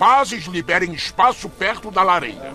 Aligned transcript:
Rapazes, 0.00 0.46
liberem 0.46 0.94
espaço 0.94 1.46
perto 1.46 1.90
da 1.90 2.02
lareira. 2.02 2.54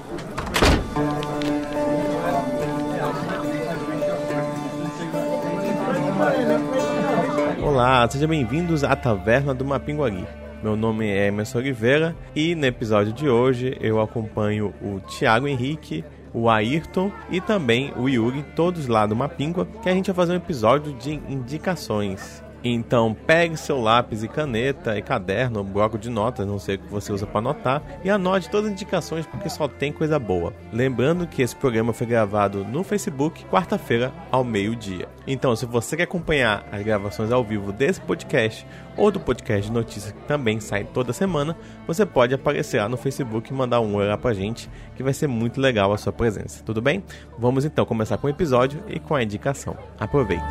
Olá, 7.61 8.09
sejam 8.09 8.27
bem-vindos 8.27 8.83
à 8.83 8.95
Taverna 8.95 9.53
do 9.53 9.63
Mapinguari. 9.63 10.25
Meu 10.63 10.75
nome 10.75 11.07
é 11.07 11.27
Emerson 11.27 11.59
Oliveira 11.59 12.15
e 12.35 12.55
no 12.55 12.65
episódio 12.65 13.13
de 13.13 13.29
hoje 13.29 13.77
eu 13.79 14.01
acompanho 14.01 14.73
o 14.81 14.99
Thiago 15.01 15.47
Henrique, 15.47 16.03
o 16.33 16.49
Ayrton 16.49 17.11
e 17.29 17.39
também 17.39 17.93
o 17.95 18.09
Yuri, 18.09 18.41
todos 18.55 18.87
lá 18.87 19.05
do 19.05 19.15
Mapingua, 19.15 19.67
que 19.83 19.89
a 19.89 19.93
gente 19.93 20.07
vai 20.07 20.15
fazer 20.15 20.33
um 20.33 20.37
episódio 20.37 20.93
de 20.93 21.13
indicações. 21.29 22.43
Então 22.67 23.13
pegue 23.13 23.55
seu 23.55 23.79
lápis 23.79 24.23
e 24.23 24.27
caneta 24.27 24.97
e 24.97 25.01
caderno, 25.01 25.63
bloco 25.63 25.99
de 25.99 26.09
notas, 26.09 26.47
não 26.47 26.57
sei 26.57 26.75
o 26.75 26.79
que 26.79 26.87
você 26.87 27.13
usa 27.13 27.27
para 27.27 27.37
anotar, 27.37 27.83
e 28.03 28.09
anote 28.09 28.49
todas 28.49 28.65
as 28.65 28.71
indicações 28.73 29.27
porque 29.27 29.49
só 29.49 29.67
tem 29.67 29.91
coisa 29.93 30.17
boa. 30.17 30.51
Lembrando 30.73 31.27
que 31.27 31.43
esse 31.43 31.55
programa 31.55 31.93
foi 31.93 32.07
gravado 32.07 32.65
no 32.65 32.83
Facebook 32.83 33.45
quarta-feira 33.45 34.11
ao 34.31 34.43
meio-dia. 34.43 35.07
Então, 35.27 35.55
se 35.55 35.65
você 35.65 35.95
quer 35.95 36.03
acompanhar 36.03 36.67
as 36.71 36.81
gravações 36.81 37.31
ao 37.31 37.43
vivo 37.43 37.71
desse 37.71 38.01
podcast 38.01 38.65
ou 38.97 39.11
do 39.11 39.19
podcast 39.19 39.67
de 39.67 39.71
notícias 39.71 40.11
que 40.11 40.21
também 40.23 40.59
sai 40.59 40.85
toda 40.85 41.13
semana, 41.13 41.55
você 41.85 42.03
pode 42.03 42.33
aparecer 42.33 42.79
lá 42.79 42.89
no 42.89 42.97
Facebook 42.97 43.51
e 43.51 43.53
mandar 43.53 43.79
um 43.79 43.93
oi 43.95 44.07
lá 44.07 44.17
pra 44.17 44.33
gente, 44.33 44.67
que 44.95 45.03
vai 45.03 45.13
ser 45.13 45.27
muito 45.27 45.61
legal 45.61 45.93
a 45.93 45.97
sua 45.97 46.13
presença. 46.13 46.63
Tudo 46.63 46.81
bem? 46.81 47.03
Vamos 47.37 47.63
então 47.63 47.85
começar 47.85 48.17
com 48.17 48.25
o 48.25 48.29
episódio 48.29 48.83
e 48.87 48.99
com 48.99 49.13
a 49.13 49.21
indicação. 49.21 49.77
Aproveite. 49.99 50.43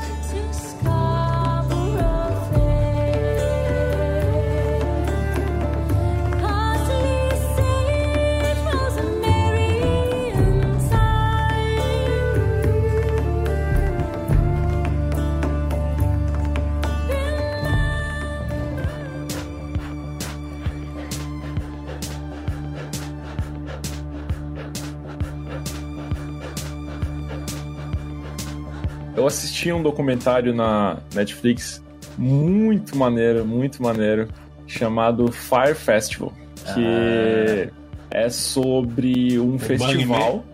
Eu 29.24 29.28
assisti 29.28 29.72
um 29.72 29.82
documentário 29.82 30.54
na 30.54 30.98
Netflix 31.14 31.82
muito 32.18 32.94
maneiro, 32.94 33.42
muito 33.46 33.82
maneiro, 33.82 34.28
chamado 34.66 35.32
Fire 35.32 35.74
Festival, 35.74 36.30
que 36.74 37.70
é 38.10 38.28
sobre 38.28 39.40
um 39.40 39.58
festival 39.58 40.44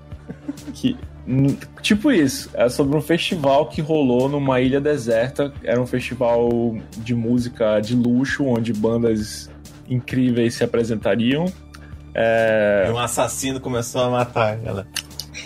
que 0.72 0.96
tipo 1.82 2.12
isso, 2.12 2.48
é 2.54 2.68
sobre 2.68 2.96
um 2.96 3.00
festival 3.00 3.66
que 3.66 3.80
rolou 3.80 4.28
numa 4.28 4.60
ilha 4.60 4.80
deserta, 4.80 5.52
era 5.64 5.80
um 5.80 5.86
festival 5.86 6.48
de 6.98 7.12
música 7.12 7.80
de 7.80 7.96
luxo 7.96 8.44
onde 8.44 8.72
bandas 8.72 9.50
incríveis 9.88 10.54
se 10.54 10.62
apresentariam. 10.62 11.46
É... 12.14 12.88
Um 12.88 12.98
assassino 12.98 13.58
começou 13.58 14.02
a 14.02 14.10
matar 14.10 14.64
ela. 14.64 14.86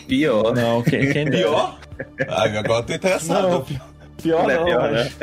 Pior. 0.07 0.55
Não, 0.55 0.83
quem, 0.83 1.11
quem. 1.11 1.31
Pior? 1.31 1.79
Ah, 2.29 2.45
agora 2.45 2.81
eu 2.81 2.83
tô 2.83 2.93
interessado. 2.93 3.49
Não. 3.49 3.67
Pior 4.17 4.51
É 4.51 4.57
não, 4.57 4.65
pior, 4.65 4.91
mas... 4.93 5.17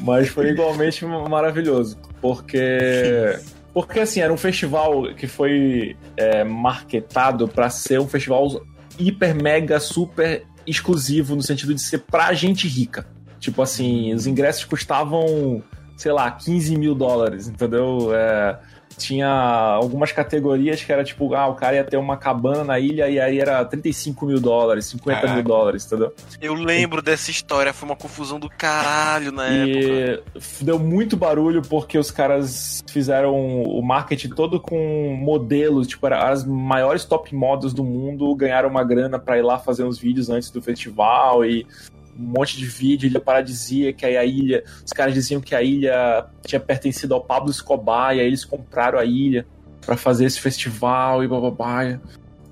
mas 0.00 0.28
foi 0.28 0.50
igualmente 0.50 1.04
maravilhoso. 1.04 1.98
Porque. 2.20 3.38
Porque 3.72 4.00
assim, 4.00 4.20
era 4.20 4.32
um 4.32 4.38
festival 4.38 5.14
que 5.14 5.26
foi 5.26 5.96
é, 6.16 6.42
marketado 6.44 7.46
pra 7.46 7.68
ser 7.68 8.00
um 8.00 8.08
festival 8.08 8.62
hiper, 8.98 9.34
mega, 9.34 9.78
super 9.78 10.44
exclusivo, 10.66 11.36
no 11.36 11.42
sentido 11.42 11.74
de 11.74 11.82
ser 11.82 11.98
pra 11.98 12.32
gente 12.32 12.66
rica. 12.66 13.06
Tipo 13.38 13.62
assim, 13.62 14.14
os 14.14 14.26
ingressos 14.26 14.64
custavam, 14.64 15.62
sei 15.96 16.10
lá, 16.10 16.30
15 16.30 16.76
mil 16.76 16.94
dólares, 16.94 17.48
entendeu? 17.48 18.14
É, 18.14 18.58
tinha 18.96 19.28
algumas 19.28 20.12
categorias 20.12 20.82
que 20.82 20.92
era 20.92 21.04
tipo, 21.04 21.34
ah, 21.34 21.46
o 21.48 21.54
cara 21.54 21.76
ia 21.76 21.84
ter 21.84 21.96
uma 21.96 22.16
cabana 22.16 22.64
na 22.64 22.78
ilha 22.78 23.08
e 23.08 23.20
aí 23.20 23.38
era 23.38 23.64
35 23.64 24.26
mil 24.26 24.40
dólares, 24.40 24.86
50 24.86 25.34
mil 25.34 25.42
dólares, 25.42 25.84
entendeu? 25.86 26.14
Eu 26.40 26.54
lembro 26.54 27.02
dessa 27.02 27.30
história, 27.30 27.72
foi 27.72 27.88
uma 27.88 27.96
confusão 27.96 28.38
do 28.40 28.48
caralho 28.48 29.30
na 29.32 29.46
época. 29.46 30.22
E 30.34 30.64
deu 30.64 30.78
muito 30.78 31.16
barulho 31.16 31.62
porque 31.62 31.98
os 31.98 32.10
caras 32.10 32.82
fizeram 32.88 33.34
o 33.62 33.82
marketing 33.82 34.30
todo 34.30 34.58
com 34.60 35.16
modelos, 35.20 35.86
tipo, 35.86 36.06
era- 36.06 36.28
as 36.30 36.44
maiores 36.44 37.04
top 37.04 37.34
models 37.34 37.72
do 37.74 37.84
mundo 37.84 38.34
ganharam 38.34 38.68
uma 38.68 38.82
grana 38.84 39.18
pra 39.18 39.38
ir 39.38 39.42
lá 39.42 39.58
fazer 39.58 39.84
uns 39.84 39.98
vídeos 39.98 40.30
antes 40.30 40.50
do 40.50 40.62
festival 40.62 41.44
e 41.44 41.66
um 42.18 42.38
monte 42.38 42.56
de 42.56 42.66
vídeo, 42.66 43.06
ilha 43.06 43.20
paradisíaca, 43.20 44.08
e 44.08 44.16
a 44.16 44.24
ilha, 44.24 44.64
os 44.84 44.92
caras 44.92 45.14
diziam 45.14 45.40
que 45.40 45.54
a 45.54 45.62
ilha 45.62 46.26
tinha 46.44 46.60
pertencido 46.60 47.14
ao 47.14 47.20
Pablo 47.20 47.50
Escobar, 47.50 48.16
e 48.16 48.20
aí 48.20 48.26
eles 48.26 48.44
compraram 48.44 48.98
a 48.98 49.04
ilha 49.04 49.46
pra 49.84 49.96
fazer 49.96 50.24
esse 50.24 50.40
festival 50.40 51.22
e 51.22 51.28
bababá. 51.28 51.98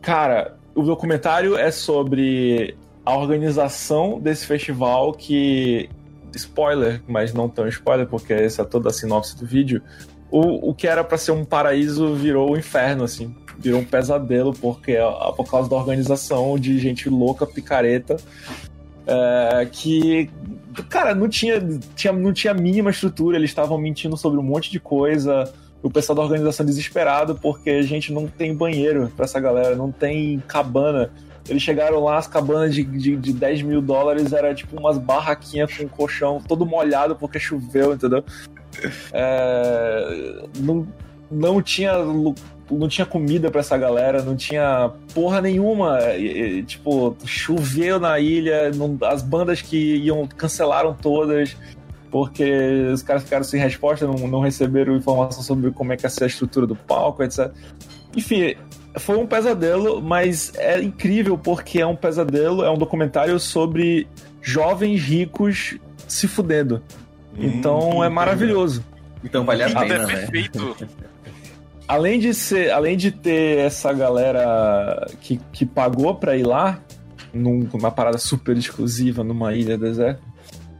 Cara, 0.00 0.56
o 0.74 0.82
documentário 0.82 1.56
é 1.56 1.70
sobre 1.70 2.76
a 3.04 3.16
organização 3.16 4.18
desse 4.20 4.46
festival 4.46 5.12
que 5.12 5.88
spoiler, 6.34 7.02
mas 7.06 7.32
não 7.32 7.48
tão 7.48 7.68
spoiler, 7.68 8.06
porque 8.06 8.32
essa 8.32 8.62
é 8.62 8.64
toda 8.64 8.88
a 8.88 8.92
sinopse 8.92 9.36
do 9.36 9.46
vídeo. 9.46 9.82
O, 10.30 10.70
o 10.70 10.74
que 10.74 10.86
era 10.86 11.04
pra 11.04 11.18
ser 11.18 11.32
um 11.32 11.44
paraíso 11.44 12.14
virou 12.14 12.52
um 12.52 12.56
inferno, 12.56 13.04
assim. 13.04 13.34
Virou 13.58 13.80
um 13.80 13.84
pesadelo, 13.84 14.52
porque 14.52 14.96
ah, 14.96 15.32
por 15.36 15.48
causa 15.48 15.70
da 15.70 15.76
organização 15.76 16.58
de 16.58 16.78
gente 16.78 17.08
louca, 17.08 17.46
picareta, 17.46 18.16
é, 19.06 19.68
que, 19.70 20.30
cara, 20.88 21.14
não 21.14 21.28
tinha, 21.28 21.60
tinha, 21.94 22.12
não 22.12 22.32
tinha 22.32 22.54
mínima 22.54 22.90
estrutura, 22.90 23.36
eles 23.36 23.50
estavam 23.50 23.78
mentindo 23.78 24.16
sobre 24.16 24.38
um 24.38 24.42
monte 24.42 24.70
de 24.70 24.80
coisa. 24.80 25.52
O 25.82 25.90
pessoal 25.90 26.16
da 26.16 26.22
organização 26.22 26.64
desesperado 26.64 27.34
porque 27.34 27.68
a 27.68 27.82
gente 27.82 28.10
não 28.12 28.26
tem 28.26 28.54
banheiro 28.54 29.12
pra 29.14 29.26
essa 29.26 29.38
galera, 29.38 29.76
não 29.76 29.92
tem 29.92 30.42
cabana. 30.48 31.10
Eles 31.46 31.62
chegaram 31.62 32.02
lá, 32.02 32.16
as 32.16 32.26
cabanas 32.26 32.74
de, 32.74 32.82
de, 32.82 33.16
de 33.16 33.32
10 33.34 33.62
mil 33.62 33.82
dólares 33.82 34.32
era 34.32 34.54
tipo 34.54 34.78
umas 34.78 34.96
barraquinhas 34.96 35.76
com 35.76 35.86
colchão 35.86 36.40
todo 36.40 36.64
molhado 36.64 37.14
porque 37.14 37.38
choveu, 37.38 37.92
entendeu? 37.92 38.24
É, 39.12 40.46
não, 40.58 40.88
não 41.30 41.60
tinha 41.60 41.92
não 42.78 42.88
tinha 42.88 43.06
comida 43.06 43.50
pra 43.50 43.60
essa 43.60 43.76
galera, 43.76 44.22
não 44.22 44.36
tinha 44.36 44.90
porra 45.14 45.40
nenhuma. 45.40 45.98
E- 46.16 46.58
e, 46.58 46.62
tipo, 46.62 47.16
choveu 47.24 47.98
na 48.00 48.18
ilha, 48.18 48.70
não- 48.72 48.96
as 49.02 49.22
bandas 49.22 49.60
que 49.62 49.96
iam 49.96 50.26
cancelaram 50.26 50.94
todas 50.94 51.56
porque 52.10 52.44
os 52.92 53.02
caras 53.02 53.24
ficaram 53.24 53.42
sem 53.42 53.60
resposta, 53.60 54.06
não, 54.06 54.14
não 54.28 54.40
receberam 54.40 54.94
informação 54.96 55.42
sobre 55.42 55.72
como 55.72 55.92
é 55.92 55.96
que 55.96 56.06
ia 56.06 56.10
ser 56.10 56.24
a 56.24 56.26
estrutura 56.28 56.64
do 56.64 56.76
palco, 56.76 57.24
etc. 57.24 57.50
Enfim, 58.16 58.54
foi 58.96 59.16
um 59.16 59.26
pesadelo, 59.26 60.00
mas 60.00 60.52
é 60.56 60.80
incrível 60.80 61.36
porque 61.36 61.80
é 61.80 61.86
um 61.86 61.96
pesadelo, 61.96 62.62
é 62.62 62.70
um 62.70 62.78
documentário 62.78 63.40
sobre 63.40 64.06
jovens 64.40 65.02
ricos 65.02 65.76
se 66.06 66.28
fudendo. 66.28 66.80
Então 67.36 68.04
é 68.04 68.08
maravilhoso. 68.08 68.84
Então 69.24 69.44
vale 69.44 69.64
a 69.64 69.70
pena, 69.70 69.94
é 69.94 70.06
né? 70.06 70.28
Além 71.86 72.18
de 72.18 72.32
ser, 72.32 72.70
além 72.70 72.96
de 72.96 73.10
ter 73.10 73.58
essa 73.58 73.92
galera 73.92 75.06
que, 75.20 75.38
que 75.52 75.66
pagou 75.66 76.14
pra 76.14 76.36
ir 76.36 76.46
lá, 76.46 76.80
num- 77.32 77.68
numa 77.72 77.90
parada 77.90 78.16
super 78.18 78.56
exclusiva 78.56 79.22
numa 79.22 79.54
ilha 79.54 79.76
deserta, 79.76 80.20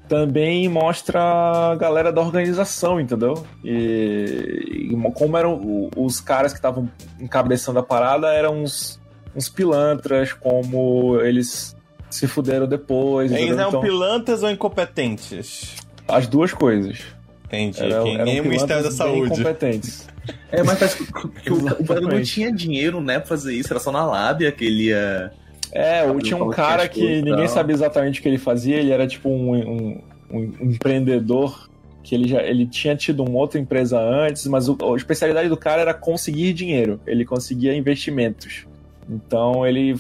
também 0.09 0.69
mostra 0.69 1.21
a 1.21 1.75
galera 1.77 2.11
da 2.13 2.21
organização, 2.21 3.01
entendeu? 3.01 3.45
E, 3.65 4.91
e 4.93 5.11
como 5.13 5.37
eram 5.37 5.91
os 5.97 6.21
caras 6.21 6.53
que 6.53 6.59
estavam 6.59 6.89
encabeçando 7.21 7.79
a 7.79 7.83
parada, 7.83 8.29
eram 8.33 8.63
uns, 8.63 8.99
uns 9.37 9.49
pilantras, 9.49 10.33
como 10.33 11.19
eles 11.21 11.77
se 12.11 12.27
fuderam 12.27 12.67
depois. 12.67 13.31
Eles 13.31 13.45
entendeu? 13.45 13.59
eram 13.61 13.69
Então, 13.71 13.81
pilantras 13.83 14.43
ou 14.43 14.51
incompetentes? 14.51 15.77
as 16.07 16.27
duas 16.27 16.53
coisas. 16.53 16.99
Entendi. 17.47 17.83
Eram, 17.83 18.05
Quem 18.05 18.15
eram 18.15 18.25
nem 18.27 18.41
o 18.41 18.45
Ministério 18.45 18.83
da 18.85 18.91
Saúde. 18.91 19.33
incompetentes. 19.33 20.07
É, 20.51 20.63
mas 20.63 20.79
parece 20.79 20.97
que, 21.05 21.13
que 21.13 21.53
o, 21.53 21.57
o 21.57 22.01
não 22.01 22.23
tinha 22.23 22.53
dinheiro, 22.53 23.01
né, 23.01 23.19
pra 23.19 23.29
fazer 23.29 23.55
isso, 23.55 23.73
era 23.73 23.81
só 23.81 23.91
na 23.93 24.05
lábia 24.07 24.51
que 24.53 24.65
ele 24.65 24.85
ia. 24.89 25.33
É, 25.73 26.03
tinha 26.21 26.37
um 26.37 26.51
que 26.51 26.57
cara 26.57 26.89
que 26.89 27.23
ninguém 27.23 27.49
sabia 27.49 27.75
exatamente 27.75 28.21
o 28.21 28.23
que 28.23 28.29
ele 28.29 28.39
fazia, 28.39 28.77
ele 28.77 28.93
era 28.93 29.07
tipo 29.07 29.29
um, 29.29 29.53
um- 29.55 30.01
um 30.31 30.43
empreendedor 30.63 31.69
que 32.03 32.15
ele 32.15 32.29
já 32.29 32.43
ele 32.43 32.67
tinha 32.67 32.95
tido 32.95 33.25
uma 33.25 33.39
outra 33.39 33.59
empresa 33.59 33.99
antes, 33.99 34.47
mas 34.47 34.69
o- 34.69 34.77
a 34.93 34.97
especialidade 34.97 35.49
do 35.49 35.57
cara 35.57 35.81
era 35.83 35.95
conseguir 35.95 36.53
dinheiro, 36.53 37.01
ele 37.07 37.25
conseguia 37.25 37.75
investimentos. 37.75 38.67
Então 39.11 39.67
ele 39.67 39.97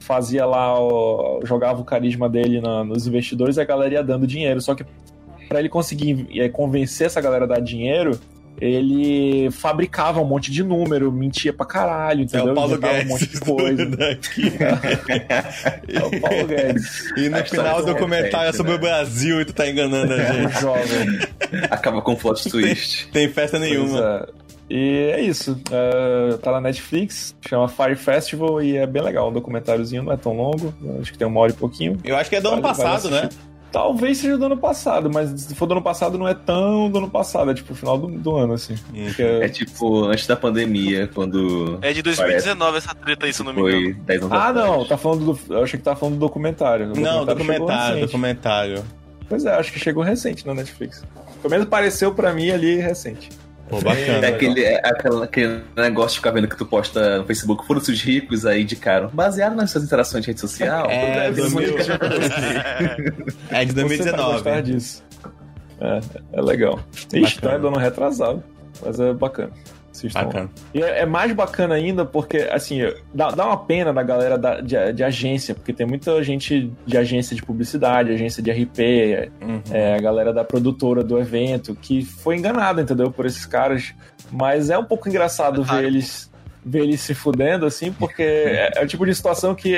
fazia 0.00 0.44
lá, 0.44 0.74
jogava 1.44 1.80
o 1.80 1.84
carisma 1.84 2.28
dele 2.28 2.60
na- 2.60 2.84
nos 2.84 3.06
investidores 3.06 3.56
e 3.56 3.60
a 3.60 3.64
galera 3.64 3.94
ia 3.94 4.02
dando 4.02 4.26
dinheiro. 4.26 4.60
Só 4.60 4.74
que 4.74 4.84
para 5.48 5.60
ele 5.60 5.68
conseguir 5.68 6.26
é, 6.38 6.48
convencer 6.48 7.06
essa 7.06 7.20
galera 7.20 7.44
a 7.44 7.48
dar 7.48 7.60
dinheiro, 7.60 8.18
ele 8.60 9.50
fabricava 9.50 10.20
um 10.20 10.24
monte 10.24 10.50
de 10.50 10.62
número, 10.62 11.10
mentia 11.12 11.52
pra 11.52 11.64
caralho, 11.66 12.20
É 12.20 12.24
entendeu? 12.24 12.52
o 12.52 12.54
Paulo 12.54 12.72
Inventava 12.72 12.92
Guedes. 12.94 13.06
um 13.06 13.12
monte 13.12 13.26
de 13.28 13.40
coisa. 13.40 13.86
daqui. 13.86 14.42
É 15.88 16.04
o 16.04 16.20
Paulo 16.20 16.46
Guedes. 16.46 17.10
E 17.16 17.28
no 17.28 17.38
A 17.38 17.44
final 17.44 17.78
o 17.78 17.80
do 17.80 17.86
documentário 17.86 18.50
é 18.50 18.52
sobre 18.52 18.72
né? 18.72 18.78
o 18.78 18.80
Brasil 18.80 19.40
e 19.40 19.44
tu 19.44 19.52
tá 19.52 19.68
enganando 19.68 20.12
a 20.12 20.16
Um 20.16 20.20
gente. 20.48 20.60
jovem. 20.60 21.18
Acaba 21.70 22.02
com 22.02 22.14
plot 22.14 22.48
twist. 22.50 23.08
Tem 23.12 23.28
festa 23.28 23.58
Pois 23.58 23.70
nenhuma. 23.70 24.26
é. 24.34 24.48
E 24.70 25.10
é 25.14 25.20
isso. 25.22 25.58
É, 25.70 26.36
tá 26.38 26.52
na 26.52 26.60
Netflix, 26.60 27.34
chama 27.48 27.68
Fire 27.68 27.96
Festival 27.96 28.62
e 28.62 28.76
é 28.76 28.86
bem 28.86 29.02
legal. 29.02 29.30
Um 29.30 29.32
documentáriozinho, 29.32 30.02
não 30.02 30.12
é 30.12 30.16
tão 30.18 30.36
longo. 30.36 30.74
Acho 31.00 31.10
que 31.12 31.16
tem 31.18 31.26
uma 31.26 31.40
hora 31.40 31.52
e 31.52 31.54
pouquinho. 31.54 31.98
Eu 32.04 32.16
acho 32.16 32.28
que 32.28 32.36
é 32.36 32.40
do 32.40 32.48
ano 32.48 32.60
Vale- 32.60 32.76
vale 32.76 32.90
passado, 32.90 33.10
né? 33.10 33.28
Talvez 33.70 34.16
seja 34.18 34.38
do 34.38 34.46
ano 34.46 34.56
passado, 34.56 35.10
mas 35.12 35.28
se 35.42 35.54
for 35.54 35.66
do 35.66 35.72
ano 35.72 35.82
passado, 35.82 36.16
não 36.16 36.26
é 36.26 36.32
tão 36.34 36.90
do 36.90 36.98
ano 36.98 37.10
passado, 37.10 37.50
é 37.50 37.54
tipo 37.54 37.74
final 37.74 37.98
do, 37.98 38.06
do 38.08 38.36
ano, 38.36 38.54
assim. 38.54 38.74
Porque- 39.06 39.22
É 39.22 39.48
tipo 39.48 40.04
antes 40.04 40.26
da 40.26 40.34
pandemia, 40.36 41.06
quando 41.14 41.78
É 41.82 41.92
de 41.92 42.00
2019 42.02 42.78
essa 42.78 42.94
treta 42.94 43.26
aí, 43.26 43.32
se 43.32 43.40
eu 43.40 43.44
não 43.44 43.52
me 43.52 43.60
engano. 43.60 43.82
foi 43.82 43.92
10 43.94 44.22
anos 44.22 44.32
Ah, 44.32 44.48
atrás. 44.48 44.66
não, 44.68 44.84
tá 44.86 44.96
falando 44.96 45.34
do. 45.34 45.54
Eu 45.54 45.62
achei 45.62 45.78
que 45.78 45.84
tá 45.84 45.94
falando 45.94 46.14
do 46.14 46.20
documentário. 46.20 46.92
O 46.92 47.00
Não, 47.00 47.26
documentário, 47.26 48.00
documentário. 48.00 48.84
Pois 49.28 49.44
é, 49.44 49.54
acho 49.54 49.70
que 49.72 49.78
chegou 49.78 50.02
recente 50.02 50.46
na 50.46 50.54
Netflix. 50.54 51.04
Pelo 51.42 51.50
menos 51.50 51.66
pareceu 51.68 52.14
pra 52.14 52.32
mim 52.32 52.50
ali 52.50 52.76
recente. 52.76 53.28
Pô, 53.68 53.80
bacana. 53.80 54.26
É 54.26 54.28
aquele, 54.28 54.64
é 54.64 54.76
aquela- 54.82 55.24
aquele 55.24 55.60
negócio 55.76 56.10
de 56.10 56.16
ficar 56.16 56.30
vendo 56.30 56.48
que 56.48 56.56
tu 56.56 56.64
posta 56.64 57.18
no 57.18 57.26
Facebook, 57.26 57.66
foram-se 57.66 57.90
os 57.92 58.00
ricos 58.02 58.46
aí 58.46 58.62
indicaram. 58.62 59.08
Baseado 59.12 59.54
nas 59.54 59.70
suas 59.70 59.84
interações 59.84 60.24
de 60.24 60.30
rede 60.30 60.40
social. 60.40 60.86
É, 60.90 61.30
Deve 61.30 61.42
ser 61.42 61.50
2000. 61.50 61.72
muito- 61.72 61.90
É 63.50 63.64
de 63.64 63.72
Você 63.72 63.82
vai 63.82 63.88
gostar 63.88 64.42
2019. 64.42 64.62
disso. 64.62 65.04
É, 65.80 66.00
é 66.32 66.40
legal. 66.42 66.80
Ixi, 67.12 67.40
tá 67.40 67.52
é 67.52 67.58
do 67.58 67.68
ano 67.68 67.78
retrasado. 67.78 68.42
Mas 68.84 68.98
é 69.00 69.12
bacana. 69.12 69.50
Assistam. 69.98 70.24
Bacana. 70.24 70.50
E 70.72 70.82
é, 70.82 71.00
é 71.00 71.06
mais 71.06 71.32
bacana 71.32 71.74
ainda 71.74 72.04
porque, 72.04 72.38
assim, 72.50 72.80
dá, 73.12 73.30
dá 73.30 73.46
uma 73.46 73.56
pena 73.56 73.92
da 73.92 74.02
galera 74.02 74.38
da- 74.38 74.60
de, 74.60 74.92
de 74.92 75.04
agência, 75.04 75.54
porque 75.54 75.72
tem 75.72 75.86
muita 75.86 76.22
gente 76.22 76.72
de 76.86 76.96
agência 76.96 77.34
de 77.36 77.42
publicidade, 77.42 78.12
agência 78.12 78.42
de 78.42 78.50
RP, 78.50 79.30
Uhum. 79.40 79.60
é, 79.70 79.94
a 79.96 80.00
galera 80.00 80.32
da 80.32 80.44
produtora 80.44 81.02
do 81.02 81.18
evento, 81.18 81.74
que 81.74 82.04
foi 82.04 82.36
enganada, 82.36 82.80
entendeu? 82.82 83.10
Por 83.10 83.26
esses 83.26 83.44
caras. 83.46 83.94
Mas 84.30 84.70
é 84.70 84.78
um 84.78 84.84
pouco 84.84 85.08
engraçado 85.08 85.62
ver 85.64 85.84
eles, 85.84 86.30
ver 86.64 86.80
eles 86.82 87.00
se 87.00 87.14
fudendo, 87.14 87.66
assim, 87.66 87.90
porque 87.92 88.22
é, 88.22 88.72
é 88.76 88.82
o 88.84 88.86
tipo 88.86 89.04
de 89.06 89.14
situação 89.14 89.54
que 89.54 89.74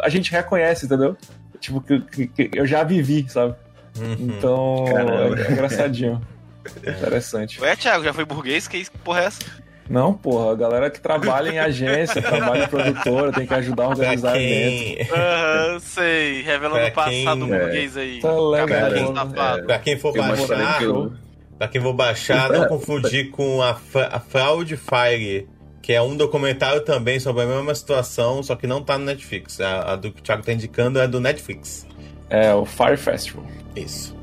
a 0.00 0.08
gente 0.08 0.30
reconhece, 0.30 0.86
entendeu? 0.86 1.16
Tipo, 1.60 1.80
que, 1.80 2.00
que- 2.00 2.26
que 2.26 2.50
eu 2.58 2.66
já 2.66 2.84
vivi, 2.84 3.24
sabe? 3.28 3.54
Uhum. 3.98 4.16
Então, 4.36 4.84
Caramba. 4.92 5.40
é, 5.40 5.46
é 5.46 5.52
engraçadinho. 5.52 6.20
Interessante. 6.86 7.60
Ué, 7.60 7.76
Thiago, 7.76 8.04
já 8.04 8.12
foi 8.12 8.24
burguês? 8.24 8.66
Que 8.66 8.84
porra 9.04 9.20
é 9.20 9.24
essa? 9.26 9.40
Não, 9.88 10.14
porra, 10.14 10.52
a 10.52 10.54
galera 10.54 10.90
que 10.90 10.98
trabalha 11.00 11.50
em 11.50 11.58
agência, 11.58 12.20
trabalha 12.22 12.64
em 12.64 12.68
produtora, 12.68 13.32
tem 13.32 13.46
que 13.46 13.52
ajudar 13.54 13.84
a 13.84 13.86
Pra 13.88 13.96
organizar 13.96 14.36
evento. 14.40 14.96
quem, 14.96 15.08
Aham, 15.18 15.80
sei. 15.80 16.42
Revelando 16.42 16.86
o 16.86 16.90
Pra 16.92 17.04
quem- 17.04 17.24
passado 17.24 17.54
é. 17.54 17.58
burguês 17.58 17.96
aí. 17.96 18.20
Tá 18.20 18.32
legal, 18.32 18.90
mano. 18.90 19.14
safado. 19.16 19.64
pra 19.66 19.78
quem 19.78 19.98
for 19.98 20.12
baixar, 20.14 20.78
que 20.78 20.84
eu- 20.84 21.12
pra 21.58 21.68
quem 21.68 21.80
for 21.82 21.92
baixar, 21.92 22.50
não 22.50 22.66
confundir 22.66 23.30
com 23.30 23.60
a, 23.62 23.76
a 24.10 24.20
Fraud 24.20 24.74
Fire, 24.76 25.46
que 25.82 25.92
é 25.92 26.00
um 26.00 26.16
documentário 26.16 26.80
também 26.80 27.20
sobre 27.20 27.42
a 27.42 27.46
mesma 27.46 27.74
situação, 27.74 28.42
só 28.42 28.56
que 28.56 28.66
não 28.66 28.82
tá 28.82 28.96
no 28.96 29.04
Netflix. 29.04 29.60
A, 29.60 29.92
a 29.92 29.96
do 29.96 30.10
que 30.10 30.20
o 30.20 30.22
Thiago 30.22 30.42
tá 30.42 30.52
indicando 30.52 30.98
é 30.98 31.06
do 31.06 31.20
Netflix. 31.20 31.86
É, 32.30 32.54
o 32.54 32.64
Fire 32.64 32.96
Festival. 32.96 33.44
Isso. 33.76 34.16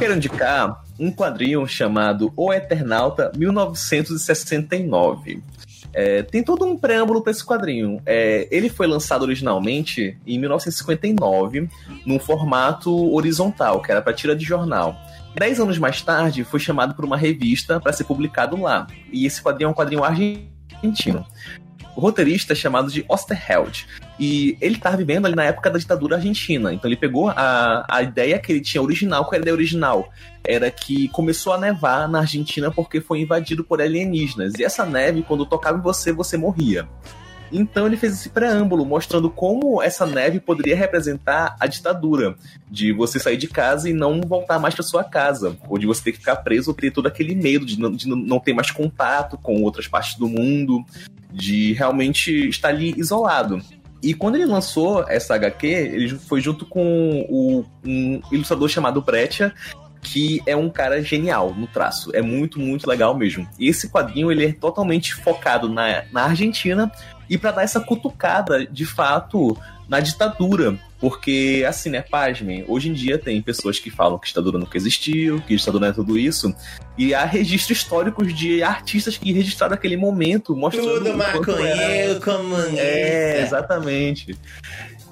Quero 0.00 0.16
indicar 0.16 0.82
um 0.98 1.12
quadrinho 1.12 1.68
chamado 1.68 2.32
O 2.34 2.50
Eternauta 2.50 3.30
1969. 3.36 5.42
É, 5.92 6.22
tem 6.22 6.42
todo 6.42 6.64
um 6.64 6.74
preâmbulo 6.74 7.20
para 7.20 7.32
esse 7.32 7.44
quadrinho. 7.44 8.00
É, 8.06 8.48
ele 8.50 8.70
foi 8.70 8.86
lançado 8.86 9.20
originalmente 9.20 10.16
em 10.26 10.38
1959, 10.38 11.68
num 12.06 12.18
formato 12.18 13.12
horizontal, 13.12 13.82
que 13.82 13.90
era 13.90 14.00
para 14.00 14.14
tira 14.14 14.34
de 14.34 14.42
jornal. 14.42 14.96
Dez 15.34 15.60
anos 15.60 15.76
mais 15.76 16.00
tarde, 16.00 16.44
foi 16.44 16.60
chamado 16.60 16.94
por 16.94 17.04
uma 17.04 17.18
revista 17.18 17.78
para 17.78 17.92
ser 17.92 18.04
publicado 18.04 18.58
lá. 18.58 18.86
E 19.12 19.26
esse 19.26 19.42
quadrinho 19.42 19.68
é 19.68 19.70
um 19.70 19.74
quadrinho 19.74 20.02
argentino. 20.02 21.26
Roteirista 21.94 22.54
chamado 22.54 22.90
de 22.90 23.04
Osterheld. 23.08 23.86
E 24.18 24.56
ele 24.60 24.76
estava 24.76 24.96
vivendo 24.96 25.26
ali 25.26 25.34
na 25.34 25.44
época 25.44 25.70
da 25.70 25.78
ditadura 25.78 26.16
argentina. 26.16 26.72
Então 26.72 26.88
ele 26.88 26.96
pegou 26.96 27.30
a, 27.30 27.86
a 27.88 28.02
ideia 28.02 28.38
que 28.38 28.52
ele 28.52 28.60
tinha 28.60 28.82
original. 28.82 29.24
Qual 29.24 29.34
era 29.34 29.40
a 29.40 29.44
ideia 29.44 29.54
original? 29.54 30.12
Era 30.44 30.70
que 30.70 31.08
começou 31.08 31.52
a 31.52 31.58
nevar 31.58 32.08
na 32.08 32.20
Argentina 32.20 32.70
porque 32.70 33.00
foi 33.00 33.20
invadido 33.20 33.64
por 33.64 33.80
alienígenas. 33.80 34.54
E 34.58 34.64
essa 34.64 34.84
neve, 34.84 35.22
quando 35.22 35.46
tocava 35.46 35.78
em 35.78 35.82
você, 35.82 36.12
você 36.12 36.36
morria. 36.36 36.88
Então 37.52 37.86
ele 37.86 37.96
fez 37.96 38.12
esse 38.12 38.28
preâmbulo 38.28 38.84
mostrando 38.84 39.28
como 39.28 39.82
essa 39.82 40.06
neve 40.06 40.38
poderia 40.38 40.76
representar 40.76 41.56
a 41.58 41.66
ditadura, 41.66 42.36
de 42.70 42.92
você 42.92 43.18
sair 43.18 43.36
de 43.36 43.48
casa 43.48 43.90
e 43.90 43.92
não 43.92 44.20
voltar 44.20 44.58
mais 44.58 44.74
para 44.74 44.84
sua 44.84 45.02
casa, 45.02 45.56
ou 45.68 45.76
de 45.76 45.86
você 45.86 46.04
ter 46.04 46.12
que 46.12 46.18
ficar 46.18 46.36
preso 46.36 46.72
ter 46.72 46.92
todo 46.92 47.06
aquele 47.06 47.34
medo 47.34 47.66
de 47.66 47.78
não, 47.78 47.90
de 47.90 48.08
não 48.08 48.38
ter 48.38 48.52
mais 48.52 48.70
contato 48.70 49.36
com 49.36 49.62
outras 49.62 49.88
partes 49.88 50.16
do 50.16 50.28
mundo, 50.28 50.84
de 51.32 51.72
realmente 51.74 52.48
estar 52.48 52.68
ali 52.68 52.94
isolado. 52.96 53.60
E 54.02 54.14
quando 54.14 54.36
ele 54.36 54.46
lançou 54.46 55.04
essa 55.08 55.34
HQ, 55.34 55.66
ele 55.66 56.18
foi 56.18 56.40
junto 56.40 56.64
com 56.64 57.26
o, 57.28 57.64
um 57.84 58.20
ilustrador 58.32 58.68
chamado 58.68 59.02
Breccia, 59.02 59.52
que 60.00 60.42
é 60.46 60.56
um 60.56 60.70
cara 60.70 61.02
genial 61.02 61.54
no 61.54 61.66
traço. 61.66 62.10
É 62.14 62.22
muito, 62.22 62.58
muito 62.58 62.88
legal 62.88 63.14
mesmo. 63.14 63.46
E 63.58 63.68
esse 63.68 63.90
quadrinho 63.90 64.32
ele 64.32 64.46
é 64.46 64.52
totalmente 64.52 65.14
focado 65.14 65.68
na, 65.68 66.04
na 66.10 66.24
Argentina 66.24 66.90
e 67.28 67.36
para 67.36 67.52
dar 67.52 67.62
essa 67.62 67.80
cutucada, 67.80 68.66
de 68.66 68.86
fato, 68.86 69.56
na 69.90 70.00
ditadura. 70.00 70.78
Porque, 71.00 71.64
assim, 71.66 71.88
né, 71.90 72.02
pasmem, 72.02 72.62
hoje 72.68 72.90
em 72.90 72.92
dia 72.92 73.18
tem 73.18 73.40
pessoas 73.40 73.78
que 73.78 73.90
falam 73.90 74.18
que 74.18 74.28
ditadura 74.28 74.58
nunca 74.58 74.76
existiu, 74.76 75.40
que 75.46 75.56
ditadura 75.56 75.86
não 75.86 75.90
é 75.90 75.94
tudo 75.94 76.18
isso. 76.18 76.54
E 76.96 77.14
há 77.14 77.24
registros 77.24 77.78
históricos 77.78 78.34
de 78.34 78.62
artistas 78.62 79.16
que 79.16 79.32
registraram 79.32 79.74
aquele 79.74 79.96
momento, 79.96 80.54
mostrando 80.54 80.92
Tudo 80.98 81.08
era- 81.08 81.16
maconheiro, 81.16 82.20
comunista. 82.20 82.80
é, 82.82 83.42
exatamente. 83.42 84.36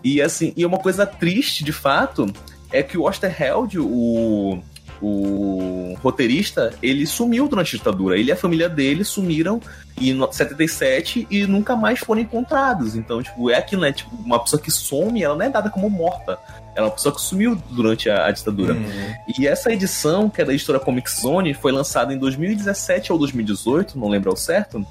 E 0.04 0.20
assim, 0.22 0.52
e 0.56 0.64
uma 0.64 0.78
coisa 0.78 1.04
triste, 1.06 1.64
de 1.64 1.72
fato, 1.72 2.30
é 2.70 2.82
que 2.82 2.98
o 2.98 3.04
Osterheld, 3.04 3.78
o, 3.80 4.62
o 5.00 5.94
roteirista, 6.02 6.72
ele 6.82 7.06
sumiu 7.06 7.48
durante 7.48 7.74
a 7.74 7.78
ditadura. 7.78 8.18
Ele 8.18 8.30
e 8.30 8.32
a 8.32 8.36
família 8.36 8.68
dele 8.68 9.04
sumiram 9.04 9.60
em 10.00 10.12
no- 10.12 10.32
77 10.32 11.26
e 11.30 11.46
nunca 11.46 11.76
mais 11.76 12.00
foram 12.00 12.20
encontrados. 12.20 12.96
Então, 12.96 13.22
tipo, 13.22 13.50
é 13.50 13.56
aquilo, 13.56 13.82
né? 13.82 13.92
Tipo, 13.92 14.14
uma 14.16 14.38
pessoa 14.38 14.60
que 14.60 14.70
some, 14.70 15.22
ela 15.22 15.36
não 15.36 15.44
é 15.44 15.50
dada 15.50 15.70
como 15.70 15.88
morta. 15.88 16.38
Ela 16.74 16.86
é 16.86 16.90
uma 16.90 16.90
pessoa 16.90 17.14
que 17.14 17.20
sumiu 17.20 17.60
durante 17.70 18.10
a, 18.10 18.26
a 18.26 18.30
ditadura. 18.30 18.74
Uhum. 18.74 19.14
E 19.38 19.46
essa 19.46 19.72
edição, 19.72 20.28
que 20.28 20.40
é 20.40 20.44
da 20.44 20.52
editora 20.52 20.78
Comic 20.78 21.10
Zone, 21.10 21.54
foi 21.54 21.72
lançada 21.72 22.12
em 22.12 22.18
2017 22.18 23.12
ou 23.12 23.18
2018, 23.18 23.98
não 23.98 24.08
lembro 24.08 24.30
ao 24.30 24.36
certo. 24.36 24.84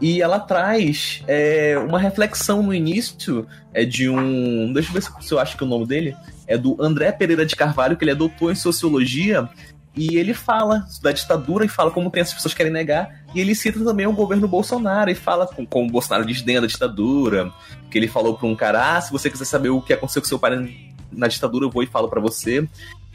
E 0.00 0.20
ela 0.20 0.38
traz 0.38 1.22
é, 1.26 1.76
uma 1.78 1.98
reflexão 1.98 2.62
no 2.62 2.74
início 2.74 3.46
é 3.72 3.84
de 3.84 4.08
um. 4.10 4.72
Deixa 4.72 4.90
eu 4.90 4.94
ver 4.94 5.02
se 5.02 5.10
se 5.20 5.32
eu 5.32 5.38
acho 5.38 5.56
que 5.56 5.64
o 5.64 5.66
nome 5.66 5.86
dele 5.86 6.14
é 6.46 6.56
do 6.56 6.76
André 6.80 7.12
Pereira 7.12 7.44
de 7.44 7.56
Carvalho, 7.56 7.96
que 7.96 8.04
ele 8.04 8.12
é 8.12 8.14
doutor 8.14 8.52
em 8.52 8.56
sociologia. 8.56 9.48
E 9.96 10.18
ele 10.18 10.34
fala 10.34 10.86
da 11.00 11.10
ditadura 11.10 11.64
e 11.64 11.68
fala 11.68 11.90
como 11.90 12.10
tem 12.10 12.22
as 12.22 12.32
pessoas 12.32 12.52
que 12.52 12.58
querem 12.58 12.72
negar. 12.72 13.24
E 13.34 13.40
ele 13.40 13.54
cita 13.54 13.82
também 13.82 14.06
o 14.06 14.12
governo 14.12 14.46
Bolsonaro 14.46 15.10
e 15.10 15.14
fala 15.14 15.46
com- 15.46 15.64
como 15.64 15.88
o 15.88 15.90
Bolsonaro 15.90 16.26
desdenha 16.26 16.60
da 16.60 16.66
ditadura. 16.66 17.50
Que 17.90 17.98
ele 17.98 18.06
falou 18.06 18.36
para 18.36 18.46
um 18.46 18.54
cara: 18.54 18.96
ah, 18.96 19.00
se 19.00 19.10
você 19.10 19.30
quiser 19.30 19.46
saber 19.46 19.70
o 19.70 19.80
que 19.80 19.94
aconteceu 19.94 20.20
com 20.20 20.28
seu 20.28 20.38
pai 20.38 20.68
na 21.10 21.28
ditadura, 21.28 21.64
eu 21.64 21.70
vou 21.70 21.82
e 21.82 21.86
falo 21.86 22.08
para 22.08 22.20
você. 22.20 22.68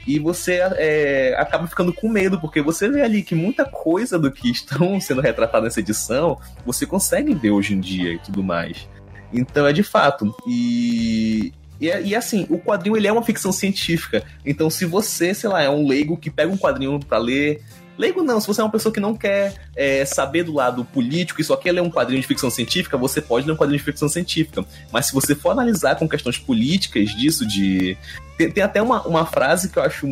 E 0.08 0.18
você 0.18 0.60
é, 0.78 1.36
acaba 1.38 1.68
ficando 1.68 1.94
com 1.94 2.10
medo, 2.10 2.40
porque 2.40 2.62
você 2.62 2.90
vê 2.90 3.02
ali 3.02 3.22
que 3.22 3.36
muita 3.36 3.64
coisa 3.66 4.18
do 4.18 4.32
que 4.32 4.50
estão 4.50 5.00
sendo 5.00 5.22
retratadas 5.22 5.66
nessa 5.66 5.80
edição 5.80 6.40
você 6.66 6.88
consegue 6.88 7.36
ver 7.36 7.52
hoje 7.52 7.76
em 7.76 7.80
dia 7.80 8.14
e 8.14 8.20
tudo 8.20 8.44
mais. 8.44 8.88
Então 9.32 9.68
é 9.68 9.72
de 9.74 9.84
fato. 9.84 10.34
E, 10.48 11.54
e, 11.82 11.90
é- 11.90 12.02
e, 12.02 12.16
assim, 12.16 12.46
o 12.50 12.60
quadrinho 12.60 12.96
ele 12.96 13.08
é 13.08 13.12
uma 13.12 13.24
ficção 13.24 13.52
científica. 13.52 14.24
Então, 14.46 14.70
se 14.70 14.86
você, 14.86 15.34
sei 15.34 15.50
lá, 15.50 15.62
é 15.62 15.70
um 15.70 15.88
leigo 15.88 16.16
que 16.16 16.30
pega 16.30 16.52
um 16.52 16.58
quadrinho 16.58 17.00
pra 17.00 17.18
ler, 17.18 17.62
Leigo 17.98 18.24
não, 18.24 18.40
se 18.40 18.48
você 18.48 18.62
é 18.62 18.64
uma 18.64 18.72
pessoa 18.72 18.92
que 18.92 19.00
não 19.00 19.16
quer 19.16 19.54
é, 19.76 20.04
saber 20.06 20.44
do 20.44 20.54
lado 20.54 20.84
político 20.86 21.40
e 21.40 21.44
só 21.44 21.56
quer 21.56 21.72
ler 21.72 21.82
um 21.82 21.90
quadrinho 21.90 22.20
de 22.20 22.26
ficção 22.26 22.50
científica, 22.50 22.98
você 22.98 23.22
pode 23.22 23.46
ler 23.46 23.54
um 23.54 23.56
quadrinho 23.56 23.78
de 23.78 23.86
ficção 23.86 24.10
científica. 24.10 24.66
Mas 24.92 25.08
se 25.08 25.14
você 25.14 25.36
for 25.36 25.52
analisar 25.52 25.96
com 25.96 26.10
questões 26.10 26.38
políticas 26.38 27.10
disso, 27.12 27.46
de. 27.46 27.96
Tem, 28.38 28.50
tem 28.50 28.64
até 28.64 28.82
uma, 28.82 29.06
uma 29.06 29.26
frase 29.26 29.70
que 29.70 29.78
eu 29.78 29.84
acho 29.84 30.08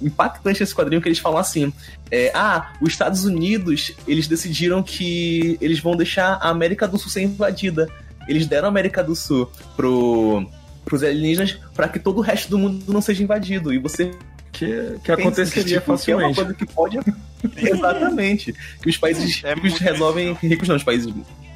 impactante 0.00 0.60
nesse 0.60 0.74
quadrinho 0.74 1.02
que 1.02 1.08
eles 1.08 1.18
falam 1.18 1.38
assim: 1.38 1.70
é, 2.10 2.30
Ah, 2.34 2.72
os 2.80 2.90
Estados 2.90 3.24
Unidos 3.24 3.92
eles 4.06 4.26
decidiram 4.26 4.82
que 4.82 5.58
eles 5.60 5.80
vão 5.80 5.96
deixar 5.96 6.38
a 6.40 6.48
América 6.48 6.88
do 6.88 6.96
Sul 6.96 7.10
ser 7.10 7.22
invadida. 7.22 7.90
Eles 8.26 8.46
deram 8.46 8.66
a 8.66 8.70
América 8.70 9.04
do 9.04 9.14
Sul 9.14 9.50
pro, 9.76 10.48
pros 10.84 11.02
alienígenas 11.02 11.58
para 11.74 11.88
que 11.88 11.98
todo 11.98 12.18
o 12.18 12.20
resto 12.20 12.50
do 12.50 12.58
mundo 12.58 12.84
não 12.92 13.00
seja 13.00 13.22
invadido. 13.22 13.72
E 13.72 13.78
você 13.78 14.10
Que, 14.52 14.98
que 15.02 15.10
aconteceria 15.12 15.80
tipo, 15.80 15.96
que 15.98 16.10
é 16.10 16.16
uma 16.16 16.28
facilmente. 16.28 16.34
coisa 16.36 16.54
que 16.54 16.66
pode. 16.66 16.98
Exatamente. 17.56 18.54
Que 18.82 18.88
os 18.88 18.96
países 18.96 19.42
É 19.44 19.54
ricos 19.54 19.78
resolvem. 19.78 20.32
Ricos 20.34 20.68
não, 20.68 20.76
os 20.76 20.84
países. 20.84 21.12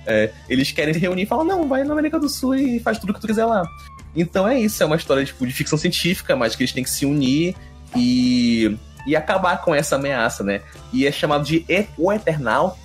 é, 0.07 0.31
eles 0.49 0.73
querem 0.73 0.93
se 0.95 1.01
reunir 1.01 1.23
e 1.23 1.27
falam, 1.27 1.45
não, 1.45 1.69
vai 1.69 1.85
na 1.85 1.93
América 1.93 2.19
do 2.19 2.29
Sul 2.29 2.55
e 2.55 2.81
faz 2.81 2.99
tudo 2.99 3.11
o 3.11 3.15
que 3.15 3.21
tu 3.21 3.27
quiser 3.27 3.45
lá. 3.45 3.63
Então 4.17 4.49
é 4.49 4.59
isso, 4.59 4.83
é 4.83 4.87
uma 4.87 4.97
história 4.97 5.25
tipo, 5.25 5.47
de 5.47 5.53
ficção 5.53 5.79
científica, 5.79 6.35
mas 6.35 6.57
que 6.57 6.63
eles 6.63 6.73
têm 6.73 6.83
que 6.83 6.91
se 6.91 7.05
unir 7.07 7.55
e, 7.95 8.77
e 9.07 9.15
acabar 9.15 9.59
com 9.63 9.75
essa 9.75 9.97
ameaça, 9.97 10.43
né? 10.43 10.61
E 10.93 11.07
é 11.07 11.13
chamado 11.13 11.45
de 11.45 11.65
E- 11.69 11.87
O 11.97 12.13
Eternauta, 12.13 12.79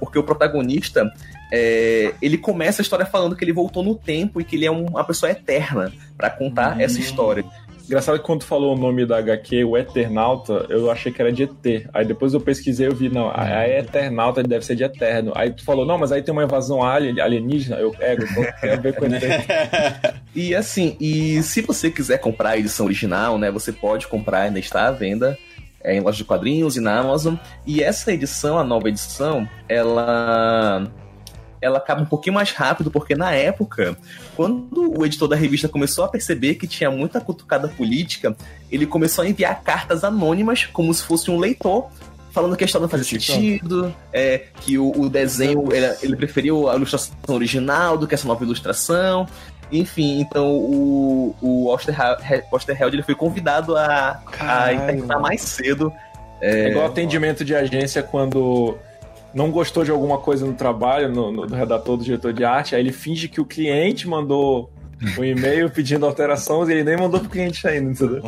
porque 0.00 0.18
o 0.18 0.22
protagonista 0.22 1.12
é, 1.52 2.12
ele 2.20 2.36
começa 2.38 2.80
a 2.80 2.84
história 2.84 3.06
falando 3.06 3.36
que 3.36 3.44
ele 3.44 3.52
voltou 3.52 3.82
no 3.82 3.94
tempo 3.94 4.40
e 4.40 4.44
que 4.44 4.56
ele 4.56 4.66
é 4.66 4.70
um- 4.70 4.86
uma 4.86 5.04
pessoa 5.04 5.30
eterna 5.30 5.92
pra 6.16 6.30
contar 6.30 6.76
Hum. 6.76 6.80
essa 6.80 6.98
história. 7.00 7.44
Engraçado 7.86 8.18
que 8.18 8.24
quando 8.24 8.40
tu 8.40 8.46
falou 8.46 8.74
o 8.74 8.76
nome 8.76 9.06
da 9.06 9.18
HQ, 9.18 9.62
o 9.62 9.76
Eternauta, 9.76 10.66
eu 10.68 10.90
achei 10.90 11.12
que 11.12 11.22
era 11.22 11.30
de 11.32 11.44
ET. 11.44 11.86
Aí 11.94 12.04
depois 12.04 12.34
eu 12.34 12.40
pesquisei 12.40 12.88
e 12.88 12.92
vi, 12.92 13.08
não, 13.08 13.28
a, 13.30 13.42
a 13.44 13.68
Eternauta 13.68 14.42
deve 14.42 14.66
ser 14.66 14.74
de 14.74 14.82
eterno. 14.82 15.30
Aí 15.36 15.52
tu 15.52 15.64
falou, 15.64 15.86
não, 15.86 15.96
mas 15.96 16.10
aí 16.10 16.20
tem 16.20 16.32
uma 16.32 16.42
invasão 16.42 16.82
alien, 16.82 17.20
alienígena. 17.20 17.76
Eu 17.76 17.92
pego, 17.92 18.24
então 18.24 18.44
tem 18.60 18.70
a 18.72 18.76
ver 18.76 18.92
com 18.96 19.04
ET. 19.04 19.22
E 20.34 20.52
assim, 20.54 20.96
e 21.00 21.40
se 21.44 21.62
você 21.62 21.88
quiser 21.90 22.18
comprar 22.18 22.50
a 22.50 22.58
edição 22.58 22.86
original, 22.86 23.38
né, 23.38 23.50
você 23.52 23.72
pode 23.72 24.06
comprar, 24.08 24.40
ainda 24.42 24.58
está 24.58 24.88
à 24.88 24.90
venda 24.90 25.38
é, 25.82 25.94
em 25.96 26.00
loja 26.00 26.18
de 26.18 26.24
quadrinhos 26.24 26.76
e 26.76 26.80
na 26.80 26.98
Amazon. 26.98 27.36
E 27.64 27.82
essa 27.84 28.12
edição, 28.12 28.58
a 28.58 28.64
nova 28.64 28.88
edição, 28.88 29.48
ela 29.68 30.84
ela 31.60 31.78
acaba 31.78 32.02
um 32.02 32.06
pouquinho 32.06 32.34
mais 32.34 32.52
rápido, 32.52 32.90
porque 32.90 33.14
na 33.14 33.32
época, 33.32 33.96
quando 34.34 34.98
o 34.98 35.04
editor 35.04 35.28
da 35.28 35.36
revista 35.36 35.68
começou 35.68 36.04
a 36.04 36.08
perceber 36.08 36.54
que 36.54 36.66
tinha 36.66 36.90
muita 36.90 37.20
cutucada 37.20 37.68
política, 37.68 38.36
ele 38.70 38.86
começou 38.86 39.24
a 39.24 39.28
enviar 39.28 39.62
cartas 39.62 40.04
anônimas, 40.04 40.66
como 40.66 40.92
se 40.92 41.02
fosse 41.02 41.30
um 41.30 41.38
leitor, 41.38 41.88
falando 42.30 42.56
que 42.56 42.64
a 42.64 42.66
história 42.66 42.82
não 42.82 42.90
fazia 42.90 43.04
sentido, 43.04 43.94
é, 44.12 44.44
que 44.60 44.76
o, 44.76 44.92
o 45.00 45.08
desenho, 45.08 45.72
ele, 45.72 45.96
ele 46.02 46.16
preferiu 46.16 46.68
a 46.68 46.76
ilustração 46.76 47.14
original 47.28 47.96
do 47.96 48.06
que 48.06 48.14
essa 48.14 48.28
nova 48.28 48.44
ilustração. 48.44 49.26
Enfim, 49.72 50.20
então 50.20 50.46
o, 50.48 51.34
o 51.40 51.68
Osterheld 51.68 52.22
Osterheld, 52.52 52.94
ele 52.94 53.02
foi 53.02 53.14
convidado 53.14 53.74
a, 53.76 54.20
a 54.38 54.72
interpretar 54.72 55.18
mais 55.18 55.40
cedo. 55.40 55.92
É 56.40 56.68
igual 56.68 56.86
atendimento 56.86 57.44
de 57.44 57.54
agência 57.54 58.02
quando 58.02 58.76
não 59.36 59.50
gostou 59.50 59.84
de 59.84 59.90
alguma 59.92 60.18
coisa 60.18 60.44
no 60.46 60.54
trabalho, 60.54 61.08
no, 61.08 61.30
no- 61.30 61.46
do 61.46 61.54
redator, 61.54 61.96
do 61.96 62.02
diretor 62.04 62.32
de 62.32 62.42
arte, 62.44 62.74
aí 62.74 62.80
ele 62.80 62.90
finge 62.92 63.28
que 63.28 63.40
o 63.40 63.44
cliente 63.44 64.08
mandou 64.08 64.72
um 65.18 65.22
e-mail 65.24 65.68
pedindo 65.70 66.06
alterações 66.06 66.68
e 66.68 66.72
ele 66.72 66.82
nem 66.84 66.96
mandou 66.96 67.20
pro 67.20 67.28
cliente 67.28 67.66
ainda, 67.68 67.90
entendeu? 67.90 68.22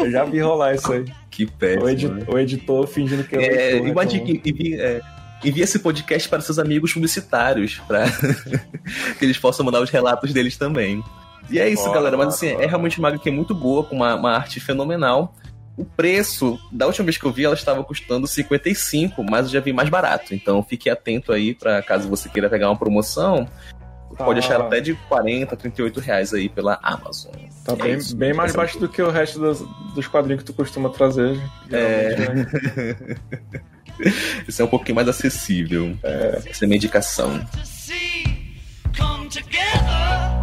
Eu 0.00 0.10
já 0.10 0.22
vi 0.24 0.38
rolar 0.40 0.74
isso 0.74 0.92
aí. 0.92 1.04
Que 1.30 1.44
O, 1.44 1.52
péssimo. 1.52 1.88
edi- 1.88 2.08
né? 2.08 2.24
o 2.28 2.38
editor 2.38 2.86
fingindo 2.86 3.24
que 3.24 3.34
é, 3.36 3.42
É, 3.44 3.48
leitor, 3.70 3.82
né, 3.84 3.88
imagine 3.90 4.42
envie, 4.44 4.74
é, 4.80 5.00
envie 5.42 5.62
esse 5.62 5.78
podcast 5.78 6.28
para 6.28 6.42
seus 6.42 6.58
amigos 6.58 6.92
publicitários, 6.92 7.80
para 7.88 8.04
que 9.18 9.24
eles 9.24 9.38
possam 9.38 9.64
mandar 9.64 9.80
os 9.80 9.88
relatos 9.90 10.32
deles 10.32 10.56
também. 10.58 11.02
E 11.50 11.58
é 11.58 11.68
isso, 11.68 11.82
Bora, 11.84 11.94
galera. 11.94 12.16
Mas 12.18 12.28
assim, 12.34 12.48
é 12.48 12.66
realmente 12.66 12.98
uma 12.98 13.08
HQ 13.08 13.30
muito 13.30 13.54
boa, 13.54 13.82
com 13.82 13.96
uma, 13.96 14.14
uma 14.14 14.30
arte 14.36 14.60
fenomenal. 14.60 15.34
O 15.76 15.84
preço, 15.84 16.58
da 16.70 16.86
última 16.86 17.04
vez 17.06 17.16
que 17.16 17.24
eu 17.24 17.32
vi, 17.32 17.44
ela 17.44 17.54
estava 17.54 17.82
custando 17.82 18.26
55, 18.26 19.22
mas 19.24 19.46
eu 19.46 19.52
já 19.52 19.60
vi 19.60 19.72
mais 19.72 19.88
barato. 19.88 20.34
Então 20.34 20.62
fique 20.62 20.90
atento 20.90 21.32
aí 21.32 21.54
para 21.54 21.80
caso 21.82 22.08
você 22.08 22.28
queira 22.28 22.50
pegar 22.50 22.68
uma 22.68 22.76
promoção. 22.78 23.48
Tá. 24.16 24.24
Pode 24.24 24.40
achar 24.40 24.60
até 24.60 24.80
de 24.80 24.94
40, 25.08 25.56
38 25.56 26.00
reais 26.00 26.34
aí 26.34 26.48
pela 26.48 26.78
Amazon. 26.82 27.32
Tá 27.64 27.72
É 27.72 27.76
bem, 27.76 27.94
isso, 27.94 28.14
bem 28.16 28.34
mais 28.34 28.50
essa- 28.50 28.58
baixo 28.58 28.78
do 28.78 28.88
que 28.88 29.00
o 29.00 29.10
resto 29.10 29.38
dos, 29.38 29.64
dos 29.94 30.06
quadrinhos 30.06 30.42
que 30.42 30.46
tu 30.46 30.52
costuma 30.52 30.90
trazer. 30.90 31.40
É. 31.70 32.16
Né? 32.16 32.46
Esse 34.48 34.60
é 34.60 34.64
um 34.64 34.68
pouquinho 34.68 34.96
mais 34.96 35.08
acessível. 35.08 35.96
Essa 36.02 36.64
é 36.64 36.66
a 36.66 36.68
minha 36.68 36.76
indicação. 36.76 37.38
to 37.52 37.64
see 37.66 38.24
come 38.98 39.28
together 39.28 40.39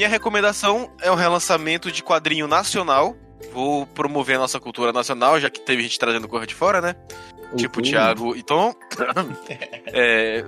Minha 0.00 0.08
recomendação 0.08 0.90
é 1.02 1.12
um 1.12 1.14
relançamento 1.14 1.92
de 1.92 2.02
quadrinho 2.02 2.48
nacional. 2.48 3.14
Vou 3.52 3.84
promover 3.84 4.36
a 4.36 4.38
nossa 4.38 4.58
cultura 4.58 4.94
nacional, 4.94 5.38
já 5.38 5.50
que 5.50 5.60
teve 5.60 5.82
gente 5.82 5.98
trazendo 5.98 6.26
coisa 6.26 6.46
de 6.46 6.54
fora, 6.54 6.80
né? 6.80 6.94
Tipo 7.54 7.80
o 7.80 7.82
Thiago 7.82 8.34
e 8.34 8.42
Tom. 8.42 8.74
É, 9.92 10.42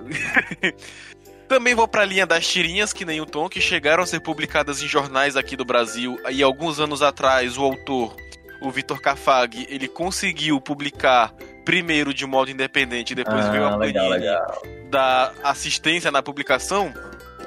Também 1.47 1.75
vou 1.75 1.87
pra 1.87 2.02
linha 2.02 2.25
das 2.25 2.47
tirinhas, 2.49 2.94
que 2.94 3.04
nem 3.04 3.21
o 3.21 3.26
Tom, 3.26 3.47
que 3.47 3.61
chegaram 3.61 4.02
a 4.02 4.06
ser 4.06 4.21
publicadas 4.21 4.82
em 4.82 4.88
jornais 4.88 5.37
aqui 5.37 5.54
do 5.54 5.66
Brasil. 5.66 6.18
E 6.30 6.42
alguns 6.42 6.80
anos 6.80 7.02
atrás, 7.02 7.59
o 7.59 7.62
autor, 7.62 8.16
o 8.62 8.71
Vitor 8.71 9.02
Cafag, 9.02 9.66
ele 9.68 9.87
conseguiu 9.87 10.62
publicar 10.62 11.30
primeiro 11.62 12.14
de 12.14 12.25
modo 12.25 12.50
independente, 12.50 13.14
depois 13.14 13.47
veio 13.49 13.64
a 13.66 13.73
Ah, 13.75 13.76
legal, 13.76 14.09
legal. 14.09 14.62
da 14.88 15.35
assistência 15.44 16.11
na 16.11 16.23
publicação. 16.23 16.90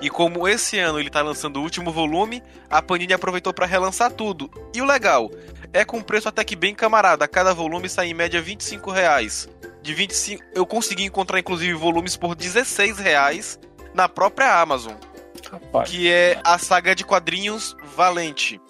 E 0.05 0.09
como 0.11 0.47
esse 0.47 0.77
ano 0.77 0.99
ele 0.99 1.09
tá 1.09 1.23
lançando 1.23 1.57
o 1.57 1.63
último 1.63 1.91
volume, 1.91 2.43
a 2.69 2.79
Panini 2.79 3.11
aproveitou 3.11 3.51
pra 3.51 3.65
relançar 3.65 4.11
tudo. 4.11 4.51
E 4.71 4.79
o 4.79 4.85
legal, 4.85 5.31
é 5.73 5.83
com 5.83 5.99
preço 5.99 6.29
até 6.29 6.43
que 6.43 6.55
bem 6.55 6.75
camarada. 6.75 7.27
Cada 7.27 7.55
volume 7.55 7.89
sai 7.89 8.09
em 8.09 8.13
média 8.13 8.39
25 8.39 8.91
reais. 8.91 9.49
De 9.81 9.95
25, 9.95 10.43
eu 10.53 10.63
consegui 10.63 11.05
encontrar 11.05 11.39
inclusive 11.39 11.73
volumes 11.73 12.15
por 12.15 12.35
16 12.35 12.99
reais 12.99 13.59
na 13.95 14.07
própria 14.07 14.61
Amazon, 14.61 14.93
Rapaz, 15.51 15.89
que 15.89 16.11
é 16.11 16.39
a 16.43 16.59
saga 16.59 16.93
de 16.93 17.03
quadrinhos 17.03 17.75
Valente. 17.95 18.61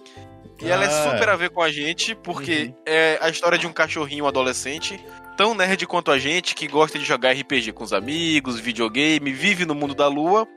E 0.62 0.70
ela 0.70 0.86
é 0.86 0.88
Ah. 0.88 1.12
super 1.12 1.28
a 1.28 1.36
ver 1.36 1.50
com 1.50 1.62
a 1.62 1.70
gente, 1.70 2.16
porque 2.16 2.74
é 2.86 3.18
a 3.22 3.28
história 3.28 3.58
de 3.58 3.68
um 3.68 3.74
cachorrinho 3.74 4.26
adolescente, 4.26 5.04
tão 5.36 5.54
nerd 5.54 5.86
quanto 5.86 6.12
a 6.12 6.18
gente, 6.18 6.56
que 6.56 6.66
gosta 6.66 6.98
de 6.98 7.04
jogar 7.04 7.32
RPG 7.34 7.74
com 7.74 7.84
os 7.84 7.92
amigos, 7.92 8.58
videogame, 8.58 9.34
vive 9.34 9.66
no 9.66 9.76
mundo 9.76 9.94
da 9.94 10.08
lua. 10.08 10.48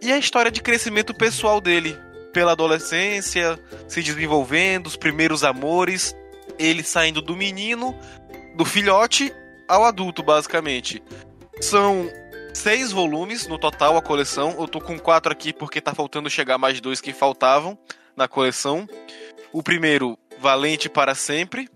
E 0.00 0.12
a 0.12 0.18
história 0.18 0.50
de 0.50 0.60
crescimento 0.60 1.14
pessoal 1.14 1.60
dele, 1.60 1.96
pela 2.32 2.52
adolescência, 2.52 3.58
se 3.88 4.02
desenvolvendo, 4.02 4.86
os 4.86 4.96
primeiros 4.96 5.44
amores, 5.44 6.14
ele 6.58 6.82
saindo 6.82 7.22
do 7.22 7.36
menino, 7.36 7.98
do 8.56 8.64
filhote, 8.64 9.32
ao 9.68 9.84
adulto, 9.84 10.22
basicamente. 10.22 11.02
São 11.60 12.10
seis 12.52 12.92
volumes 12.92 13.46
no 13.46 13.58
total 13.58 13.96
a 13.96 14.02
coleção. 14.02 14.56
Eu 14.58 14.68
tô 14.68 14.80
com 14.80 14.98
quatro 14.98 15.32
aqui 15.32 15.52
porque 15.52 15.80
tá 15.80 15.94
faltando 15.94 16.30
chegar 16.30 16.58
mais 16.58 16.80
dois 16.80 17.00
que 17.00 17.12
faltavam 17.12 17.78
na 18.16 18.28
coleção. 18.28 18.88
O 19.52 19.62
primeiro, 19.62 20.18
Valente 20.38 20.88
para 20.88 21.14
Sempre. 21.14 21.68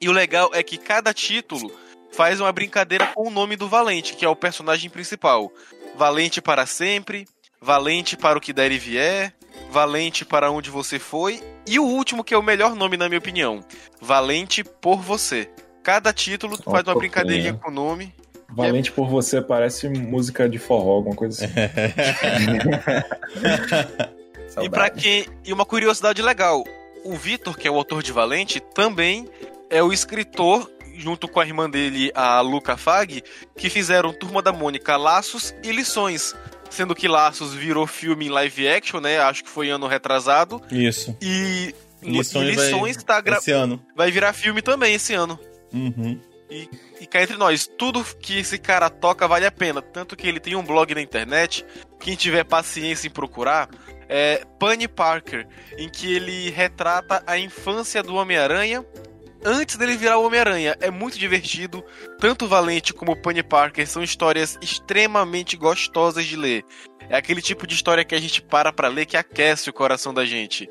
E 0.00 0.08
o 0.08 0.12
legal 0.12 0.50
é 0.52 0.62
que 0.62 0.78
cada 0.78 1.12
título 1.12 1.72
faz 2.12 2.40
uma 2.40 2.52
brincadeira 2.52 3.08
com 3.08 3.26
o 3.26 3.30
nome 3.30 3.56
do 3.56 3.68
Valente, 3.68 4.14
que 4.14 4.24
é 4.24 4.28
o 4.28 4.36
personagem 4.36 4.90
principal. 4.90 5.52
Valente 5.96 6.40
para 6.40 6.66
Sempre, 6.66 7.26
Valente 7.64 8.14
para 8.14 8.36
o 8.36 8.40
que 8.42 8.52
der 8.52 8.70
e 8.70 8.78
vier, 8.78 9.32
Valente 9.70 10.22
para 10.22 10.50
onde 10.50 10.68
você 10.68 10.98
foi. 10.98 11.42
E 11.66 11.78
o 11.78 11.84
último, 11.84 12.22
que 12.22 12.34
é 12.34 12.38
o 12.38 12.42
melhor 12.42 12.76
nome, 12.76 12.98
na 12.98 13.08
minha 13.08 13.18
opinião: 13.18 13.64
Valente 13.98 14.62
por 14.62 15.00
você. 15.00 15.48
Cada 15.82 16.12
título 16.12 16.58
Ó, 16.66 16.70
faz 16.70 16.86
uma 16.86 16.94
brincadeirinha 16.94 17.54
com 17.54 17.70
o 17.70 17.72
nome. 17.72 18.14
Valente 18.50 18.92
por 18.92 19.08
você 19.08 19.40
parece 19.40 19.88
música 19.88 20.46
de 20.46 20.58
forró, 20.58 20.96
alguma 20.96 21.16
coisa 21.16 21.42
assim. 21.42 21.54
E 24.62 24.70
para 24.70 24.88
quem 24.88 25.26
e 25.44 25.52
uma 25.52 25.66
curiosidade 25.66 26.22
legal, 26.22 26.62
o 27.02 27.16
Vitor, 27.16 27.56
que 27.56 27.66
é 27.66 27.70
o 27.70 27.74
autor 27.74 28.04
de 28.04 28.12
Valente, 28.12 28.60
também 28.60 29.28
é 29.68 29.82
o 29.82 29.92
escritor 29.92 30.70
junto 30.96 31.26
com 31.26 31.40
a 31.40 31.46
irmã 31.46 31.68
dele, 31.68 32.12
a 32.14 32.40
Luca 32.40 32.76
Fag, 32.76 33.22
que 33.56 33.68
fizeram 33.68 34.12
Turma 34.12 34.40
da 34.40 34.52
Mônica, 34.52 34.96
Laços 34.96 35.54
e 35.62 35.72
Lições, 35.72 36.34
sendo 36.74 36.94
que 36.94 37.08
Laços 37.08 37.54
virou 37.54 37.86
filme 37.86 38.26
em 38.26 38.30
live 38.30 38.68
action, 38.68 39.00
né? 39.00 39.18
Acho 39.18 39.44
que 39.44 39.50
foi 39.50 39.70
ano 39.70 39.86
retrasado 39.86 40.60
Isso. 40.70 41.16
e 41.22 41.74
Lições, 42.02 42.48
E 42.48 42.50
Lições 42.50 42.96
vai, 42.96 43.04
tá 43.04 43.20
gra- 43.20 43.38
esse 43.38 43.50
ano. 43.50 43.80
vai 43.96 44.10
virar 44.10 44.32
filme 44.34 44.60
também 44.60 44.94
esse 44.94 45.14
ano. 45.14 45.38
Uhum. 45.72 46.20
E 47.00 47.06
cá 47.06 47.22
entre 47.22 47.36
nós, 47.36 47.66
tudo 47.66 48.04
que 48.20 48.38
esse 48.38 48.58
cara 48.58 48.88
toca 48.90 49.26
vale 49.26 49.46
a 49.46 49.50
pena. 49.50 49.80
Tanto 49.82 50.14
que 50.14 50.26
ele 50.28 50.38
tem 50.38 50.54
um 50.54 50.62
blog 50.62 50.94
na 50.94 51.00
internet. 51.00 51.64
Quem 51.98 52.14
tiver 52.14 52.44
paciência 52.44 53.08
em 53.08 53.10
procurar, 53.10 53.68
é 54.08 54.42
Bunny 54.60 54.86
Parker, 54.86 55.46
em 55.78 55.88
que 55.88 56.14
ele 56.14 56.50
retrata 56.50 57.22
a 57.26 57.38
infância 57.38 58.02
do 58.02 58.14
Homem-Aranha 58.14 58.84
antes 59.44 59.76
dele 59.76 59.96
virar 59.96 60.18
o 60.18 60.24
Homem-Aranha. 60.26 60.76
É 60.80 60.90
muito 60.90 61.18
divertido. 61.18 61.84
Tanto 62.18 62.48
Valente 62.48 62.94
como 62.94 63.12
o 63.12 63.16
Bunny 63.16 63.42
Parker 63.42 63.86
são 63.86 64.02
histórias 64.02 64.58
extremamente 64.60 65.56
gostosas 65.56 66.24
de 66.24 66.36
ler. 66.36 66.64
É 67.08 67.16
aquele 67.16 67.42
tipo 67.42 67.66
de 67.66 67.74
história 67.74 68.04
que 68.04 68.14
a 68.14 68.20
gente 68.20 68.40
para 68.40 68.72
pra 68.72 68.88
ler 68.88 69.06
que 69.06 69.16
aquece 69.16 69.68
o 69.68 69.72
coração 69.72 70.14
da 70.14 70.24
gente. 70.24 70.68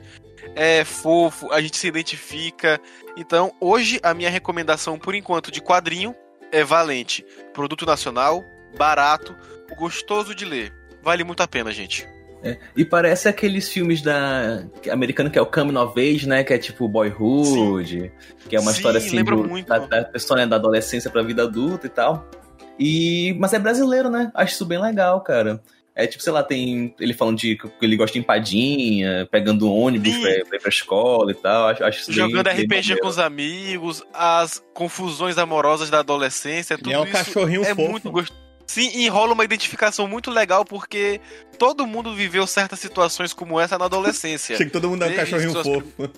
É 0.55 0.83
fofo, 0.83 1.51
a 1.51 1.61
gente 1.61 1.77
se 1.77 1.87
identifica. 1.87 2.79
Então, 3.15 3.53
hoje 3.59 3.99
a 4.03 4.13
minha 4.13 4.29
recomendação 4.29 4.97
por 4.97 5.15
enquanto 5.15 5.51
de 5.51 5.61
quadrinho 5.61 6.15
é 6.51 6.63
Valente. 6.63 7.25
Produto 7.53 7.85
nacional, 7.85 8.43
barato, 8.77 9.35
gostoso 9.77 10.33
de 10.35 10.45
ler. 10.45 10.73
Vale 11.01 11.23
muito 11.23 11.43
a 11.43 11.47
pena, 11.47 11.71
gente. 11.71 12.07
É, 12.43 12.57
E 12.75 12.83
parece 12.83 13.29
aqueles 13.29 13.69
filmes 13.69 14.01
da 14.01 14.63
americano 14.91 15.29
que 15.31 15.39
é 15.39 15.41
o 15.41 15.45
Coming 15.45 15.77
of 15.77 15.97
Age, 15.99 16.27
né? 16.27 16.43
Que 16.43 16.53
é 16.53 16.57
tipo 16.57 16.87
Boyhood, 16.89 18.11
que 18.49 18.55
é 18.55 18.59
uma 18.59 18.71
Sim, 18.71 18.77
história 18.77 18.97
assim 18.97 19.23
do- 19.23 19.47
muito. 19.47 19.67
da, 19.67 19.79
da 19.79 20.03
pessoa 20.03 20.37
né, 20.39 20.45
da 20.45 20.57
adolescência 20.57 21.09
pra 21.09 21.21
vida 21.23 21.43
adulta 21.43 21.87
e 21.87 21.89
tal. 21.89 22.29
E 22.77 23.35
mas 23.39 23.53
é 23.53 23.59
brasileiro, 23.59 24.09
né? 24.09 24.31
Acho 24.33 24.53
isso 24.53 24.65
bem 24.65 24.79
legal, 24.81 25.21
cara. 25.21 25.61
É 25.95 26.07
tipo, 26.07 26.23
sei 26.23 26.33
lá, 26.33 26.41
tem 26.41 26.95
ele 26.99 27.13
falando 27.13 27.37
de 27.37 27.55
que 27.55 27.69
ele 27.81 27.95
gosta 27.95 28.13
de 28.13 28.19
empadinha, 28.19 29.27
pegando 29.31 29.71
ônibus 29.71 30.11
Sim. 30.11 30.21
pra, 30.21 30.31
pra 30.47 30.57
ir 30.57 30.59
pra 30.59 30.69
escola 30.69 31.31
e 31.31 31.35
tal. 31.35 31.67
Acho, 31.69 31.83
acho 31.83 31.99
isso 31.99 32.07
bem- 32.11 32.15
Jogando 32.31 32.43
bem 32.45 32.53
RPG 32.63 32.75
maneiro. 32.75 32.99
com 33.01 33.07
os 33.07 33.19
amigos, 33.19 34.03
as 34.11 34.63
confusões 34.73 35.37
amorosas 35.37 35.91
da 35.91 35.99
adolescência, 35.99 36.77
tudo 36.77 36.89
E 36.89 36.93
é 36.93 36.99
um 36.99 37.03
isso 37.03 37.11
cachorrinho 37.11 37.61
é 37.61 37.75
fofo. 37.75 37.91
muito 37.91 38.09
gostoso. 38.11 38.41
Sim, 38.73 38.89
e 38.95 39.07
rola 39.07 39.33
uma 39.33 39.43
identificação 39.43 40.07
muito 40.07 40.31
legal 40.31 40.65
porque 40.65 41.21
todo 41.59 41.85
mundo 41.85 42.15
viveu 42.15 42.47
certas 42.47 42.79
situações 42.79 43.31
como 43.31 43.59
essa 43.59 43.77
na 43.77 43.85
adolescência. 43.85 44.55
Achei 44.57 44.65
que 44.65 44.71
todo 44.71 44.89
mundo 44.89 45.03
é 45.05 45.09
um 45.09 45.15
cachorrinho 45.15 45.51
suas- 45.51 45.67
fofo. 45.67 45.85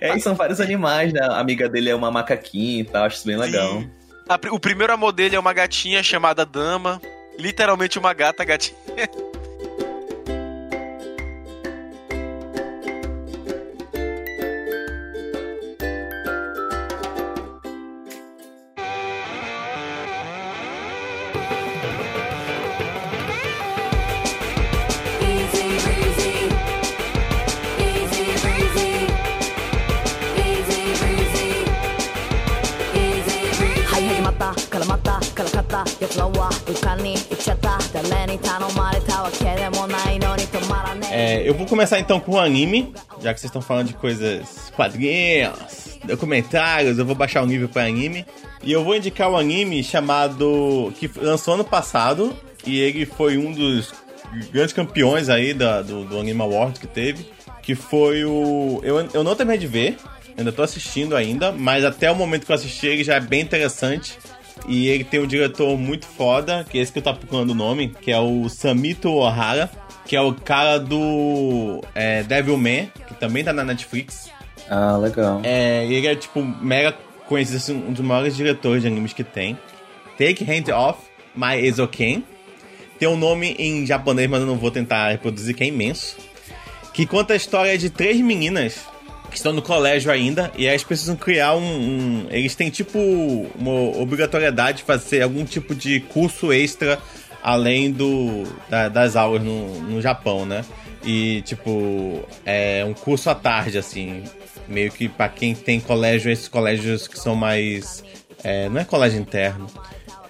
É, 0.00 0.16
e 0.16 0.20
são 0.20 0.34
vários 0.34 0.60
animais, 0.60 1.12
né? 1.12 1.20
A 1.22 1.38
amiga 1.38 1.68
dele 1.68 1.90
é 1.90 1.94
uma 1.94 2.10
macaquinha 2.10 2.80
e 2.80 2.84
tal, 2.84 3.04
acho 3.04 3.18
isso 3.18 3.26
bem 3.26 3.36
legal. 3.36 3.84
A 4.28 4.38
o 4.50 4.58
primeiro 4.58 4.92
amor 4.92 5.12
dele 5.12 5.36
é 5.36 5.38
uma 5.38 5.52
gatinha 5.52 6.02
chamada 6.02 6.44
Dama. 6.44 7.00
Literalmente 7.38 7.98
uma 8.00 8.12
gata 8.12 8.44
gatinha. 8.44 8.76
É, 41.10 41.48
eu 41.48 41.54
vou 41.54 41.66
começar 41.66 41.98
então 41.98 42.20
com 42.20 42.32
o 42.32 42.38
anime, 42.38 42.92
já 43.20 43.32
que 43.32 43.40
vocês 43.40 43.48
estão 43.48 43.62
falando 43.62 43.88
de 43.88 43.94
coisas 43.94 44.70
quadrinhos, 44.74 45.98
documentários, 46.04 46.98
eu 46.98 47.04
vou 47.04 47.14
baixar 47.14 47.42
o 47.42 47.46
nível 47.46 47.68
para 47.68 47.84
anime. 47.84 48.26
E 48.62 48.72
eu 48.72 48.82
vou 48.82 48.96
indicar 48.96 49.30
o 49.30 49.36
anime 49.36 49.82
chamado. 49.82 50.92
que 50.98 51.10
lançou 51.16 51.54
ano 51.54 51.64
passado, 51.64 52.36
e 52.66 52.80
ele 52.80 53.06
foi 53.06 53.38
um 53.38 53.52
dos 53.52 53.92
grandes 54.52 54.72
campeões 54.72 55.28
aí 55.28 55.54
da, 55.54 55.82
do, 55.82 56.04
do 56.04 56.18
Anime 56.18 56.42
Award 56.42 56.80
que 56.80 56.86
teve. 56.86 57.26
Que 57.62 57.74
foi 57.74 58.24
o. 58.24 58.80
Eu, 58.82 58.98
eu 59.12 59.24
não 59.24 59.34
terminei 59.34 59.58
de 59.58 59.66
ver, 59.66 59.96
ainda 60.36 60.52
tô 60.52 60.62
assistindo 60.62 61.16
ainda, 61.16 61.50
mas 61.52 61.84
até 61.84 62.10
o 62.10 62.14
momento 62.14 62.46
que 62.46 62.52
eu 62.52 62.56
assisti 62.56 62.86
ele 62.86 63.04
já 63.04 63.14
é 63.14 63.20
bem 63.20 63.40
interessante. 63.40 64.18
E 64.68 64.88
ele 64.88 65.04
tem 65.04 65.20
um 65.20 65.26
diretor 65.26 65.76
muito 65.78 66.06
foda, 66.06 66.66
que 66.68 66.78
é 66.78 66.82
esse 66.82 66.92
que 66.92 66.98
eu 66.98 67.02
tava 67.02 67.18
procurando 67.18 67.50
o 67.50 67.54
nome, 67.54 67.88
que 67.88 68.10
é 68.10 68.18
o 68.18 68.48
Samito 68.48 69.10
Ohara, 69.10 69.70
que 70.04 70.16
é 70.16 70.20
o 70.20 70.32
cara 70.34 70.78
do 70.78 71.82
é, 71.94 72.22
Devilman, 72.22 72.90
que 73.06 73.14
também 73.14 73.44
tá 73.44 73.52
na 73.52 73.64
Netflix. 73.64 74.30
Ah, 74.68 74.96
legal. 74.96 75.40
É, 75.44 75.86
e 75.86 75.94
ele 75.94 76.06
é, 76.06 76.16
tipo, 76.16 76.42
mega 76.42 76.96
conhecido, 77.28 77.56
assim, 77.56 77.74
um 77.74 77.92
dos 77.92 78.04
maiores 78.04 78.36
diretores 78.36 78.82
de 78.82 78.88
animes 78.88 79.12
que 79.12 79.22
tem. 79.22 79.56
Take 80.18 80.44
Hand 80.44 80.72
Off 80.72 81.00
My 81.34 81.54
Ezoken. 81.64 82.24
Tem 82.98 83.08
um 83.08 83.16
nome 83.16 83.54
em 83.58 83.86
japonês, 83.86 84.28
mas 84.28 84.40
eu 84.40 84.46
não 84.46 84.56
vou 84.56 84.70
tentar 84.70 85.10
reproduzir, 85.10 85.54
que 85.54 85.62
é 85.62 85.66
imenso. 85.66 86.16
Que 86.92 87.06
conta 87.06 87.34
a 87.34 87.36
história 87.36 87.76
de 87.76 87.90
três 87.90 88.18
meninas 88.20 88.80
que 89.36 89.40
estão 89.40 89.52
no 89.52 89.60
colégio 89.60 90.10
ainda 90.10 90.50
e 90.56 90.66
elas 90.66 90.82
precisam 90.82 91.14
criar 91.14 91.54
um. 91.56 91.60
um- 91.62 92.26
eles 92.30 92.54
têm, 92.54 92.70
tipo, 92.70 92.98
uma 93.54 93.98
obrigatoriedade 94.00 94.78
de 94.78 94.84
fazer 94.84 95.20
algum 95.20 95.44
tipo 95.44 95.74
de 95.74 96.00
curso 96.00 96.50
extra 96.54 96.98
além 97.42 97.92
do 97.92 98.44
da- 98.70 98.88
das 98.88 99.14
aulas 99.14 99.42
no, 99.42 99.78
no 99.82 100.00
Japão, 100.00 100.46
né? 100.46 100.64
E, 101.04 101.42
tipo, 101.42 102.26
é 102.46 102.82
um 102.86 102.94
curso 102.94 103.28
à 103.28 103.34
tarde, 103.34 103.76
assim. 103.76 104.24
Meio 104.66 104.90
que 104.90 105.06
pra 105.06 105.28
quem 105.28 105.54
tem 105.54 105.78
colégio, 105.80 106.30
esses 106.32 106.48
colégios 106.48 107.06
que 107.06 107.18
são 107.18 107.36
mais. 107.36 108.02
é, 108.42 108.70
não 108.70 108.80
é 108.80 108.84
colégio 108.84 109.20
interno. 109.20 109.66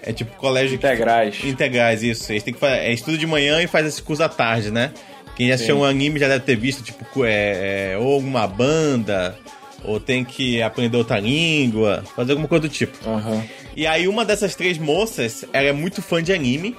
É 0.03 0.11
tipo 0.11 0.35
colégio 0.37 0.77
que- 0.77 0.85
Integrais. 0.85 1.43
Integrais, 1.45 2.03
isso. 2.03 2.29
Eles 2.31 2.43
têm 2.43 2.53
que 2.53 2.59
fazer. 2.59 2.75
É 2.79 2.91
estudo 2.91 3.17
de 3.17 3.25
manhã 3.25 3.61
e 3.61 3.67
faz 3.67 3.85
esse 3.87 4.01
curso 4.01 4.21
à 4.23 4.27
tarde, 4.29 4.69
né? 4.69 4.91
Quem 5.37 5.49
já 5.49 5.53
assistiu 5.53 5.77
um 5.77 5.83
anime 5.85 6.19
já 6.19 6.27
deve 6.27 6.43
ter 6.43 6.55
visto, 6.55 6.81
tipo, 6.81 7.23
é, 7.23 7.91
é, 7.91 7.97
ou 7.97 8.17
uma 8.17 8.47
banda, 8.47 9.37
ou 9.83 9.99
tem 9.99 10.25
que 10.25 10.63
aprender 10.63 10.97
outra 10.97 11.19
língua, 11.19 12.03
fazer 12.15 12.31
alguma 12.31 12.47
coisa 12.47 12.67
do 12.67 12.69
tipo. 12.69 12.97
Aham. 13.07 13.43
E 13.75 13.85
aí 13.85 14.07
uma 14.07 14.25
dessas 14.25 14.55
três 14.55 14.79
moças, 14.79 15.45
ela 15.53 15.67
é 15.67 15.71
muito 15.71 16.01
fã 16.01 16.23
de 16.23 16.33
anime. 16.33 16.75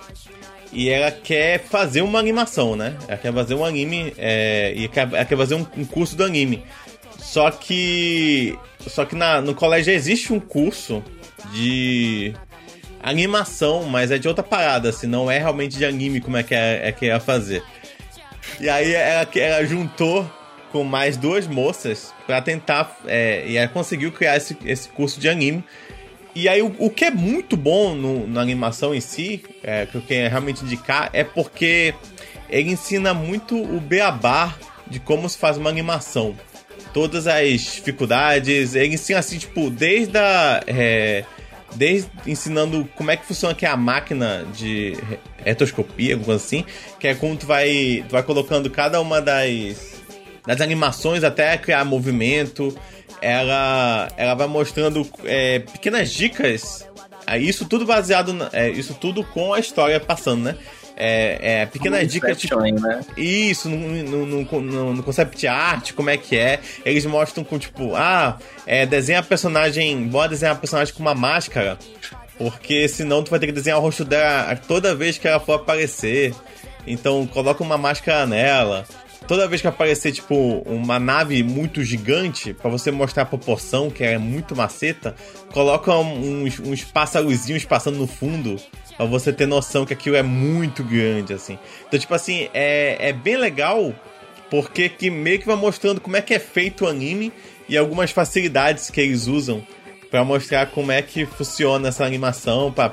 E 0.70 0.90
ela 0.90 1.10
quer 1.10 1.60
fazer 1.60 2.02
uma 2.02 2.18
animação, 2.18 2.76
né? 2.76 2.96
Ela 3.06 3.16
quer 3.16 3.32
fazer 3.32 3.54
um 3.54 3.64
anime 3.64 4.12
é, 4.18 4.74
e 4.76 4.86
quer, 4.88 5.08
ela 5.12 5.24
quer 5.24 5.36
fazer 5.36 5.54
um, 5.54 5.64
um 5.76 5.84
curso 5.84 6.14
do 6.14 6.24
anime. 6.24 6.62
Só 7.18 7.50
que. 7.50 8.58
Só 8.86 9.04
que 9.04 9.14
na, 9.14 9.40
no 9.40 9.54
colégio 9.54 9.94
existe 9.94 10.32
um 10.32 10.40
curso 10.40 11.02
de 11.54 12.34
animação, 13.02 13.84
mas 13.84 14.10
é 14.10 14.18
de 14.18 14.28
outra 14.28 14.42
parada, 14.42 14.90
assim, 14.90 15.06
não 15.06 15.30
é 15.30 15.38
realmente 15.38 15.78
de 15.78 15.84
anime 15.84 16.20
como 16.20 16.36
é 16.36 16.42
que 16.42 16.54
é, 16.54 16.88
é 16.88 16.92
que 16.92 17.06
ia 17.06 17.20
fazer. 17.20 17.62
E 18.60 18.68
aí 18.68 18.92
ela, 18.94 19.28
ela 19.34 19.64
juntou 19.66 20.28
com 20.72 20.84
mais 20.84 21.16
duas 21.16 21.46
moças 21.46 22.12
pra 22.26 22.40
tentar. 22.42 22.96
é, 23.06 23.44
e 23.46 23.56
ela 23.56 23.68
conseguiu 23.68 24.12
criar 24.12 24.36
esse, 24.36 24.56
esse 24.64 24.88
curso 24.88 25.18
de 25.20 25.28
anime. 25.28 25.64
E 26.34 26.48
aí 26.48 26.62
o, 26.62 26.74
o 26.78 26.90
que 26.90 27.04
é 27.06 27.10
muito 27.10 27.56
bom 27.56 27.94
no- 27.94 28.26
na 28.26 28.40
animação 28.40 28.94
em 28.94 29.00
si, 29.00 29.42
é, 29.62 29.86
que 29.86 29.94
eu 29.96 30.02
quero 30.02 30.30
realmente 30.30 30.62
indicar, 30.64 31.10
é 31.12 31.24
porque 31.24 31.94
ele 32.48 32.70
ensina 32.70 33.12
muito 33.14 33.56
o 33.60 33.80
beabá 33.80 34.54
de 34.86 35.00
como 35.00 35.28
se 35.28 35.36
faz 35.38 35.56
uma 35.56 35.68
animação. 35.70 36.36
Todas 36.94 37.26
as 37.26 37.60
dificuldades, 37.60 38.74
ele 38.74 38.94
ensina 38.94 39.18
assim, 39.18 39.38
tipo, 39.38 39.68
desde 39.68 40.16
a. 40.16 40.62
é, 40.66 41.24
desde 41.74 42.08
ensinando 42.26 42.88
como 42.96 43.10
é 43.10 43.16
que 43.16 43.24
funciona 43.26 43.52
aqui 43.52 43.66
a 43.66 43.76
máquina 43.76 44.44
de 44.54 44.96
retoscopia, 45.44 46.14
alguma 46.14 46.26
coisa 46.26 46.44
assim, 46.44 46.64
que 46.98 47.06
é 47.08 47.14
como 47.14 47.36
tu 47.36 47.46
vai, 47.46 48.04
tu 48.08 48.12
vai 48.12 48.22
colocando 48.22 48.70
cada 48.70 49.00
uma 49.00 49.20
das, 49.20 50.02
das 50.46 50.60
animações 50.60 51.22
até 51.24 51.56
criar 51.58 51.84
movimento. 51.84 52.76
Ela, 53.20 54.08
ela 54.16 54.34
vai 54.34 54.46
mostrando 54.46 55.06
é, 55.24 55.58
pequenas 55.58 56.10
dicas. 56.12 56.86
Aí 57.26 57.46
Isso 57.48 57.66
tudo 57.66 57.84
baseado, 57.84 58.32
na- 58.32 58.48
é, 58.52 58.70
isso 58.70 58.94
tudo 58.94 59.22
com 59.24 59.52
a 59.52 59.58
história 59.60 59.98
passando, 60.00 60.44
né? 60.44 60.56
É, 61.00 61.60
é, 61.60 61.66
pequenas 61.66 62.10
dicas 62.10 62.36
tipo, 62.36 62.58
né? 62.60 63.00
isso, 63.16 63.68
no, 63.68 63.76
no, 64.26 64.26
no, 64.26 64.94
no- 64.94 65.02
concept 65.04 65.46
art, 65.46 65.92
como 65.92 66.10
é 66.10 66.16
que 66.16 66.36
é. 66.36 66.58
Eles 66.84 67.06
mostram 67.06 67.44
com, 67.44 67.56
tipo, 67.56 67.94
ah, 67.94 68.36
é, 68.66 68.84
desenha 68.84 69.20
a 69.20 69.22
personagem, 69.22 70.08
bora 70.08 70.28
desenhar 70.30 70.56
a 70.56 70.58
personagem 70.58 70.92
com 70.92 71.00
uma 71.00 71.14
máscara, 71.14 71.78
porque 72.36 72.88
senão 72.88 73.22
tu 73.22 73.30
vai 73.30 73.38
ter 73.38 73.46
que 73.46 73.52
desenhar 73.52 73.78
o 73.78 73.82
rosto 73.82 74.04
dela 74.04 74.56
toda 74.56 74.92
vez 74.92 75.16
que 75.18 75.28
ela 75.28 75.38
for 75.38 75.54
aparecer. 75.54 76.34
Então, 76.84 77.24
coloca 77.28 77.62
uma 77.62 77.78
máscara 77.78 78.26
nela. 78.26 78.84
Toda 79.28 79.46
vez 79.46 79.60
que 79.60 79.68
aparecer, 79.68 80.10
tipo, 80.10 80.62
uma 80.64 80.98
nave 80.98 81.42
muito 81.42 81.84
gigante, 81.84 82.54
pra 82.54 82.70
você 82.70 82.90
mostrar 82.90 83.24
a 83.24 83.26
proporção, 83.26 83.90
que 83.90 84.02
é 84.02 84.16
muito 84.16 84.56
maceta, 84.56 85.14
coloca 85.52 85.94
uns, 85.94 86.58
uns 86.58 86.82
pássarozinhos 86.82 87.64
passando 87.66 87.98
no 87.98 88.06
fundo, 88.06 88.56
pra 88.98 89.06
você 89.06 89.32
ter 89.32 89.46
noção 89.46 89.86
que 89.86 89.94
aquilo 89.94 90.16
é 90.16 90.22
muito 90.22 90.84
grande, 90.84 91.32
assim. 91.32 91.58
Então, 91.86 91.98
tipo 91.98 92.12
assim, 92.12 92.50
é, 92.52 92.96
é 92.98 93.12
bem 93.14 93.38
legal 93.38 93.94
porque 94.50 94.88
que 94.88 95.08
meio 95.08 95.38
que 95.38 95.46
vai 95.46 95.56
mostrando 95.56 96.00
como 96.00 96.16
é 96.16 96.20
que 96.20 96.34
é 96.34 96.38
feito 96.38 96.84
o 96.84 96.88
anime 96.88 97.32
e 97.68 97.76
algumas 97.76 98.10
facilidades 98.10 98.90
que 98.90 99.00
eles 99.00 99.26
usam 99.26 99.64
pra 100.10 100.24
mostrar 100.24 100.66
como 100.66 100.90
é 100.90 101.02
que 101.02 101.26
funciona 101.26 101.88
essa 101.88 102.04
animação, 102.04 102.72
pra 102.72 102.88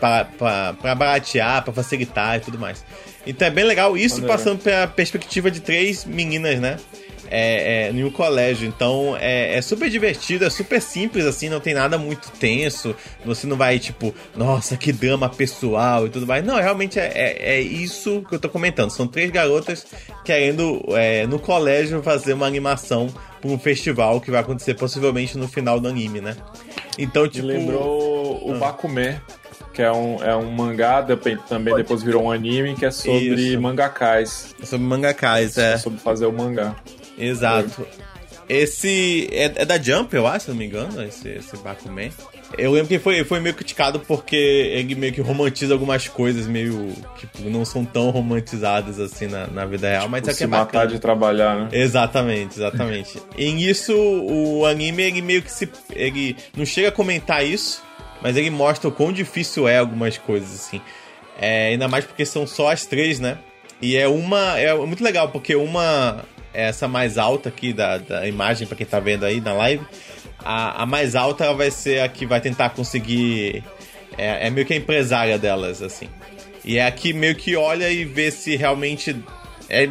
baratear, 0.95 1.63
pra 1.63 1.73
facilitar 1.73 2.37
e 2.37 2.39
tudo 2.41 2.59
mais. 2.59 2.83
Então 3.25 3.47
é 3.47 3.51
bem 3.51 3.63
legal 3.63 3.97
isso 3.97 4.21
Maneiro. 4.21 4.37
passando 4.37 4.61
pela 4.61 4.85
perspectiva 4.85 5.49
de 5.49 5.61
três 5.61 6.05
meninas, 6.05 6.59
né? 6.59 6.77
É, 7.29 7.87
é, 7.87 7.91
em 7.91 8.03
um 8.03 8.11
colégio. 8.11 8.67
Então 8.67 9.15
é, 9.19 9.55
é 9.57 9.61
super 9.61 9.89
divertido, 9.89 10.45
é 10.45 10.49
super 10.49 10.81
simples, 10.81 11.25
assim, 11.25 11.49
não 11.49 11.59
tem 11.59 11.73
nada 11.73 11.97
muito 11.97 12.31
tenso. 12.39 12.95
Você 13.25 13.47
não 13.47 13.57
vai, 13.57 13.79
tipo, 13.79 14.13
nossa, 14.35 14.77
que 14.77 14.91
drama 14.91 15.27
pessoal 15.29 16.05
e 16.05 16.09
tudo 16.09 16.27
mais. 16.27 16.43
Não, 16.45 16.55
realmente 16.55 16.99
é, 16.99 17.11
é, 17.15 17.55
é 17.55 17.59
isso 17.61 18.23
que 18.27 18.35
eu 18.35 18.39
tô 18.39 18.49
comentando. 18.49 18.91
São 18.91 19.07
três 19.07 19.31
garotas 19.31 19.85
querendo, 20.23 20.83
é, 20.89 21.25
no 21.27 21.39
colégio, 21.39 22.01
fazer 22.03 22.33
uma 22.33 22.45
animação 22.45 23.07
pra 23.41 23.49
um 23.49 23.57
festival 23.59 24.19
que 24.21 24.31
vai 24.31 24.41
acontecer 24.41 24.73
possivelmente 24.75 25.37
no 25.37 25.47
final 25.47 25.79
do 25.79 25.87
anime, 25.87 26.21
né? 26.21 26.35
Então, 26.97 27.23
Me 27.23 27.29
tipo. 27.29 27.47
lembrou 27.47 28.41
o 28.47 28.53
Ah. 28.53 28.57
Bakuman, 28.57 29.19
que 29.73 29.81
é 29.81 29.91
um, 29.91 30.23
é 30.23 30.35
um 30.35 30.49
mangá, 30.51 31.05
também 31.47 31.75
depois 31.75 32.01
virou 32.01 32.23
um 32.23 32.31
anime, 32.31 32.75
que 32.75 32.85
é 32.85 32.91
sobre 32.91 33.19
Isso. 33.51 33.61
mangakais. 33.61 34.55
Sobre 34.63 34.85
mangakais, 34.87 35.57
é. 35.57 35.77
Sobre 35.77 35.99
fazer 35.99 36.25
o 36.25 36.31
mangá. 36.31 36.75
Exato. 37.17 37.85
Esse 38.47 39.27
é, 39.31 39.45
é 39.55 39.65
da 39.65 39.81
Jump, 39.81 40.15
eu 40.15 40.27
acho, 40.27 40.45
se 40.45 40.51
não 40.51 40.57
me 40.57 40.65
engano, 40.65 41.01
esse, 41.03 41.27
esse 41.29 41.57
Bakuman. 41.57 42.11
Eu 42.57 42.71
lembro 42.71 42.87
que 42.87 42.99
foi, 42.99 43.23
foi 43.23 43.39
meio 43.39 43.55
criticado 43.55 43.99
porque 43.99 44.35
ele 44.35 44.93
meio 44.93 45.11
que 45.11 45.19
romantiza 45.19 45.73
algumas 45.73 46.07
coisas 46.07 46.45
meio 46.45 46.93
que 47.17 47.25
tipo, 47.25 47.49
não 47.49 47.65
são 47.65 47.83
tão 47.83 48.11
romantizadas 48.11 48.99
assim 48.99 49.25
na, 49.25 49.47
na 49.47 49.65
vida 49.65 49.89
real, 49.89 50.07
mas 50.07 50.27
é 50.27 50.33
que 50.33 50.43
é 50.43 50.47
matar 50.47 50.65
bacana. 50.65 50.87
de 50.87 50.99
trabalhar, 50.99 51.55
né? 51.55 51.69
Exatamente, 51.71 52.57
exatamente. 52.57 53.19
em 53.35 53.61
isso, 53.61 53.93
o 53.95 54.63
anime, 54.65 55.03
ele 55.03 55.21
meio 55.23 55.41
que 55.41 55.51
se. 55.51 55.67
Ele 55.91 56.37
não 56.55 56.65
chega 56.65 56.89
a 56.89 56.91
comentar 56.91 57.43
isso, 57.43 57.81
mas 58.21 58.37
ele 58.37 58.51
mostra 58.51 58.87
o 58.87 58.91
quão 58.91 59.11
difícil 59.11 59.67
é 59.67 59.79
algumas 59.79 60.19
coisas, 60.19 60.53
assim. 60.53 60.79
É, 61.39 61.69
ainda 61.69 61.87
mais 61.87 62.05
porque 62.05 62.25
são 62.25 62.45
só 62.45 62.71
as 62.71 62.85
três, 62.85 63.19
né? 63.19 63.39
E 63.81 63.97
é 63.97 64.07
uma. 64.07 64.57
É 64.57 64.73
muito 64.75 65.03
legal, 65.03 65.29
porque 65.29 65.55
uma. 65.55 66.23
Essa 66.55 66.87
mais 66.87 67.17
alta 67.17 67.49
aqui 67.49 67.73
da, 67.73 67.97
da 67.97 68.27
imagem, 68.27 68.67
pra 68.67 68.77
quem 68.77 68.85
tá 68.85 68.99
vendo 68.99 69.25
aí 69.25 69.41
na 69.41 69.53
live. 69.53 69.85
A, 70.39 70.83
a 70.83 70.85
mais 70.85 71.15
alta 71.15 71.53
vai 71.53 71.71
ser 71.71 72.01
a 72.01 72.09
que 72.09 72.25
vai 72.25 72.39
tentar 72.39 72.69
conseguir. 72.69 73.63
É, 74.17 74.47
é 74.47 74.49
meio 74.49 74.65
que 74.65 74.73
a 74.73 74.77
empresária 74.77 75.37
delas, 75.37 75.81
assim. 75.81 76.07
E 76.63 76.77
é 76.77 76.85
a 76.85 76.91
que 76.91 77.13
meio 77.13 77.35
que 77.35 77.55
olha 77.55 77.89
e 77.91 78.05
vê 78.05 78.31
se 78.31 78.55
realmente. 78.55 79.15
É 79.69 79.89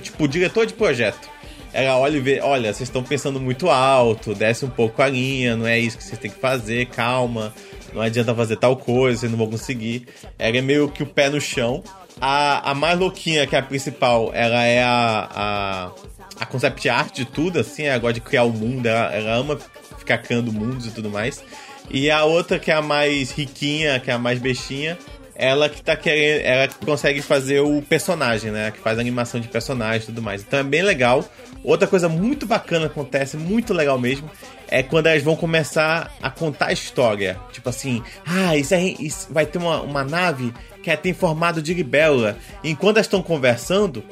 tipo 0.00 0.26
diretor 0.28 0.66
de 0.66 0.74
projeto. 0.74 1.30
Ela 1.72 1.96
olha 1.98 2.16
e 2.16 2.20
vê, 2.20 2.40
olha, 2.40 2.72
vocês 2.72 2.88
estão 2.88 3.02
pensando 3.02 3.40
muito 3.40 3.70
alto, 3.70 4.34
desce 4.34 4.64
um 4.64 4.70
pouco 4.70 5.00
a 5.00 5.08
linha, 5.08 5.56
não 5.56 5.66
é 5.66 5.78
isso 5.78 5.96
que 5.96 6.04
vocês 6.04 6.18
têm 6.18 6.30
que 6.30 6.38
fazer, 6.38 6.86
calma, 6.86 7.54
não 7.94 8.02
adianta 8.02 8.34
fazer 8.34 8.56
tal 8.56 8.76
coisa, 8.76 9.20
vocês 9.20 9.32
não 9.32 9.38
vão 9.38 9.48
conseguir. 9.48 10.06
Ela 10.38 10.58
é 10.58 10.60
meio 10.60 10.88
que 10.88 11.02
o 11.02 11.06
pé 11.06 11.30
no 11.30 11.40
chão. 11.40 11.82
A, 12.24 12.70
a 12.70 12.74
mais 12.74 12.96
louquinha, 12.96 13.48
que 13.48 13.56
é 13.56 13.58
a 13.58 13.62
principal, 13.62 14.30
ela 14.32 14.62
é 14.62 14.80
a, 14.80 15.28
a, 15.34 15.92
a 16.38 16.46
concept 16.46 16.88
art 16.88 17.12
de 17.12 17.24
tudo, 17.24 17.58
assim, 17.58 17.82
ela 17.82 17.98
gosta 17.98 18.14
de 18.14 18.20
criar 18.20 18.44
o 18.44 18.52
mundo, 18.52 18.86
ela, 18.86 19.12
ela 19.12 19.34
ama 19.34 19.58
ficar 19.98 20.18
criando 20.18 20.52
mundos 20.52 20.86
e 20.86 20.90
tudo 20.92 21.10
mais. 21.10 21.42
E 21.90 22.08
a 22.12 22.24
outra, 22.24 22.60
que 22.60 22.70
é 22.70 22.74
a 22.74 22.80
mais 22.80 23.32
riquinha, 23.32 23.98
que 23.98 24.08
é 24.08 24.14
a 24.14 24.18
mais 24.20 24.38
bestinha, 24.38 24.96
ela 25.42 25.68
que 25.68 25.82
tá 25.82 25.96
querendo. 25.96 26.44
Ela 26.44 26.68
que 26.68 26.86
consegue 26.86 27.20
fazer 27.20 27.58
o 27.58 27.82
personagem, 27.82 28.52
né? 28.52 28.70
Que 28.70 28.78
faz 28.78 28.96
animação 28.96 29.40
de 29.40 29.48
personagem 29.48 30.02
e 30.02 30.06
tudo 30.06 30.22
mais. 30.22 30.40
Então 30.40 30.60
é 30.60 30.62
bem 30.62 30.82
legal. 30.82 31.28
Outra 31.64 31.88
coisa 31.88 32.08
muito 32.08 32.46
bacana 32.46 32.86
acontece, 32.86 33.36
muito 33.36 33.74
legal 33.74 33.98
mesmo, 33.98 34.30
é 34.68 34.82
quando 34.82 35.08
elas 35.08 35.22
vão 35.22 35.34
começar 35.34 36.12
a 36.22 36.30
contar 36.30 36.66
a 36.66 36.72
história. 36.72 37.38
Tipo 37.50 37.68
assim, 37.68 38.02
ah, 38.24 38.56
isso, 38.56 38.72
é, 38.72 38.82
isso 38.82 39.28
vai 39.30 39.44
ter 39.44 39.58
uma, 39.58 39.80
uma 39.80 40.04
nave 40.04 40.54
que 40.80 40.90
é, 40.90 40.96
tem 40.96 41.12
formato 41.12 41.60
de 41.60 41.74
libélula. 41.74 42.36
Enquanto 42.62 42.98
elas 42.98 43.06
estão 43.06 43.20
conversando, 43.20 44.04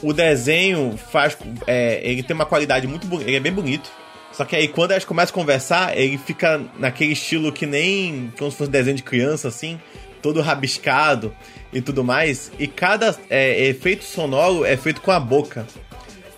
o 0.00 0.12
desenho 0.12 0.96
faz. 0.96 1.36
é, 1.66 2.00
ele 2.04 2.22
tem 2.22 2.34
uma 2.34 2.46
qualidade 2.46 2.86
muito 2.86 3.06
bonita. 3.08 3.28
Ele 3.28 3.36
é 3.36 3.40
bem 3.40 3.52
bonito. 3.52 3.90
Só 4.32 4.44
que 4.44 4.56
aí 4.56 4.66
quando 4.66 4.92
elas 4.92 5.04
começam 5.04 5.32
a 5.32 5.34
conversar, 5.34 5.98
ele 5.98 6.16
fica 6.18 6.60
naquele 6.78 7.12
estilo 7.12 7.52
que 7.52 7.66
nem 7.66 8.32
como 8.38 8.50
se 8.50 8.56
fosse 8.56 8.70
desenho 8.70 8.96
de 8.96 9.02
criança, 9.02 9.48
assim, 9.48 9.78
todo 10.22 10.40
rabiscado 10.40 11.34
e 11.72 11.80
tudo 11.80 12.04
mais. 12.04 12.50
E 12.58 12.66
cada 12.66 13.14
é, 13.28 13.66
efeito 13.66 14.04
sonoro 14.04 14.64
é 14.64 14.76
feito 14.76 15.00
com 15.00 15.10
a 15.10 15.20
boca. 15.20 15.66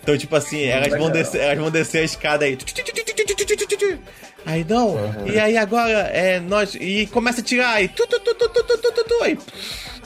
Então, 0.03 0.17
tipo 0.17 0.35
assim, 0.35 0.63
elas 0.63 0.89
vão, 0.97 1.09
descer, 1.09 1.41
elas 1.41 1.57
vão 1.57 1.71
descer 1.71 1.99
a 1.99 2.03
escada 2.03 2.45
aí. 2.45 2.57
Aí 4.45 4.63
não, 4.67 4.95
e 5.25 5.39
aí 5.39 5.57
agora 5.57 5.91
é 5.91 6.39
nós. 6.39 6.75
E 6.75 7.07
começa 7.07 7.41
a 7.41 7.43
tirar 7.43 7.71
aí. 7.71 7.87
Tu, 7.87 8.05
tu, 8.05 8.19
tu, 8.19 8.35
tu, 8.35 8.49
tu, 8.49 8.63
tu, 8.63 8.77
tu, 8.77 8.91
tu, 8.91 9.03
tu, 9.03 9.23
aí 9.23 9.37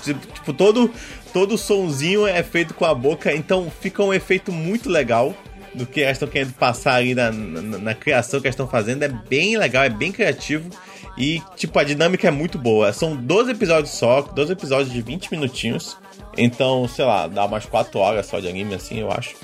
tipo, 0.02 0.54
todo, 0.54 0.92
todo 1.34 1.58
sonzinho 1.58 2.26
é 2.26 2.42
feito 2.44 2.74
com 2.74 2.86
a 2.86 2.94
boca, 2.94 3.34
então 3.34 3.72
fica 3.82 4.04
um 4.04 4.13
efeito 4.13 4.52
muito 4.52 4.89
legal 4.89 5.36
do 5.74 5.86
que 5.86 6.02
elas 6.02 6.18
estão 6.18 6.28
querendo 6.28 6.54
passar 6.54 6.96
ali 6.96 7.13
na, 7.13 7.32
na, 7.32 7.78
na 7.78 7.94
criação 7.94 8.42
que 8.42 8.48
elas 8.48 8.56
estão 8.56 8.68
fazendo. 8.68 9.04
É 9.04 9.08
bem 9.08 9.58
legal, 9.58 9.84
é 9.84 9.89
bem 9.89 10.12
criativo. 10.12 10.70
E, 11.19 11.43
tipo, 11.58 11.77
a 11.77 11.84
dinâmica 11.84 12.29
é 12.29 12.32
muito 12.32 12.58
boa. 12.58 12.93
São 12.93 13.15
12 13.15 13.51
episódios 13.51 13.91
só, 13.93 14.21
12 14.21 14.53
episódios 14.53 14.91
de 14.91 15.01
20 15.01 15.32
minutinhos. 15.32 15.97
Então, 16.38 16.88
sei 16.88 17.03
lá, 17.03 17.27
dá 17.27 17.45
umas 17.45 17.65
4 17.65 17.99
horas 17.99 18.25
só 18.25 18.39
de 18.39 18.47
anime, 18.47 18.73
assim, 18.73 18.99
eu 18.99 19.12
acho. 19.12 19.36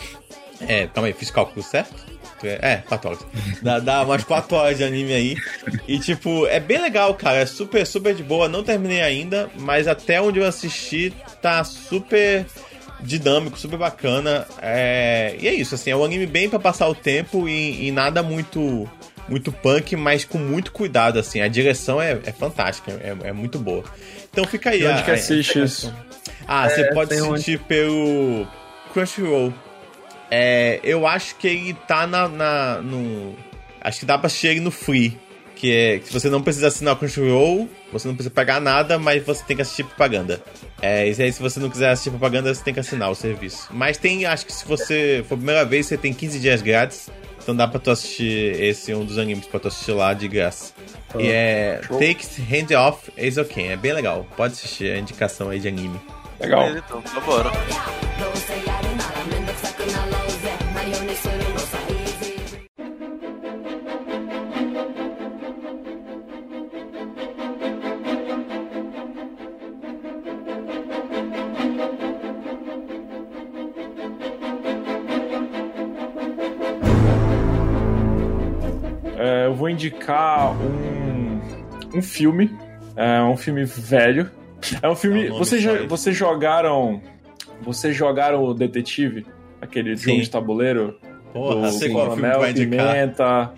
É, 0.62 0.88
calma 0.88 1.08
aí, 1.08 1.14
fiz 1.14 1.30
cálculo 1.30 1.62
certo? 1.62 2.16
É, 2.44 2.78
4 2.78 3.10
horas. 3.10 3.26
Dá, 3.62 3.80
dá 3.80 4.04
umas 4.04 4.24
4 4.24 4.56
horas 4.56 4.78
de 4.78 4.84
anime 4.84 5.14
aí. 5.14 5.36
E, 5.88 6.00
tipo, 6.00 6.46
é 6.48 6.60
bem 6.60 6.82
legal, 6.82 7.14
cara. 7.16 7.40
É 7.40 7.46
super, 7.46 7.86
super 7.86 8.16
de 8.16 8.24
boa. 8.24 8.48
Não 8.48 8.64
terminei 8.64 9.02
ainda, 9.02 9.50
mas 9.58 9.88
até 9.88 10.22
onde 10.22 10.40
eu 10.40 10.46
assisti 10.46 11.12
tá 11.42 11.64
super 11.64 12.46
dinâmico, 13.02 13.58
super 13.60 13.78
bacana. 13.78 14.48
É... 14.62 15.36
E 15.40 15.48
é 15.48 15.54
isso, 15.54 15.76
assim, 15.76 15.90
é 15.90 15.96
um 15.96 16.06
anime 16.06 16.26
bem 16.26 16.50
pra 16.50 16.60
passar 16.60 16.88
o 16.88 16.96
tempo 16.96 17.50
e, 17.50 17.88
e 17.88 17.92
nada 17.92 18.24
muito 18.24 18.88
muito 19.28 19.52
punk, 19.52 19.96
mas 19.96 20.24
com 20.26 20.38
muito 20.38 20.72
cuidado, 20.72 21.20
assim. 21.20 21.42
A 21.42 21.48
direção 21.48 22.02
é, 22.02 22.20
é 22.26 22.32
fantástica, 22.32 22.92
é, 22.92 23.30
é 23.30 23.32
muito 23.34 23.58
boa. 23.60 23.84
Então 24.32 24.46
fica 24.46 24.70
aí. 24.70 24.82
E 24.82 24.86
onde 24.88 25.00
a- 25.02 25.04
que 25.04 25.12
assiste 25.12 25.60
a- 25.60 25.64
isso? 25.64 25.94
Ah, 26.48 26.70
você 26.70 26.82
É, 26.82 26.94
pode 26.94 27.14
assistir 27.14 27.60
pelo 27.62 28.46
Crunchyroll. 28.94 29.54
É, 30.30 30.80
eu 30.84 31.06
acho 31.08 31.36
que 31.36 31.48
ele 31.48 31.74
tá 31.88 32.06
na, 32.08 32.28
na- 32.28 32.82
no. 32.82 33.36
Acho 33.82 34.00
que 34.00 34.06
dá 34.06 34.18
pra 34.18 34.28
assistir 34.28 34.48
ele 34.48 34.60
no 34.60 34.72
Free. 34.72 35.18
Que 35.56 35.72
é 35.74 36.00
que 36.00 36.12
você 36.12 36.30
não 36.30 36.42
precisa 36.42 36.68
assinar 36.68 36.94
o 36.96 36.98
Crunchyroll, 36.98 37.70
você 37.92 38.08
não 38.10 38.14
precisa 38.16 38.34
pagar 38.34 38.60
nada, 38.60 39.00
mas 39.00 39.24
você 39.24 39.42
tem 39.46 39.56
que 39.56 39.62
assistir 39.62 39.84
propaganda. 39.86 40.42
É, 40.82 41.08
e 41.10 41.22
aí 41.22 41.32
se 41.32 41.42
você 41.42 41.62
não 41.62 41.70
quiser 41.70 41.92
assistir 41.92 42.10
propaganda, 42.10 42.54
você 42.54 42.62
tem 42.62 42.74
que 42.74 42.80
assinar 42.82 43.10
o 43.10 43.16
serviço. 43.16 43.70
Mas 43.72 43.98
tem, 43.98 44.26
acho 44.26 44.46
que 44.46 44.52
se 44.52 44.66
você 44.66 45.24
for 45.30 45.36
a 45.36 45.38
primeira 45.38 45.64
vez, 45.64 45.86
você 45.86 45.98
tem 45.98 46.14
15 46.14 46.40
dias 46.40 46.62
grátis. 46.62 47.10
Então 47.46 47.56
dá 47.56 47.68
pra 47.68 47.80
tu 47.80 47.92
assistir 47.92 48.60
esse 48.60 48.92
um 48.96 49.06
dos 49.06 49.20
animes 49.20 49.46
pra 49.46 49.60
tu 49.60 49.68
assistir 49.68 49.92
lá 49.92 50.16
de 50.16 50.28
graça. 50.28 50.74
E 51.16 51.28
é 51.28 51.80
Takes 51.88 52.40
Hand 52.40 52.76
Off 52.76 53.12
Is 53.16 53.38
Okay, 53.38 53.68
é 53.68 53.78
bem 53.78 53.94
legal. 53.94 54.26
Pode 54.36 54.54
assistir 54.54 54.92
a 54.92 54.98
indicação 54.98 55.52
aí 55.52 55.60
de 55.60 55.68
anime. 55.68 56.02
Legal. 56.40 56.64
Beleza, 56.64 56.84
então, 56.88 57.02
tá 57.04 57.20
bora. 57.20 57.52
Vou 79.66 79.70
indicar 79.72 80.52
um, 80.62 81.42
um 81.96 82.02
filme. 82.02 82.56
É 82.96 83.22
um 83.24 83.36
filme 83.36 83.66
velho. 83.66 84.30
É 84.82 84.88
um 84.88 84.96
filme. 84.96 85.26
É 85.26 85.30
Vocês, 85.32 85.62
jo- 85.62 85.88
vocês 85.88 86.16
jogaram. 86.16 87.02
Vocês 87.62 87.96
jogaram 87.96 88.44
o 88.44 88.54
Detetive? 88.54 89.26
Aquele 89.60 89.96
jogo 89.96 90.18
Sim. 90.18 90.22
de 90.22 90.30
tabuleiro? 90.30 90.96
Porra, 91.34 91.68
do 91.68 91.72
sei 91.74 91.90
qual 91.90 92.16
filme 92.16 92.30
tu 92.30 92.38
Coronel. 92.38 92.54
Pimenta. 92.54 93.54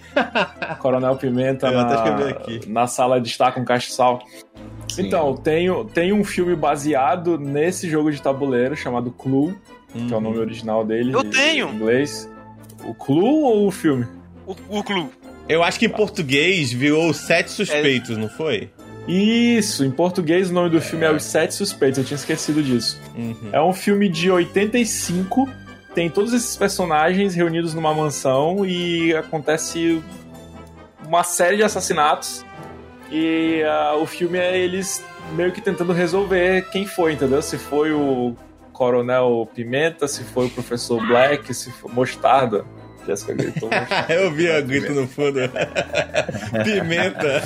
Coronel 0.79 1.15
Pimenta 1.17 1.69
na, 1.71 2.29
aqui. 2.29 2.61
na 2.67 2.87
sala 2.87 3.19
de 3.19 3.27
estar 3.27 3.51
com 3.51 3.65
castiçal. 3.65 4.19
Sim. 4.89 5.07
Então, 5.07 5.35
tem, 5.35 5.67
tem 5.87 6.13
um 6.13 6.23
filme 6.23 6.55
baseado 6.55 7.37
nesse 7.37 7.89
jogo 7.89 8.11
de 8.11 8.21
tabuleiro 8.21 8.75
chamado 8.77 9.11
Clue, 9.11 9.53
que 9.91 10.13
é 10.13 10.17
o 10.17 10.21
nome 10.21 10.37
original 10.37 10.85
dele. 10.85 11.11
Eu 11.13 11.21
em 11.21 11.29
tenho. 11.29 11.69
inglês. 11.69 12.29
O 12.85 12.93
Clue 12.93 13.23
ou 13.43 13.67
o 13.67 13.71
filme? 13.71 14.07
O, 14.45 14.55
o 14.69 14.83
Clu. 14.83 15.09
Eu 15.49 15.63
acho 15.63 15.79
que 15.79 15.85
em 15.85 15.89
português 15.89 16.71
virou 16.71 17.13
Sete 17.13 17.51
Suspeitos, 17.51 18.17
não 18.17 18.29
foi? 18.29 18.69
Isso, 19.07 19.85
em 19.85 19.91
português 19.91 20.49
o 20.49 20.53
nome 20.53 20.69
do 20.69 20.81
filme 20.81 21.05
é 21.05 21.11
Os 21.11 21.23
Sete 21.23 21.53
Suspeitos, 21.53 21.99
eu 21.99 22.03
tinha 22.03 22.15
esquecido 22.15 22.61
disso. 22.61 22.99
Uhum. 23.15 23.49
É 23.53 23.61
um 23.61 23.71
filme 23.71 24.09
de 24.09 24.29
85, 24.29 25.49
tem 25.95 26.09
todos 26.09 26.33
esses 26.33 26.57
personagens 26.57 27.33
reunidos 27.33 27.73
numa 27.73 27.93
mansão 27.93 28.65
e 28.65 29.15
acontece 29.15 30.03
uma 31.07 31.23
série 31.23 31.55
de 31.55 31.63
assassinatos. 31.63 32.45
E 33.09 33.63
ah, 33.63 33.95
o 33.95 34.05
filme 34.05 34.37
é 34.37 34.57
eles 34.59 35.01
meio 35.33 35.53
que 35.53 35.61
tentando 35.61 35.93
resolver 35.93 36.69
quem 36.69 36.85
foi, 36.85 37.13
entendeu? 37.13 37.41
Se 37.41 37.57
foi 37.57 37.93
o 37.93 38.35
Coronel 38.73 39.49
Pimenta, 39.55 40.07
se 40.07 40.23
foi 40.25 40.47
o 40.47 40.49
Professor 40.49 41.05
Black, 41.07 41.53
se 41.53 41.71
foi 41.71 41.91
Mostarda. 41.91 42.65
Jéssica 43.07 43.33
gritou. 43.33 43.69
Eu 44.09 44.31
vi 44.31 44.51
a 44.51 44.61
grito 44.61 44.93
no 44.93 45.07
fundo. 45.07 45.39
Pimenta. 46.63 47.41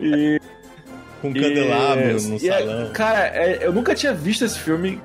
E 0.00 0.40
Com 1.20 1.32
candelabro 1.34 2.18
E- 2.18 2.22
no 2.28 2.36
e 2.36 2.48
é- 2.48 2.58
salão. 2.58 2.92
cara, 2.92 3.26
é, 3.34 3.58
eu 3.66 3.72
nunca 3.72 3.94
tinha 3.94 4.12
visto 4.14 4.44
esse 4.44 4.58
filme, 4.58 5.00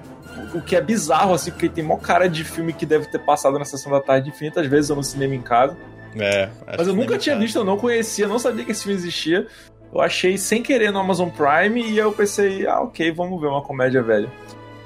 o 0.54 0.62
que 0.62 0.76
é 0.76 0.82
bizarro, 0.82 1.34
assim, 1.34 1.52
porque 1.52 1.68
tem 1.70 1.84
mó 1.84 1.98
cara 1.98 2.28
de 2.30 2.44
filme 2.44 2.72
que 2.74 2.86
deve 2.86 3.08
ter 3.08 3.20
passado 3.20 3.58
na 3.58 3.66
sessão 3.66 3.92
da 3.92 4.00
tarde 4.00 4.30
infinitas 4.30 4.66
vezes 4.68 4.90
ou 4.92 4.96
no 4.96 5.04
cinema 5.04 5.34
em 5.36 5.42
casa. 5.42 5.76
É, 6.16 6.48
Mas 6.78 6.88
eu 6.88 6.94
nunca 6.94 7.18
tinha 7.18 7.36
visto, 7.38 7.58
eu 7.58 7.64
não 7.66 7.76
conhecia, 7.78 8.28
não 8.28 8.38
sabia 8.38 8.64
que 8.64 8.72
esse 8.72 8.84
filme 8.84 8.96
existia. 9.00 9.48
Eu 9.92 10.00
achei 10.02 10.38
sem 10.38 10.62
querer 10.62 10.92
no 10.92 11.00
Amazon 11.00 11.30
Prime 11.30 11.82
e 11.90 11.98
eu 11.98 12.12
pensei, 12.12 12.68
ah, 12.68 12.82
ok, 12.82 13.12
vamos 13.12 13.40
ver 13.42 13.48
uma 13.48 13.64
comédia 13.64 14.02
velha. 14.04 14.28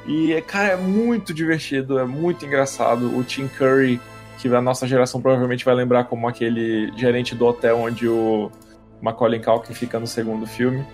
E, 0.08 0.41
cara, 0.43 0.74
é 0.74 0.78
muito 0.78 1.34
divertido, 1.34 2.00
é 2.00 2.06
muito 2.06 2.46
engraçado. 2.46 3.17
O 3.17 3.24
Tim 3.24 3.48
Curry, 3.48 4.00
que 4.38 4.48
a 4.48 4.62
nossa 4.62 4.88
geração 4.88 5.22
provavelmente 5.22 5.65
vai 5.65 5.76
lembrar 5.76 6.06
como 6.06 6.28
aquele 6.28 6.91
gerente 6.96 7.36
do 7.36 7.46
hotel 7.46 7.80
onde 7.80 8.08
o 8.08 8.50
Macaulay 9.02 9.41
Culkin 9.41 9.74
fica 9.74 10.00
no 10.00 10.08
segundo 10.08 10.48
filme. 10.48 10.86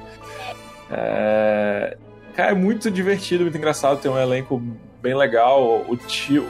É... 0.90 1.96
Cara, 2.36 2.52
é 2.52 2.56
muito 2.56 2.90
divertido, 2.90 3.44
muito 3.44 3.58
engraçado, 3.58 4.02
tem 4.02 4.10
um 4.10 4.18
elenco 4.18 4.60
bem 5.00 5.16
legal. 5.16 5.86
O 5.88 5.96
tio, 5.96 6.48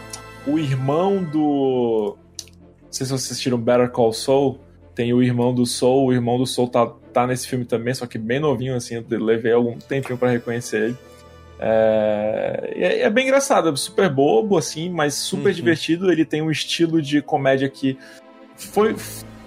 o 0.48 0.58
irmão 0.58 1.22
do... 1.22 2.18
Não 2.82 2.92
sei 2.92 3.06
se 3.06 3.12
vocês 3.12 3.32
assistiram 3.32 3.58
Better 3.58 3.90
Call 3.90 4.14
Saul, 4.14 4.60
tem 4.96 5.12
o 5.14 5.22
irmão 5.22 5.54
do 5.54 5.66
Soul, 5.66 6.08
o 6.08 6.14
irmão 6.14 6.38
do 6.38 6.46
Soul 6.46 6.70
tá, 6.70 6.86
tá 7.12 7.28
nesse 7.28 7.48
filme 7.48 7.66
também, 7.66 7.94
só 7.94 8.06
que 8.06 8.18
bem 8.18 8.40
novinho, 8.40 8.76
assim, 8.76 8.96
eu 8.96 9.20
levei 9.20 9.52
algum 9.52 9.78
tempinho 9.80 10.18
pra 10.18 10.30
reconhecer 10.30 10.84
ele. 10.84 10.98
É, 11.60 12.74
é, 12.76 13.02
é 13.02 13.10
bem 13.10 13.26
engraçado, 13.26 13.70
é 13.70 13.76
super 13.76 14.10
bobo, 14.10 14.58
assim, 14.58 14.90
mas 14.90 15.14
super 15.14 15.50
Uhum. 15.50 15.54
divertido. 15.56 16.12
Ele 16.12 16.26
tem 16.26 16.42
um 16.42 16.52
estilo 16.52 17.02
de 17.02 17.22
comédia 17.22 17.70
que 17.70 17.98
foi. 18.58 18.96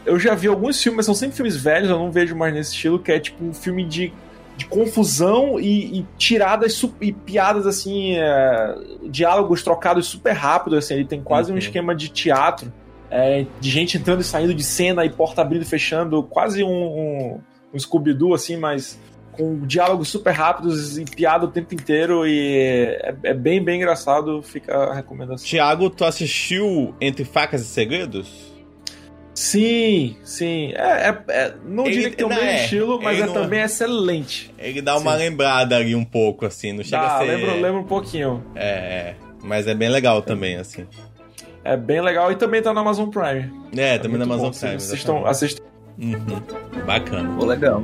Eu 0.04 0.18
já 0.18 0.34
vi 0.34 0.46
alguns 0.46 0.80
filmes, 0.82 0.98
mas 0.98 1.06
são 1.06 1.14
sempre 1.14 1.36
filmes 1.36 1.56
velhos, 1.56 1.90
eu 1.90 1.98
não 1.98 2.12
vejo 2.12 2.36
mais 2.36 2.54
nesse 2.54 2.72
estilo, 2.72 2.98
que 2.98 3.10
é 3.10 3.18
tipo 3.18 3.44
um 3.44 3.52
filme 3.52 3.84
de, 3.84 4.12
de 4.56 4.64
confusão 4.66 5.58
e, 5.58 5.98
e 6.00 6.06
tiradas 6.16 6.80
e 7.00 7.12
piadas, 7.12 7.66
assim, 7.66 8.14
é, 8.16 8.76
diálogos 9.10 9.62
trocados 9.64 10.06
super 10.06 10.32
rápido, 10.32 10.76
assim, 10.76 10.94
ele 10.94 11.04
tem 11.04 11.20
quase 11.20 11.50
um 11.50 11.54
Uhum. 11.54 11.58
esquema 11.58 11.94
de 11.94 12.08
teatro 12.08 12.72
é, 13.10 13.46
de 13.60 13.70
gente 13.70 13.96
entrando 13.96 14.20
e 14.20 14.24
saindo 14.24 14.54
de 14.54 14.62
cena 14.64 15.04
e 15.04 15.10
porta 15.10 15.40
abrindo 15.42 15.62
e 15.62 15.66
fechando, 15.66 16.22
quase 16.22 16.62
um, 16.62 16.68
um, 16.68 17.40
um 17.74 17.78
Scooby-Doo, 17.78 18.32
assim, 18.34 18.56
mas 18.56 18.96
com 19.36 19.66
diálogos 19.66 20.08
super 20.08 20.32
rápidos 20.32 20.96
e 20.98 21.04
piada 21.04 21.44
o 21.44 21.48
tempo 21.48 21.74
inteiro 21.74 22.26
e 22.26 22.58
é, 22.58 23.14
é 23.24 23.34
bem, 23.34 23.62
bem 23.62 23.76
engraçado, 23.76 24.42
fica 24.42 24.74
a 24.76 24.94
recomendação. 24.94 25.46
Tiago, 25.46 25.90
tu 25.90 26.04
assistiu 26.04 26.94
Entre 27.00 27.24
Facas 27.24 27.60
e 27.62 27.64
Segredos? 27.66 28.54
Sim, 29.34 30.16
sim, 30.24 30.72
é, 30.74 31.08
é- 31.10 31.22
é- 31.28 31.54
não 31.66 31.84
Ele- 31.84 31.92
diria 31.94 32.10
que 32.10 32.16
tem 32.16 32.24
o 32.24 32.28
mesmo 32.30 32.42
é, 32.44 32.64
estilo, 32.64 33.00
mas 33.02 33.20
é 33.20 33.26
não- 33.26 33.34
também 33.34 33.60
excelente. 33.60 34.50
Ele 34.58 34.80
dá 34.80 34.96
uma 34.96 35.14
lembrada 35.14 35.76
ali 35.76 35.94
um 35.94 36.04
pouco, 36.06 36.46
assim, 36.46 36.72
não 36.72 36.82
chega 36.82 37.02
Dá, 37.02 37.16
a 37.16 37.18
ser... 37.18 37.24
lembro, 37.36 37.60
lembro 37.60 37.80
um 37.80 37.84
pouquinho. 37.86 38.42
É, 38.54 38.66
é, 38.68 39.16
mas 39.42 39.66
é 39.66 39.74
bem 39.74 39.90
legal 39.90 40.22
também, 40.22 40.56
assim. 40.56 40.86
É 41.62 41.76
bem 41.76 42.00
legal 42.00 42.32
e 42.32 42.36
também 42.36 42.62
tá 42.62 42.72
na 42.72 42.80
Amazon 42.80 43.10
Prime. 43.10 43.52
É, 43.76 43.98
também 43.98 44.16
na 44.16 44.24
Amazon 44.24 44.50
bom. 44.52 44.58
Prime. 44.58 44.76
Assistam, 44.76 45.22
assistam. 45.26 45.62
Uhum. 45.98 46.84
Bacana. 46.86 47.36
Pô, 47.38 47.44
legal. 47.44 47.82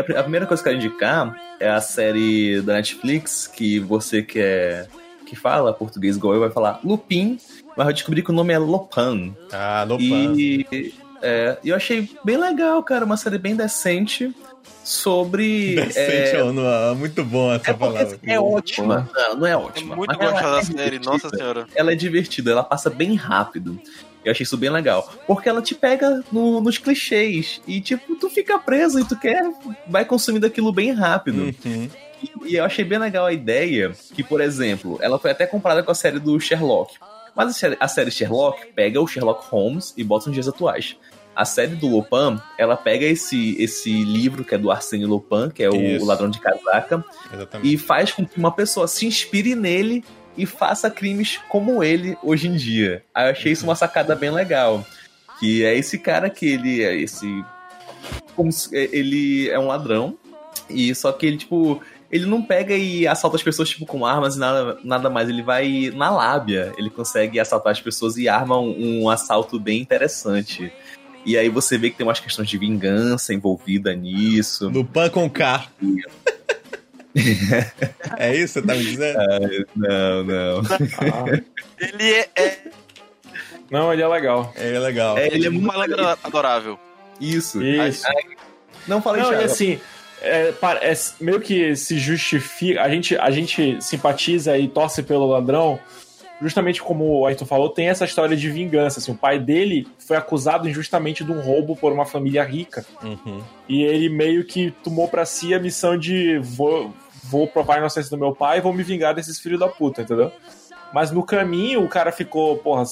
A, 0.00 0.04
pri- 0.04 0.16
a 0.16 0.22
primeira 0.22 0.46
coisa 0.46 0.62
que 0.62 0.68
eu 0.68 0.72
quero 0.72 0.84
indicar 0.84 1.36
é 1.60 1.68
a 1.70 1.80
série 1.80 2.60
da 2.62 2.74
Netflix 2.74 3.46
que 3.46 3.78
você 3.78 4.22
que 4.22 4.38
é 4.40 4.86
que 5.26 5.36
fala 5.36 5.72
português 5.72 6.16
igual 6.16 6.34
eu 6.34 6.40
vai 6.40 6.50
falar 6.50 6.80
Lupin, 6.82 7.38
mas 7.76 7.86
eu 7.86 7.92
descobri 7.94 8.22
que 8.22 8.30
o 8.30 8.34
nome 8.34 8.52
é 8.52 8.58
Lopan. 8.58 9.32
Ah, 9.52 9.84
Lopan. 9.88 10.34
E 10.36 10.92
é, 11.22 11.56
eu 11.64 11.76
achei 11.76 12.08
bem 12.24 12.36
legal, 12.36 12.82
cara, 12.82 13.04
uma 13.04 13.16
série 13.16 13.38
bem 13.38 13.54
decente 13.54 14.34
sobre 14.82 15.76
Decente, 15.76 16.36
é, 16.36 16.42
ó, 16.42 16.52
não, 16.52 16.66
é 16.66 16.94
muito 16.94 17.24
bom 17.24 17.52
essa 17.52 17.70
é 17.70 17.74
palavra. 17.74 18.18
é 18.26 18.40
ótima. 18.40 19.08
Não, 19.14 19.36
não 19.36 19.46
é 19.46 19.50
É 19.52 19.56
ótima. 19.56 19.94
muito 19.94 20.08
mas 20.08 20.20
ela 20.20 20.32
gostada 20.32 20.52
da 20.56 20.58
é 20.58 20.62
série, 20.62 20.98
nossa 20.98 21.28
senhora. 21.28 21.66
Ela 21.76 21.92
é 21.92 21.94
divertida, 21.94 22.50
ela 22.50 22.64
passa 22.64 22.90
bem 22.90 23.14
rápido. 23.14 23.80
Eu 24.24 24.32
achei 24.32 24.44
isso 24.44 24.56
bem 24.56 24.70
legal. 24.70 25.10
Porque 25.26 25.48
ela 25.48 25.62
te 25.62 25.74
pega 25.74 26.22
no- 26.30 26.60
nos 26.60 26.76
clichês. 26.78 27.60
E, 27.66 27.80
tipo, 27.80 28.16
tu 28.16 28.28
fica 28.28 28.58
preso 28.58 29.00
e 29.00 29.04
tu 29.04 29.18
quer. 29.18 29.42
Vai 29.86 30.04
consumindo 30.04 30.46
aquilo 30.46 30.72
bem 30.72 30.92
rápido. 30.92 31.54
Uhum. 31.64 31.88
E 32.44 32.54
eu 32.56 32.64
achei 32.64 32.84
bem 32.84 32.98
legal 32.98 33.24
a 33.26 33.32
ideia 33.32 33.92
que, 34.14 34.22
por 34.22 34.40
exemplo, 34.42 34.98
ela 35.00 35.18
foi 35.18 35.30
até 35.30 35.46
comparada 35.46 35.82
com 35.82 35.90
a 35.90 35.94
série 35.94 36.18
do 36.18 36.38
Sherlock. 36.38 36.94
Mas 37.34 37.64
a 37.80 37.88
série, 37.88 38.10
Sherlock 38.10 38.66
pega 38.74 39.00
o 39.00 39.06
Sherlock 39.06 39.46
Holmes 39.48 39.94
e 39.96 40.04
bota 40.04 40.26
nos 40.26 40.34
dias 40.34 40.48
atuais. 40.48 40.96
A 41.34 41.44
série 41.46 41.76
do 41.76 41.86
Lupin, 41.86 42.38
ela 42.58 42.76
pega 42.76 43.06
esse, 43.06 43.56
esse 43.62 43.90
livro 44.04 44.44
que 44.44 44.54
é 44.54 44.58
do 44.58 44.70
Arsène 44.70 45.06
Lupin, 45.06 45.48
que 45.48 45.62
é 45.62 45.70
o, 45.70 46.02
o 46.02 46.04
ladrão 46.04 46.28
de 46.28 46.38
casaca, 46.40 47.02
Exatamente. 47.32 47.72
e 47.72 47.78
faz 47.78 48.12
com 48.12 48.26
que 48.26 48.36
uma 48.36 48.50
pessoa 48.52 48.86
se 48.86 49.06
inspire 49.06 49.54
nele 49.54 50.04
e 50.36 50.46
faça 50.46 50.90
crimes 50.90 51.38
como 51.48 51.82
ele 51.82 52.16
hoje 52.22 52.48
em 52.48 52.56
dia. 52.56 53.02
Aí 53.14 53.26
eu 53.26 53.32
achei 53.32 53.52
isso 53.52 53.64
uma 53.64 53.74
sacada 53.74 54.14
bem 54.14 54.30
legal. 54.30 54.84
Que 55.38 55.64
é 55.64 55.76
esse 55.76 55.98
cara 55.98 56.28
que 56.28 56.46
ele 56.46 56.82
é 56.82 56.94
esse. 56.96 57.26
Como 58.36 58.52
se- 58.52 58.74
é- 58.76 58.88
ele 58.92 59.48
é 59.50 59.58
um 59.58 59.66
ladrão. 59.66 60.16
E 60.68 60.94
só 60.94 61.12
que 61.12 61.26
ele, 61.26 61.36
tipo. 61.38 61.80
Ele 62.12 62.26
não 62.26 62.42
pega 62.42 62.74
e 62.74 63.06
assalta 63.06 63.36
as 63.36 63.42
pessoas, 63.42 63.68
tipo, 63.68 63.86
com 63.86 64.04
armas 64.04 64.34
e 64.34 64.38
nada, 64.40 64.76
nada 64.82 65.08
mais. 65.08 65.28
Ele 65.28 65.42
vai 65.44 65.92
na 65.94 66.10
lábia. 66.10 66.72
Ele 66.76 66.90
consegue 66.90 67.38
assaltar 67.38 67.70
as 67.72 67.80
pessoas 67.80 68.16
e 68.16 68.28
arma 68.28 68.58
um, 68.58 69.02
um 69.02 69.08
assalto 69.08 69.60
bem 69.60 69.80
interessante. 69.80 70.72
E 71.24 71.38
aí 71.38 71.48
você 71.48 71.78
vê 71.78 71.88
que 71.90 71.96
tem 71.96 72.06
umas 72.06 72.18
questões 72.18 72.48
de 72.48 72.58
vingança 72.58 73.32
envolvida 73.32 73.94
nisso. 73.94 74.68
Lupin 74.70 75.08
com 75.10 75.30
K. 75.30 75.68
é 78.18 78.36
isso 78.36 78.60
que 78.60 78.66
você 78.66 78.66
tá 78.66 78.74
me 78.74 78.84
dizendo? 78.84 79.18
Não, 79.76 80.24
não. 80.24 80.60
Ah, 80.60 81.40
Ele 81.78 82.12
é, 82.12 82.28
é, 82.36 82.58
não, 83.70 83.92
ele 83.92 84.02
é 84.02 84.08
legal. 84.08 84.52
É 84.56 84.78
legal. 84.78 85.16
É, 85.16 85.28
ele 85.28 85.46
é 85.46 85.50
muito 85.50 85.66
malandro 85.66 86.06
adorável. 86.24 86.78
Isso. 87.20 87.62
Isso. 87.62 88.06
Não 88.88 89.00
falei 89.00 89.22
Não, 89.22 89.32
e 89.32 89.44
assim, 89.44 89.78
é, 90.20 90.52
é 90.80 90.92
meio 91.20 91.40
que 91.40 91.76
se 91.76 91.98
justifica. 91.98 92.82
A 92.82 92.88
gente, 92.88 93.16
a 93.16 93.30
gente 93.30 93.80
simpatiza 93.80 94.58
e 94.58 94.66
torce 94.66 95.02
pelo 95.02 95.26
ladrão, 95.26 95.78
justamente 96.40 96.82
como 96.82 97.20
o 97.20 97.26
Ayrton 97.26 97.44
falou, 97.44 97.68
tem 97.68 97.88
essa 97.88 98.04
história 98.04 98.36
de 98.36 98.48
vingança. 98.50 98.98
Assim, 98.98 99.12
o 99.12 99.16
pai 99.16 99.38
dele 99.38 99.86
foi 99.98 100.16
acusado 100.16 100.68
injustamente 100.68 101.22
de 101.22 101.30
um 101.30 101.40
roubo 101.40 101.76
por 101.76 101.92
uma 101.92 102.06
família 102.06 102.42
rica. 102.42 102.84
Uhum. 103.02 103.42
E 103.68 103.82
ele 103.82 104.08
meio 104.08 104.44
que 104.44 104.70
tomou 104.82 105.06
pra 105.08 105.24
si 105.24 105.52
a 105.52 105.58
missão 105.58 105.98
de 105.98 106.38
vou, 106.38 106.92
vou 107.24 107.46
provar 107.46 107.76
a 107.76 107.78
inocência 107.78 108.10
do 108.10 108.18
meu 108.18 108.34
pai 108.34 108.58
e 108.58 108.60
vou 108.60 108.72
me 108.72 108.82
vingar 108.82 109.14
desses 109.14 109.38
filhos 109.38 109.60
da 109.60 109.68
puta, 109.68 110.02
entendeu? 110.02 110.32
Mas 110.92 111.10
no 111.10 111.22
caminho 111.22 111.84
o 111.84 111.88
cara 111.88 112.10
ficou, 112.10 112.56
porra, 112.56 112.84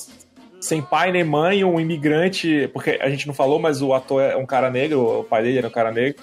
sem 0.61 0.83
pai 0.83 1.11
nem 1.11 1.25
mãe, 1.25 1.65
um 1.65 1.81
imigrante, 1.81 2.69
porque 2.73 2.99
a 3.01 3.09
gente 3.09 3.27
não 3.27 3.35
falou, 3.35 3.59
mas 3.59 3.81
o 3.81 3.95
ator 3.95 4.23
é 4.23 4.37
um 4.37 4.47
cara 4.47 4.71
negro, 4.71 5.21
o 5.21 5.25
pai 5.25 5.43
dele 5.43 5.59
era 5.59 5.69
um 5.69 5.73
cara 5.73 5.91
negro. 5.91 6.23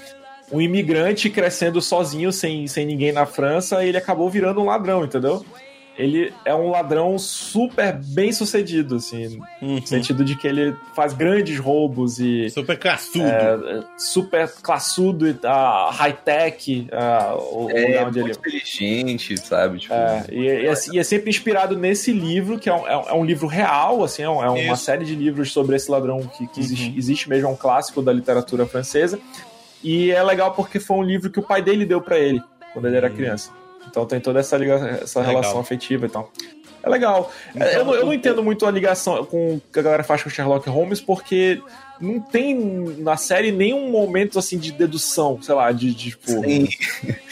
Um 0.51 0.61
imigrante 0.61 1.27
crescendo 1.29 1.81
sozinho, 1.81 2.31
sem, 2.31 2.67
sem 2.67 2.85
ninguém 2.85 3.11
na 3.11 3.25
França, 3.25 3.83
e 3.83 3.89
ele 3.89 3.97
acabou 3.97 4.29
virando 4.29 4.61
um 4.61 4.65
ladrão, 4.65 5.03
entendeu? 5.03 5.43
Ele 5.97 6.34
é 6.43 6.53
um 6.53 6.69
ladrão 6.71 7.17
super 7.17 7.93
bem 7.93 8.31
sucedido, 8.34 8.95
assim, 8.97 9.39
Uhum. 9.62 9.75
no 9.75 9.88
sentido 9.88 10.25
de 10.25 10.36
que 10.36 10.45
ele 10.47 10.75
faz 10.93 11.13
grandes 11.13 11.58
roubos 11.58 12.19
e 12.19 12.49
Super 12.49 12.77
classudo. 12.77 13.23
é, 13.25 13.84
super 13.97 14.51
classudo 14.62 15.27
e 15.27 15.34
tá, 15.34 15.89
high-tech, 15.91 16.88
ah, 16.91 17.36
o 17.38 17.69
É, 17.69 17.86
lugar 17.88 18.08
onde 18.08 18.19
ele 18.19 18.25
muito 18.27 18.39
inteligente, 18.39 19.38
sabe? 19.38 19.79
Tipo, 19.79 19.93
É, 19.93 20.25
e, 20.31 20.39
e 20.43 20.67
é, 20.67 20.73
e 20.93 20.99
é 20.99 21.03
sempre 21.03 21.29
inspirado 21.29 21.77
nesse 21.77 22.12
livro, 22.12 22.60
que 22.60 22.69
é 22.69 22.73
um, 22.73 22.88
é 22.88 22.97
um- 22.97 23.10
é 23.10 23.13
um 23.13 23.23
livro 23.25 23.47
real, 23.47 24.03
assim, 24.03 24.21
é, 24.23 24.29
um- 24.29 24.43
é 24.43 24.49
uma 24.49 24.73
Isso. 24.73 24.84
série 24.84 25.05
de 25.05 25.15
livros 25.15 25.51
sobre 25.51 25.75
esse 25.75 25.89
ladrão 25.89 26.19
que, 26.38 26.45
que 26.47 26.60
existe, 26.60 26.89
Uhum. 26.89 26.95
existe 26.97 27.29
mesmo, 27.29 27.47
é 27.47 27.51
um 27.51 27.55
clássico 27.55 28.01
da 28.01 28.12
literatura 28.12 28.65
francesa. 28.65 29.19
E 29.84 30.12
é 30.12 30.21
legal 30.23 30.51
porque 30.53 30.79
foi 30.79 30.97
um 30.97 31.03
livro 31.03 31.29
que 31.29 31.39
o 31.39 31.43
pai 31.43 31.62
dele 31.62 31.86
deu 31.86 32.01
pra 32.01 32.17
ele 32.17 32.41
quando 32.73 32.88
ele 32.88 32.97
era 32.97 33.10
criança. 33.10 33.51
Então 33.89 34.06
tem 34.06 34.19
toda 34.19 34.39
essa, 34.39 34.58
liga, 34.58 35.00
essa 35.04 35.19
Legal. 35.19 35.36
relação 35.36 35.60
afetiva 35.60 36.06
e 36.06 36.10
tal. 36.10 36.32
É 36.84 36.89
legal. 36.89 37.32
Então, 37.56 37.67
eu, 37.67 37.86
não- 37.86 37.95
eu 37.95 38.06
não 38.06 38.13
entendo 38.13 38.43
muito 38.43 38.63
a 38.65 38.69
ligação 38.71 39.26
com 39.26 39.56
o 39.56 39.62
que 39.74 39.80
a 39.80 39.82
galera 39.82 40.04
faz 40.04 40.21
com 40.21 40.30
Sherlock 40.30 40.69
Holmes, 40.69 41.02
porque 41.02 41.60
não 42.00 42.19
tem 42.19 42.54
na 43.00 43.17
série 43.17 43.52
nenhum 43.52 43.89
momento 43.89 44.38
assim 44.38 44.58
de 44.60 44.71
dedução, 44.71 45.41
sei 45.41 45.56
lá, 45.56 45.71
de, 45.71 45.91
de 45.95 46.12
tipo, 46.12 46.28
Sim. 46.30 46.67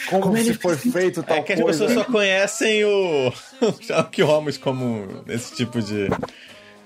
como, 0.10 0.24
Como 0.24 0.38
se 0.38 0.44
ele 0.44 0.54
foi 0.56 0.76
feito 0.76 1.22
tal 1.22 1.38
É 1.38 1.42
que 1.44 1.54
as 1.54 1.62
coisa. 1.62 1.86
pessoas 1.86 2.06
só 2.06 2.12
conhecem 2.12 2.84
o 2.84 3.32
Sherlock 3.82 4.22
Holmes 4.24 4.58
como 4.58 5.06
esse 5.28 5.56
tipo 5.56 5.80
de. 5.82 6.10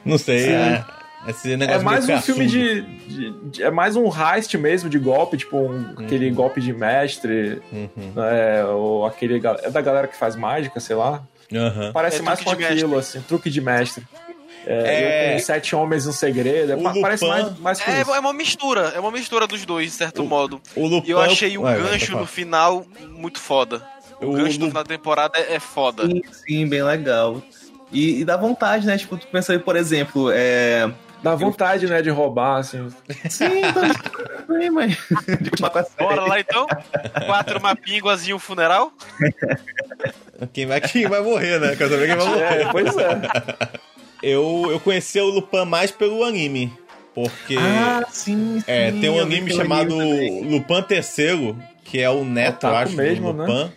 Não 0.04 0.18
sei, 0.18 0.40
Sim. 0.40 0.52
é, 0.52 0.86
É 1.26 1.78
mais 1.80 2.08
um 2.08 2.22
filme 2.22 2.46
de, 2.48 2.82
de- 2.82 3.32
de- 3.50 3.64
É 3.64 3.70
mais 3.72 3.96
um 3.96 4.06
heist 4.08 4.54
mesmo 4.58 4.90
de 4.90 4.98
golpe, 5.00 5.36
tipo 5.38 5.58
um- 5.58 5.94
aquele 5.98 6.30
golpe 6.32 6.62
de 6.62 6.72
mestre, 6.72 7.62
Uhum. 7.72 8.14
é, 8.24 8.64
ou 8.66 9.06
aquele. 9.06 9.42
É 9.64 9.70
da 9.70 9.82
galera 9.82 10.08
que 10.08 10.16
faz 10.16 10.36
mágica, 10.36 10.80
sei 10.80 10.96
lá. 10.96 11.24
Aham. 11.54 11.92
Parece 11.94 12.20
É, 12.20 12.22
mais 12.22 12.42
com 12.42 12.52
aquilo, 12.52 12.98
assim, 12.98 13.20
truque 13.22 13.50
de 13.50 13.60
mestre. 13.62 14.04
É, 14.66 15.36
É. 15.36 15.40
Sete 15.40 15.76
Homens 15.76 16.06
e 16.06 16.10
um 16.10 16.12
Segredo. 16.12 16.74
é, 16.74 16.76
O 16.76 16.82
pa- 16.84 16.94
parece 17.02 17.24
Lupin- 17.26 17.42
mais, 17.42 17.60
mais 17.60 17.82
com 17.82 17.90
É, 17.92 18.02
isso. 18.02 18.14
é 18.14 18.20
uma 18.20 18.34
mistura, 18.34 18.92
é 18.96 19.00
uma 19.00 19.12
mistura 19.12 19.48
dos 19.48 19.66
dois, 19.66 19.92
de 19.92 19.98
certo 19.98 20.24
modo. 20.26 20.62
O 20.76 20.86
Lupin. 20.88 21.08
E 21.08 21.12
eu 21.12 21.20
achei 21.22 21.58
o 21.58 21.62
vai, 21.62 21.78
gancho 21.82 22.18
no 22.18 22.26
final 22.26 22.86
muito 23.12 23.40
foda. 23.40 23.82
O, 24.22 24.28
O 24.28 24.34
gancho 24.34 24.60
no 24.60 24.66
Lu- 24.66 24.72
final 24.72 24.84
da 24.84 24.88
temporada 24.90 25.38
é, 25.40 25.56
é 25.56 25.60
foda. 25.60 26.06
Sim, 26.06 26.22
sim, 26.46 26.68
bem 26.68 26.84
legal. 26.84 27.42
E, 27.94 28.20
e 28.20 28.26
dá 28.26 28.36
vontade, 28.36 28.86
né? 28.86 28.98
Tipo, 28.98 29.16
tu 29.18 29.28
pensa 29.28 29.54
aí, 29.54 29.60
por 29.60 29.78
exemplo, 29.78 30.30
é. 30.34 30.92
Dá 31.30 31.36
vontade, 31.36 31.88
né, 31.88 32.02
de 32.02 32.10
roubar, 32.10 32.58
assim. 32.58 32.88
Sim, 33.30 33.62
também, 34.48 34.70
mas. 34.70 34.98
Bora 36.00 36.22
lá 36.24 36.40
então? 36.40 36.66
Quatro 37.26 37.62
mapinguas 37.62 38.28
e 38.28 38.34
um 38.34 38.40
funeral? 38.40 38.92
Quem 40.54 40.68
vai, 40.68 40.80
quem 40.80 41.08
vai 41.08 41.20
morrer, 41.22 41.60
né? 41.60 41.76
Quero 41.76 41.90
saber 41.90 42.08
quem 42.08 42.16
vai 42.16 42.26
morrer. 42.28 42.44
É, 42.62 42.72
pois 42.72 42.96
é. 42.98 43.22
Eu, 44.22 44.68
eu 44.72 44.80
conheci 44.80 45.20
o 45.20 45.26
Lupin 45.26 45.66
mais 45.66 45.90
pelo 45.90 46.24
anime. 46.24 46.72
Porque 47.16 47.56
Ah, 47.58 48.06
sim, 48.12 48.60
sim. 48.60 48.64
é, 48.68 48.92
tem 48.92 49.10
um 49.10 49.20
anime 49.20 49.52
chamado 49.52 49.90
também. 49.98 50.44
Lupin 50.44 50.86
III, 50.94 51.56
que 51.84 52.00
é 52.00 52.10
o 52.12 52.24
neto, 52.24 52.58
Otaku 52.68 52.76
acho, 52.76 52.96
mesmo, 52.96 53.34
do 53.34 53.40
né? 53.40 53.48
Lupin. 53.48 53.72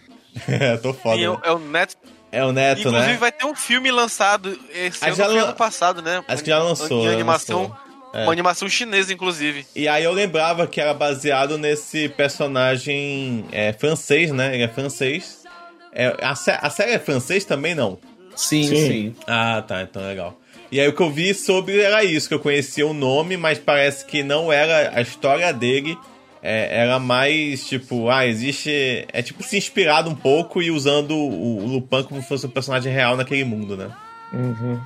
é, 0.49 0.77
tô 0.77 0.93
foda. 0.93 1.17
Sim, 1.17 1.23
né? 1.23 1.29
o- 1.31 1.41
é 1.43 1.51
o 1.53 1.59
Neto. 1.59 1.97
É 2.33 2.45
o 2.45 2.53
neto, 2.53 2.81
Inclusive 2.81 3.13
né? 3.13 3.17
vai 3.19 3.33
ter 3.33 3.45
um 3.45 3.55
filme 3.57 3.91
lançado 3.91 4.57
esse 4.73 5.03
Ah, 5.05 5.09
ano, 5.09 5.17
já 5.17 5.27
lan- 5.27 5.43
ano 5.45 5.55
passado, 5.55 6.01
né? 6.03 6.23
Acho 6.29 6.43
que 6.45 6.51
já 6.51 6.59
lançou. 6.63 7.05
Em 7.05 7.09
animação, 7.13 7.63
lançou. 7.63 7.77
É. 8.13 8.23
uma 8.25 8.33
animação 8.33 8.69
chinesa, 8.69 9.13
inclusive. 9.13 9.67
E 9.75 9.87
aí 9.89 10.03
eu 10.05 10.13
lembrava 10.13 10.67
que 10.67 10.81
era 10.81 10.93
baseado 10.95 11.57
nesse 11.59 12.09
personagem 12.11 13.45
é, 13.53 13.73
francês, 13.73 14.31
né? 14.31 14.55
Ele 14.55 14.63
é 14.65 14.69
francês. 14.69 15.45
É, 15.93 16.15
a, 16.23 16.35
sé- 16.35 16.59
a 16.61 16.71
série 16.71 16.93
é 16.93 16.99
francês 16.99 17.45
também, 17.45 17.75
não? 17.75 17.99
Sim, 18.37 18.63
Sim. 18.65 18.77
sim. 18.87 19.17
Ah, 19.27 19.63
tá, 19.67 19.83
então 19.83 20.03
legal. 20.07 20.37
E 20.71 20.81
aí 20.81 20.87
o 20.89 20.93
que 20.93 21.03
eu 21.03 21.11
vi 21.11 21.35
sobre 21.35 21.81
era 21.81 22.05
isso, 22.05 22.29
que 22.29 22.35
eu 22.35 22.39
conhecia 22.39 22.87
o 22.87 22.93
nome, 22.95 23.37
mas 23.37 23.59
parece 23.59 24.05
que 24.05 24.23
não 24.23 24.53
era 24.53 24.93
a 24.97 25.01
história 25.01 25.53
dele. 25.53 25.99
É, 26.43 26.83
era 26.83 26.99
mais 26.99 27.67
tipo, 27.69 28.09
ah, 28.09 28.27
existe. 28.27 29.07
É 29.13 29.23
tipo 29.23 29.43
se 29.43 29.57
inspirado 29.57 30.09
um 30.11 30.15
pouco 30.15 30.63
e 30.63 30.71
usando 30.71 31.13
o, 31.17 31.59
o 31.59 31.67
Lupin 31.67 32.03
como 32.05 32.23
se 32.23 32.29
fosse 32.29 32.47
um 32.47 32.51
personagem 32.51 32.93
real 32.93 33.17
naquele 33.17 33.45
mundo, 33.45 33.77
né? 33.77 33.91
Uhum. 34.33 34.79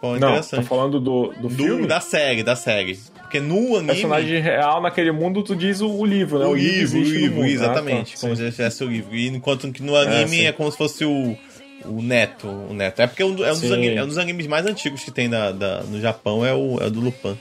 Pô, 0.00 0.12
Não, 0.12 0.20
tá 0.20 0.26
interessante. 0.28 0.66
falando 0.68 1.00
do, 1.00 1.32
do, 1.40 1.48
Do- 1.48 1.50
filme? 1.50 1.86
da 1.86 2.00
série, 2.00 2.42
da 2.44 2.54
série. 2.54 2.98
Porque 3.20 3.40
no 3.40 3.74
anime. 3.76 3.86
Personagem 3.88 4.40
real 4.40 4.80
naquele 4.80 5.10
mundo, 5.10 5.42
tu 5.42 5.56
diz 5.56 5.80
o, 5.80 5.90
o 5.90 6.04
livro, 6.06 6.38
né? 6.38 6.46
O 6.46 6.54
livro, 6.54 6.78
o 6.78 6.82
existe 7.00 7.12
no 7.14 7.18
livro, 7.20 7.36
mundo. 7.38 7.46
exatamente. 7.48 8.12
Ah, 8.12 8.14
tá, 8.14 8.20
como 8.20 8.36
sim. 8.36 8.44
se 8.46 8.50
tivesse 8.52 8.84
o 8.84 8.88
livro. 8.88 9.14
E 9.14 9.26
enquanto 9.28 9.70
que 9.72 9.82
no 9.82 9.96
anime 9.96 10.28
sim. 10.36 10.46
é, 10.46 10.52
como 10.52 10.70
se 10.70 10.78
fosse 10.78 11.04
o, 11.04 11.36
o 11.84 12.00
neto. 12.00 12.46
O 12.46 12.72
neto. 12.72 13.02
É 13.02 13.06
porque 13.08 13.22
é 13.22 13.26
um, 13.26 13.30
é 13.44 13.48
um 13.50 13.54
dos, 13.54 13.58
Sim. 13.60 13.72
anime- 13.74 13.96
é 13.96 14.04
um 14.04 14.06
dos 14.06 14.18
animes 14.18 14.46
mais 14.46 14.64
antigos 14.66 15.02
que 15.02 15.10
tem 15.10 15.26
na, 15.28 15.50
da- 15.50 15.82
no 15.82 16.00
Japão, 16.00 16.46
é 16.46 16.54
o, 16.54 16.78
é 16.80 16.86
o 16.86 16.90
do 16.90 17.00
Lupin. 17.00 17.36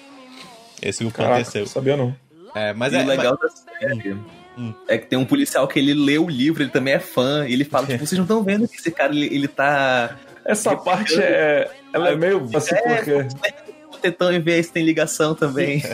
Esse 0.82 1.04
Lupin 1.04 1.18
Caraca, 1.18 1.36
terceiro. 1.44 1.68
sabia 1.68 1.96
não. 1.96 2.14
É, 2.58 2.74
mas 2.74 2.94
e 2.94 2.98
é. 2.98 3.04
o 3.04 3.08
legal 3.08 3.38
da 3.38 3.50
série 3.50 4.18
é 4.88 4.98
que 4.98 5.06
tem 5.06 5.18
um 5.18 5.26
policial 5.26 5.68
que 5.68 5.78
ele 5.78 5.94
lê 5.94 6.18
o 6.18 6.28
livro, 6.28 6.64
ele 6.64 6.72
também 6.72 6.96
é 6.96 7.00
fã, 7.00 7.46
e 7.48 7.54
ele 7.54 7.64
fala, 7.64 7.86
tipo, 7.88 8.06
vocês 8.06 8.18
não 8.18 8.24
estão 8.24 8.44
vendo 8.44 8.68
que 8.68 8.76
esse 8.76 8.92
cara, 8.92 9.14
ele, 9.14 9.28
ele 9.28 9.48
tá 9.48 10.16
Essa 10.44 10.76
parte 10.76 11.22
é. 11.22 11.70
Ela 11.94 12.10
é 12.10 12.16
meio 12.16 12.48
assim, 12.56 12.76
É, 12.76 12.96
porque. 12.96 13.28
tentando 14.02 14.42
ver 14.44 14.64
se 14.64 14.72
tem 14.72 14.84
ligação 14.84 15.36
também. 15.36 15.82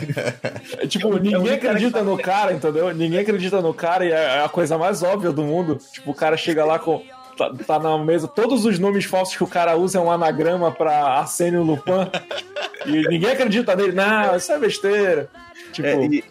É, 0.78 0.86
tipo, 0.86 1.16
É 1.16 1.20
ninguém 1.20 1.58
cara 1.58 1.72
acredita 1.72 1.98
que 1.98 2.04
no 2.04 2.18
cara, 2.18 2.52
entendeu? 2.52 2.94
Ninguém 2.94 3.20
acredita 3.20 3.60
no 3.60 3.74
cara 3.74 4.04
e 4.04 4.10
é 4.10 4.42
a 4.42 4.48
coisa 4.48 4.76
mais 4.78 5.02
óbvia 5.02 5.30
do 5.30 5.42
mundo. 5.42 5.78
Tipo, 5.92 6.10
o 6.10 6.14
cara 6.14 6.36
chega 6.36 6.64
lá 6.64 6.78
com. 6.78 7.02
Tá, 7.36 7.52
tá 7.66 7.78
na 7.80 7.98
mesa, 7.98 8.28
todos 8.28 8.64
os 8.64 8.78
nomes 8.78 9.04
falsos 9.04 9.36
que 9.36 9.42
o 9.42 9.46
cara 9.46 9.76
usa 9.76 9.98
é 9.98 10.00
um 10.00 10.10
anagrama 10.10 10.70
pra 10.70 11.18
Arsênio 11.18 11.62
Lupin. 11.62 12.08
e 12.86 13.08
ninguém 13.08 13.30
acredita 13.30 13.74
nele. 13.74 13.92
Não, 13.92 14.36
isso 14.36 14.52
é 14.52 14.58
besteira. 14.58 15.28
Tipo, 15.72 15.88
É, 15.88 16.06
e, 16.06 16.24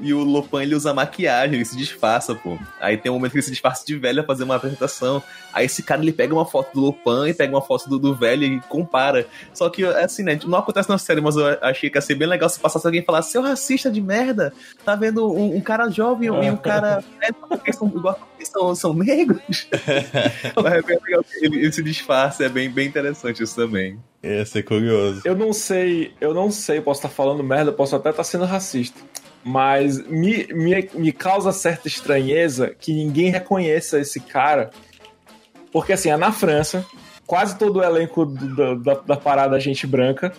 e 0.00 0.14
o 0.14 0.22
Lupin, 0.22 0.62
ele 0.62 0.74
usa 0.74 0.94
maquiagem, 0.94 1.56
ele 1.56 1.64
se 1.64 1.76
disfarça, 1.76 2.34
pô. 2.34 2.58
Aí 2.80 2.96
tem 2.96 3.10
um 3.10 3.16
momento 3.16 3.32
que 3.32 3.38
ele 3.38 3.42
se 3.42 3.50
disfarça 3.50 3.84
de 3.84 3.96
velho 3.96 4.22
a 4.22 4.24
fazer 4.24 4.44
uma 4.44 4.56
apresentação. 4.56 5.22
Aí 5.52 5.66
esse 5.66 5.82
cara, 5.82 6.00
ele 6.00 6.12
pega 6.12 6.34
uma 6.34 6.46
foto 6.46 6.72
do 6.72 6.80
Lupin 6.80 7.28
e 7.28 7.34
pega 7.34 7.54
uma 7.54 7.60
foto 7.60 7.88
do, 7.88 7.98
do 7.98 8.14
velho 8.14 8.44
e 8.44 8.60
compara. 8.62 9.26
Só 9.52 9.68
que, 9.68 9.84
assim, 9.84 10.22
né, 10.22 10.38
não 10.46 10.58
acontece 10.58 10.88
na 10.88 10.96
série, 10.96 11.20
mas 11.20 11.36
eu 11.36 11.46
achei 11.60 11.90
que 11.90 11.98
ia 11.98 12.02
ser 12.02 12.14
bem 12.14 12.26
legal 12.26 12.48
se 12.48 12.58
passasse 12.58 12.86
alguém 12.86 13.02
e 13.02 13.04
falasse, 13.04 13.32
seu 13.32 13.42
racista 13.42 13.90
de 13.90 14.00
merda, 14.00 14.52
tá 14.84 14.96
vendo 14.96 15.30
um, 15.32 15.56
um 15.56 15.60
cara 15.60 15.88
jovem 15.90 16.28
e 16.28 16.50
um 16.50 16.56
cara 16.56 17.04
velho, 17.20 17.34
porque 17.48 17.72
são, 17.72 17.88
igual, 17.88 18.18
são, 18.42 18.74
são 18.74 18.94
negros? 18.94 19.68
mas 20.62 20.72
é 20.72 20.82
bem 20.82 20.98
legal, 21.04 21.24
ele, 21.40 21.58
ele 21.58 21.72
se 21.72 21.82
disfarça, 21.82 22.44
é 22.44 22.48
bem, 22.48 22.70
bem 22.70 22.86
interessante 22.86 23.42
isso 23.42 23.54
também. 23.54 23.98
Ia 24.22 24.46
ser 24.46 24.62
curioso. 24.62 25.20
eu 25.24 25.36
não 25.36 25.52
sei, 25.52 26.14
eu 26.18 26.32
não 26.32 26.50
sei, 26.50 26.80
posso 26.80 27.00
estar 27.00 27.10
falando 27.10 27.44
merda, 27.44 27.70
posso 27.70 27.94
até 27.94 28.08
estar 28.08 28.24
sendo 28.24 28.46
racista. 28.46 28.98
Mas 29.44 29.98
me, 30.08 30.46
me, 30.52 30.88
me 30.94 31.12
causa 31.12 31.52
certa 31.52 31.86
estranheza 31.86 32.74
que 32.78 32.92
ninguém 32.94 33.30
reconheça 33.30 34.00
esse 34.00 34.18
cara. 34.20 34.70
Porque 35.70 35.92
assim, 35.92 36.08
é 36.10 36.16
na 36.16 36.32
França, 36.32 36.84
quase 37.26 37.56
todo 37.58 37.78
o 37.80 37.82
elenco 37.84 38.24
do- 38.24 38.76
da, 38.76 38.94
da 38.94 39.16
parada 39.16 39.56
é 39.56 39.60
gente 39.60 39.86
branca. 39.86 40.32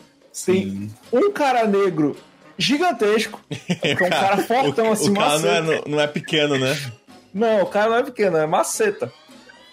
Tem 0.45 0.89
um 1.13 1.31
cara 1.31 1.65
negro 1.67 2.15
gigantesco. 2.57 3.39
Que 3.49 4.03
é 4.03 4.07
um 4.07 4.09
cara 4.09 4.37
fortão 4.39 4.89
o, 4.89 4.91
assim, 4.93 5.11
o 5.11 5.13
cara 5.13 5.39
não 5.39 5.49
é, 5.49 5.61
maceta. 5.61 5.89
não, 5.89 5.99
é 6.01 6.07
pequeno, 6.07 6.57
né? 6.57 6.77
Não, 7.33 7.61
o 7.61 7.65
cara 7.67 7.89
não 7.91 7.97
é 7.97 8.03
pequeno, 8.03 8.37
é 8.37 8.47
maceta. 8.47 9.11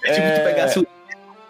É 0.05 0.12
tipo, 0.12 0.27
É. 0.27 0.38
tu 0.38 0.45
pegasse 0.45 0.79
o. 0.79 0.87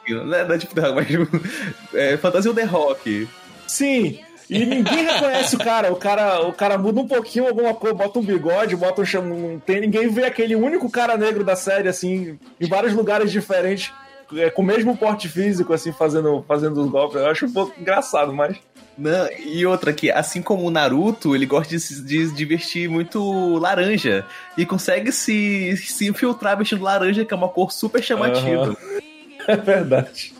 Não 0.08 0.34
é 0.54 0.58
tipo 0.58 0.74
The 0.74 0.80
Rock, 0.82 0.94
mas 0.94 1.06
tipo, 1.08 1.96
é, 1.96 2.16
Fantasia 2.16 2.52
The 2.54 2.64
Rock. 2.64 3.28
Sim. 3.66 4.20
E 4.52 4.66
ninguém 4.66 5.04
reconhece 5.04 5.56
o 5.56 5.58
cara. 5.58 5.92
O 5.92 5.96
cara, 5.96 6.46
o 6.46 6.52
cara 6.52 6.76
muda 6.76 7.00
um 7.00 7.08
pouquinho 7.08 7.48
alguma 7.48 7.74
coisa, 7.74 7.96
bota 7.96 8.18
um 8.18 8.22
bigode, 8.22 8.76
bota 8.76 9.00
um 9.00 9.04
cham... 9.04 9.22
não 9.22 9.58
tem 9.58 9.80
ninguém 9.80 10.08
vê 10.08 10.24
aquele 10.24 10.54
único 10.54 10.90
cara 10.90 11.16
negro 11.16 11.42
da 11.42 11.56
série 11.56 11.88
assim, 11.88 12.38
em 12.60 12.68
vários 12.68 12.92
lugares 12.92 13.32
diferentes, 13.32 13.92
é, 14.36 14.50
com 14.50 14.62
o 14.62 14.64
mesmo 14.64 14.96
porte 14.96 15.28
físico 15.28 15.72
assim, 15.72 15.92
fazendo 15.92 16.44
fazendo 16.46 16.82
os 16.82 16.90
golpes. 16.90 17.16
Eu 17.16 17.28
acho 17.28 17.46
um 17.46 17.52
pouco 17.52 17.78
engraçado, 17.80 18.32
mas 18.32 18.56
Não, 18.96 19.28
e 19.38 19.64
outra 19.64 19.92
que, 19.92 20.10
assim 20.10 20.42
como 20.42 20.64
o 20.66 20.70
Naruto, 20.70 21.34
ele 21.34 21.46
gosta 21.46 21.70
de 21.70 21.80
se 21.80 22.02
de 22.02 22.30
divertir 22.32 22.88
muito 22.88 23.56
laranja. 23.58 24.24
E 24.56 24.66
consegue 24.66 25.10
se, 25.12 25.76
se 25.78 26.06
infiltrar 26.08 26.58
vestindo 26.58 26.82
laranja, 26.82 27.24
que 27.24 27.32
é 27.32 27.36
uma 27.36 27.48
cor 27.48 27.72
super 27.72 28.02
chamativa. 28.02 28.64
Aham. 28.64 28.76
é 29.48 29.56
verdade. 29.56 30.34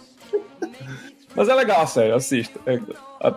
Mas 1.34 1.48
é 1.48 1.54
legal 1.54 1.80
a 1.80 1.86
série, 1.86 2.12
assista. 2.12 2.60
É- 2.66 2.78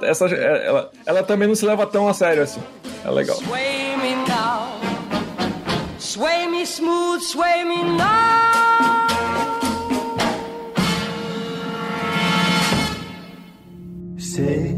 essa, 0.01 0.25
é- 0.27 0.67
ela, 0.67 0.91
ela 1.05 1.23
também 1.23 1.47
não 1.47 1.55
se 1.55 1.65
leva 1.65 1.85
tão 1.85 2.07
a 2.07 2.13
sério 2.13 2.43
assim. 2.43 2.61
É 3.03 3.09
legal. 3.11 3.35
Sway 3.37 3.97
me 3.97 4.15
now. 4.27 4.79
Sway 5.99 6.47
me 6.47 6.65
smooth, 6.65 7.21
sway 7.21 7.63
me 7.65 7.83
now. 7.83 9.05
Say 14.17 14.75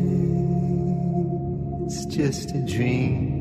it's 1.85 2.05
just 2.05 2.51
a 2.51 2.59
dream. 2.65 3.35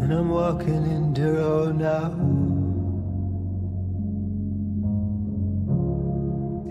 And 0.00 0.12
I'm 0.12 0.30
walking 0.30 0.84
in 0.86 1.12
Duro 1.12 1.72
now. 1.72 2.12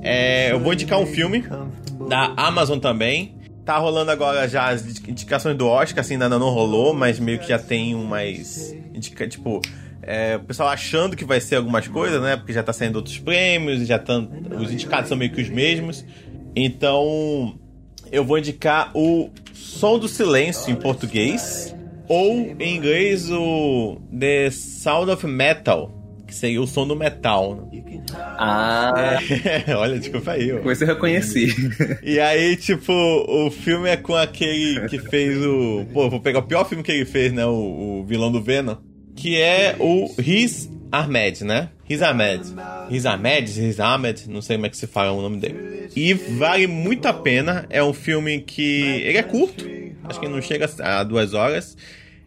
É, 0.08 0.54
eu 0.54 0.60
vou 0.60 0.74
indicar 0.74 1.00
um 1.00 1.06
filme 1.06 1.44
da 2.08 2.34
Amazon 2.38 2.80
também. 2.80 3.36
Tá 3.66 3.78
rolando 3.78 4.10
agora 4.10 4.48
já 4.48 4.70
as 4.70 4.86
indicações 4.86 5.58
do 5.58 5.68
Oscar, 5.68 6.00
assim, 6.00 6.14
ainda 6.14 6.30
não 6.30 6.50
rolou, 6.50 6.94
mas 6.94 7.20
meio 7.20 7.38
que 7.40 7.50
já 7.50 7.60
tem 7.60 7.94
umas. 7.94 8.74
Indica, 8.94 9.28
tipo, 9.28 9.62
é, 10.02 10.38
o 10.38 10.40
pessoal 10.40 10.70
achando 10.70 11.18
que 11.18 11.26
vai 11.26 11.42
ser 11.42 11.58
algumas 11.58 11.86
coisas, 11.90 12.22
né? 12.22 12.38
Porque 12.38 12.54
já 12.54 12.64
tá 12.64 12.72
saindo 12.72 12.96
outros 12.96 13.20
prêmios, 13.20 13.86
já 13.86 14.00
tão, 14.00 14.30
os 14.58 14.72
indicados 14.72 15.10
são 15.10 15.18
meio 15.18 15.32
que 15.34 15.42
os 15.42 15.50
mesmos. 15.50 16.06
Então, 16.56 17.60
eu 18.10 18.24
vou 18.24 18.38
indicar 18.38 18.92
o 18.94 19.30
Som 19.54 20.00
do 20.00 20.08
Silêncio 20.08 20.72
em 20.72 20.76
português, 20.76 21.76
ou 22.08 22.56
em 22.58 22.78
inglês 22.78 23.30
o 23.30 24.02
The 24.18 24.50
Sound 24.52 25.12
of 25.12 25.28
Metal, 25.28 25.92
que 26.28 26.36
seria 26.36 26.62
o 26.62 26.68
som 26.68 26.86
do 26.86 26.96
metal. 26.96 27.70
Ah, 28.38 29.18
É, 29.66 29.74
olha, 29.76 29.98
desculpa 29.98 30.32
aí. 30.32 30.52
ó. 30.52 30.60
coisa 30.60 30.84
eu 30.84 30.90
reconheci. 30.90 31.48
E 32.04 32.20
aí, 32.20 32.56
tipo, 32.58 32.92
o 32.94 33.50
filme 33.50 33.90
é 33.90 33.98
com 33.98 34.14
aquele 34.16 34.88
que 34.90 35.00
fez 35.00 35.38
o. 35.44 35.86
Pô, 35.94 36.10
vou 36.10 36.20
pegar 36.20 36.40
o 36.40 36.44
pior 36.44 36.68
filme 36.68 36.84
que 36.84 36.92
ele 36.92 37.06
fez, 37.06 37.32
né? 37.32 37.46
O, 37.46 38.02
o 38.02 38.06
vilão 38.06 38.32
do 38.32 38.42
Venom. 38.42 38.76
Que 39.16 39.42
é 39.42 39.76
o 39.80 40.14
Riz 40.20 40.70
Ahmed, 40.92 41.44
né? 41.44 41.70
Riz 41.86 42.02
Ahmed. 42.02 42.44
Riz 42.90 43.06
Ahmed, 43.06 43.60
Riz 43.62 43.80
Ahmed, 43.80 44.30
não 44.30 44.42
sei 44.42 44.58
como 44.58 44.68
é 44.68 44.70
que 44.70 44.78
se 44.78 44.86
fala 44.86 45.12
o 45.12 45.22
nome 45.22 45.38
dele. 45.38 45.90
E 45.96 46.14
vale 46.14 46.68
muito 46.68 47.08
a 47.08 47.14
pena. 47.14 47.66
É 47.70 47.82
um 47.84 47.94
filme 47.94 48.42
que. 48.42 49.02
Ele 49.04 49.18
é 49.18 49.24
curto, 49.24 49.66
acho 50.04 50.20
que 50.20 50.28
não 50.28 50.42
chega 50.42 50.70
a 50.80 51.04
duas 51.04 51.34
horas. 51.34 51.76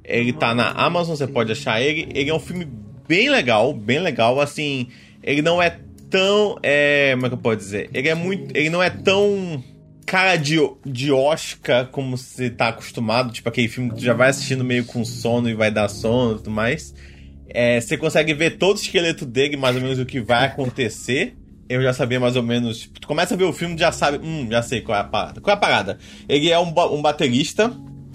Ele 0.04 0.32
tá 0.32 0.54
na 0.54 0.70
Amazon, 0.70 1.14
você 1.14 1.26
pode 1.26 1.52
achar 1.52 1.80
ele. 1.80 2.08
Ele 2.12 2.30
é 2.30 2.34
um 2.34 2.40
filme 2.40 2.66
bem 3.10 3.28
legal, 3.28 3.74
bem 3.74 3.98
legal. 3.98 4.40
Assim, 4.40 4.86
ele 5.20 5.42
não 5.42 5.60
é 5.60 5.76
tão. 6.08 6.56
É, 6.62 7.10
como 7.14 7.26
é 7.26 7.28
que 7.28 7.34
eu 7.34 7.38
posso 7.38 7.56
dizer? 7.56 7.90
Ele 7.92 8.08
é 8.08 8.14
muito. 8.14 8.56
Ele 8.56 8.70
não 8.70 8.80
é 8.80 8.88
tão 8.88 9.62
cara 10.06 10.36
de, 10.36 10.56
de 10.86 11.10
Oscar 11.10 11.88
como 11.88 12.16
você 12.16 12.48
tá 12.48 12.68
acostumado. 12.68 13.32
Tipo 13.32 13.48
aquele 13.48 13.66
filme 13.66 13.90
que 13.90 13.96
tu 13.96 14.02
já 14.02 14.14
vai 14.14 14.28
assistindo 14.30 14.62
meio 14.62 14.84
com 14.84 15.04
sono 15.04 15.50
e 15.50 15.54
vai 15.54 15.72
dar 15.72 15.88
sono 15.88 16.34
e 16.34 16.36
tudo 16.36 16.52
mais. 16.52 16.94
É, 17.48 17.80
você 17.80 17.96
consegue 17.96 18.32
ver 18.32 18.58
todo 18.58 18.76
o 18.76 18.80
esqueleto 18.80 19.26
dele, 19.26 19.56
mais 19.56 19.74
ou 19.74 19.82
menos 19.82 19.98
o 19.98 20.06
que 20.06 20.20
vai 20.20 20.46
acontecer. 20.46 21.36
Eu 21.68 21.82
já 21.82 21.92
sabia 21.92 22.20
mais 22.20 22.36
ou 22.36 22.44
menos. 22.44 22.88
Tu 23.00 23.08
começa 23.08 23.34
a 23.34 23.36
ver 23.36 23.44
o 23.44 23.52
filme 23.52 23.76
já 23.76 23.90
sabe. 23.90 24.24
Hum, 24.24 24.46
já 24.48 24.62
sei 24.62 24.82
qual 24.82 24.96
é 24.96 25.00
a 25.00 25.04
parada. 25.04 25.40
Qual 25.40 25.52
é 25.52 25.56
a 25.56 25.60
parada? 25.60 25.98
Ele 26.28 26.48
é 26.48 26.58
um, 26.60 26.72
um 26.92 27.02
baterista. 27.02 27.72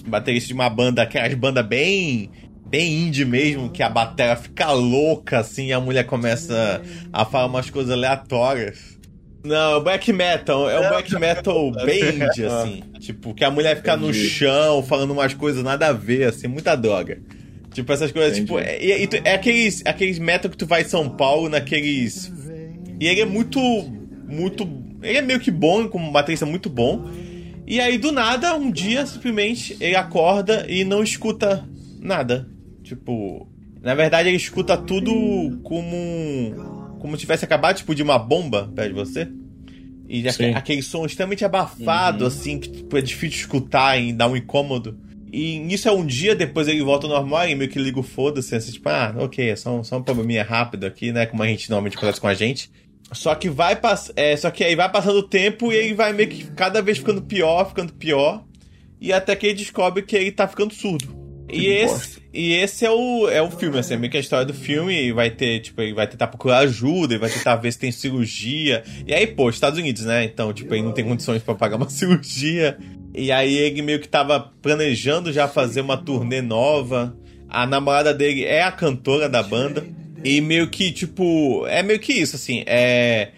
Baterista 0.07 0.49
de 0.49 0.53
uma 0.53 0.69
banda, 0.69 1.01
aquelas 1.01 1.33
bandas 1.33 1.65
bem. 1.65 2.29
Bem 2.67 3.07
indie 3.07 3.25
mesmo, 3.25 3.69
que 3.69 3.83
a 3.83 3.89
bateria 3.89 4.35
fica 4.35 4.71
louca 4.71 5.39
assim 5.39 5.67
e 5.67 5.73
a 5.73 5.79
mulher 5.79 6.03
começa 6.05 6.81
a 7.13 7.23
falar 7.23 7.45
umas 7.45 7.69
coisas 7.69 7.91
aleatórias. 7.93 8.95
Não, 9.43 9.55
é 9.73 9.75
o 9.75 9.81
black 9.81 10.11
metal. 10.11 10.67
É 10.69 10.79
um 10.79 10.89
black 10.89 11.11
metal 11.19 11.71
bem 11.85 12.01
indie, 12.15 12.45
assim. 12.45 12.83
Tipo, 12.99 13.33
que 13.35 13.43
a 13.45 13.51
mulher 13.51 13.75
fica 13.77 13.95
no 13.95 14.11
chão 14.13 14.81
falando 14.83 15.11
umas 15.11 15.33
coisas 15.35 15.63
nada 15.63 15.87
a 15.87 15.93
ver, 15.93 16.23
assim, 16.27 16.47
muita 16.47 16.75
droga. 16.75 17.19
Tipo, 17.71 17.93
essas 17.93 18.11
coisas, 18.11 18.35
tipo, 18.37 18.57
é, 18.57 19.05
tu- 19.05 19.17
é 19.23 19.35
aqueles, 19.35 19.83
aqueles 19.85 20.17
metal 20.17 20.49
que 20.49 20.57
tu 20.57 20.65
vai 20.65 20.81
em 20.81 20.85
São 20.85 21.07
Paulo, 21.09 21.47
naqueles. 21.49 22.31
E 22.99 23.05
ele 23.07 23.21
é 23.21 23.25
muito. 23.25 23.59
Muito. 24.27 24.67
Ele 25.03 25.17
é 25.19 25.21
meio 25.21 25.39
que 25.39 25.51
bom, 25.51 25.87
como 25.87 26.11
baterista 26.11 26.45
muito 26.47 26.67
bom. 26.69 27.07
E 27.67 27.79
aí, 27.79 27.99
do 27.99 28.11
nada, 28.11 28.55
um 28.55 28.71
dia, 28.71 29.05
simplesmente, 29.05 29.77
ele 29.79 29.95
acorda 29.95 30.65
e 30.67 30.83
não 30.83 31.03
escuta 31.03 31.63
nada. 31.99 32.47
Tipo. 32.85 33.47
Na 33.81 33.93
verdade, 33.93 34.29
ele 34.29 34.37
escuta 34.37 34.77
tudo 34.77 35.11
como. 35.63 36.97
Como 36.99 37.15
se 37.15 37.21
tivesse 37.21 37.45
acabado 37.45 37.75
tipo, 37.77 37.93
de 37.93 38.01
uma 38.01 38.17
bomba 38.17 38.71
perto 38.75 38.89
de 38.89 38.93
você. 38.95 39.27
E 40.07 40.31
Sim. 40.31 40.53
aquele 40.53 40.81
som 40.81 41.05
extremamente 41.05 41.43
abafado, 41.43 42.25
assim, 42.25 42.59
que 42.59 42.69
tipo, 42.69 42.97
é 42.97 43.01
difícil 43.01 43.29
de 43.29 43.35
escutar 43.37 43.99
e 43.99 44.13
dá 44.13 44.27
um 44.27 44.35
incômodo. 44.37 44.97
E 45.31 45.59
nisso 45.59 45.87
é 45.87 45.91
um 45.91 46.05
dia, 46.05 46.35
depois 46.35 46.67
ele 46.67 46.81
volta 46.83 47.07
ao 47.07 47.13
normal 47.13 47.47
e 47.49 47.55
meio 47.55 47.69
que 47.69 47.77
liga 47.79 47.99
o 47.99 48.03
foda-se, 48.03 48.55
assim, 48.55 48.71
tipo, 48.71 48.87
ah, 48.87 49.13
ok, 49.17 49.49
é 49.49 49.55
só, 49.55 49.75
um- 49.75 49.83
só 49.83 49.97
um 49.97 50.03
probleminha 50.03 50.43
rápido 50.43 50.85
aqui, 50.85 51.11
né? 51.11 51.25
Como 51.25 51.43
a 51.43 51.47
gente 51.47 51.69
normalmente 51.69 51.97
acontece 51.97 52.21
com 52.21 52.27
a 52.27 52.33
gente. 52.33 52.71
Só 53.11 53.35
que 53.35 53.49
vai 53.49 53.75
pass 53.75 54.11
é, 54.15 54.35
Só 54.37 54.49
que 54.49 54.63
aí 54.63 54.75
vai 54.75 54.91
passando 54.91 55.17
o 55.17 55.23
tempo 55.23 55.71
e 55.71 55.75
ele 55.75 55.93
vai 55.93 56.13
meio 56.13 56.29
que 56.29 56.45
cada 56.51 56.81
vez 56.81 56.97
ficando 56.99 57.21
pior, 57.21 57.67
ficando 57.67 57.93
pior. 57.93 58.43
E 59.01 59.11
até 59.11 59.35
que 59.35 59.45
ele 59.47 59.55
descobre 59.55 60.01
que 60.03 60.15
ele 60.15 60.31
tá 60.31 60.47
ficando 60.47 60.73
surdo. 60.73 61.24
E 61.47 61.67
esse, 61.67 62.21
e 62.33 62.53
esse 62.53 62.85
é 62.85 62.91
o, 62.91 63.29
é 63.29 63.41
o 63.41 63.51
filme, 63.51 63.77
assim, 63.77 63.93
é 63.93 63.97
meio 63.97 64.09
que 64.11 64.17
a 64.17 64.19
história 64.19 64.45
do 64.45 64.53
filme. 64.53 64.93
E 64.93 65.11
vai 65.11 65.29
ter, 65.29 65.59
tipo, 65.59 65.81
ele 65.81 65.93
vai 65.93 66.07
tentar 66.07 66.27
procurar 66.27 66.59
ajuda, 66.59 67.13
ele 67.13 67.21
vai 67.21 67.29
tentar 67.29 67.55
ver 67.55 67.71
se 67.71 67.79
tem 67.79 67.91
cirurgia. 67.91 68.83
E 69.05 69.13
aí, 69.13 69.27
pô, 69.27 69.49
Estados 69.49 69.79
Unidos, 69.79 70.05
né? 70.05 70.23
Então, 70.23 70.51
tipo, 70.51 70.73
ele 70.73 70.83
não 70.83 70.91
tem 70.91 71.05
condições 71.05 71.43
pra 71.43 71.55
pagar 71.55 71.77
uma 71.77 71.87
cirurgia. 71.89 72.77
E 73.13 73.31
aí 73.31 73.55
ele 73.55 73.81
meio 73.81 73.99
que 73.99 74.07
tava 74.07 74.39
planejando 74.61 75.31
já 75.31 75.47
fazer 75.47 75.81
uma 75.81 75.97
turnê 75.97 76.41
nova. 76.41 77.15
A 77.47 77.65
namorada 77.65 78.13
dele 78.13 78.43
é 78.43 78.63
a 78.63 78.71
cantora 78.71 79.29
da 79.29 79.41
banda. 79.41 79.85
E 80.23 80.41
meio 80.41 80.69
que, 80.69 80.91
tipo, 80.91 81.65
é 81.67 81.83
meio 81.83 81.99
que 81.99 82.11
isso, 82.11 82.35
assim. 82.35 82.63
É, 82.65 83.29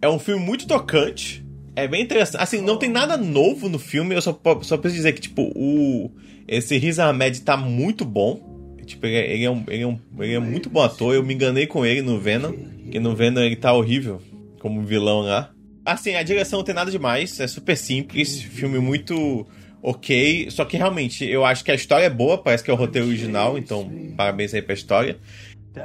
é 0.00 0.08
um 0.08 0.18
filme 0.18 0.42
muito 0.42 0.66
tocante. 0.66 1.44
É 1.74 1.86
bem 1.86 2.02
interessante. 2.02 2.40
Assim, 2.40 2.60
não 2.60 2.78
tem 2.78 2.88
nada 2.88 3.16
novo 3.16 3.68
no 3.68 3.78
filme. 3.78 4.14
Eu 4.14 4.22
só, 4.22 4.32
só 4.62 4.76
preciso 4.76 5.02
dizer 5.02 5.12
que, 5.12 5.20
tipo, 5.20 5.52
o. 5.54 6.10
Esse 6.48 6.78
Riz 6.78 6.98
Ahmed 6.98 7.42
tá 7.42 7.56
muito 7.56 8.04
bom. 8.04 8.76
Tipo, 8.86 9.06
ele 9.06 9.16
é, 9.16 9.32
ele 9.34 9.44
é 9.44 9.50
um, 9.50 9.64
ele, 9.68 9.82
é 9.82 9.86
um, 9.86 9.98
ele 10.18 10.34
é 10.34 10.38
muito 10.38 10.70
bom 10.70 10.82
ator. 10.82 11.14
Eu 11.14 11.22
me 11.22 11.34
enganei 11.34 11.66
com 11.66 11.84
ele 11.84 12.00
no 12.00 12.18
Venom. 12.18 12.54
Que 12.90 12.98
no 12.98 13.14
Venom 13.14 13.42
ele 13.42 13.56
tá 13.56 13.72
horrível 13.74 14.22
como 14.58 14.82
vilão 14.82 15.20
lá. 15.20 15.50
Assim, 15.84 16.14
a 16.14 16.22
direção 16.22 16.58
não 16.58 16.64
tem 16.64 16.74
nada 16.74 16.90
demais. 16.90 17.38
É 17.38 17.46
super 17.46 17.76
simples. 17.76 18.40
Filme 18.40 18.78
muito 18.78 19.46
ok. 19.82 20.50
Só 20.50 20.64
que 20.64 20.78
realmente, 20.78 21.24
eu 21.24 21.44
acho 21.44 21.62
que 21.62 21.70
a 21.70 21.74
história 21.74 22.06
é 22.06 22.10
boa. 22.10 22.38
Parece 22.38 22.64
que 22.64 22.70
é 22.70 22.74
o 22.74 22.76
roteiro 22.76 23.08
original. 23.08 23.58
Então, 23.58 23.90
parabéns 24.16 24.54
aí 24.54 24.62
pra 24.62 24.72
história. 24.72 25.18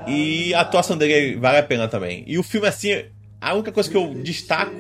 E 0.08 0.54
a 0.54 0.62
atuação 0.62 0.98
dele 0.98 1.36
vale 1.36 1.58
a 1.58 1.64
pena 1.64 1.90
também. 1.90 2.24
E 2.26 2.38
o 2.38 2.44
filme, 2.44 2.68
assim, 2.68 3.04
a 3.40 3.54
única 3.54 3.72
coisa 3.72 3.90
que 3.90 3.98
eu 3.98 4.14
destaco 4.14 4.74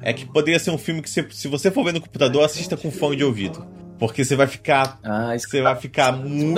é 0.00 0.12
que 0.12 0.24
poderia 0.24 0.58
ser 0.58 0.70
um 0.70 0.78
filme 0.78 1.02
que, 1.02 1.10
se, 1.10 1.26
se 1.30 1.48
você 1.48 1.70
for 1.70 1.84
ver 1.84 1.92
no 1.92 2.00
computador, 2.00 2.44
assista 2.44 2.76
com 2.76 2.90
fone 2.90 3.16
de 3.16 3.24
ouvido. 3.24 3.66
Porque 3.98 4.24
você 4.24 4.36
vai 4.36 4.46
ficar. 4.46 4.98
Ah, 5.02 5.34
Você 5.36 5.60
vai 5.60 5.76
ficar 5.76 6.12
muito. 6.12 6.54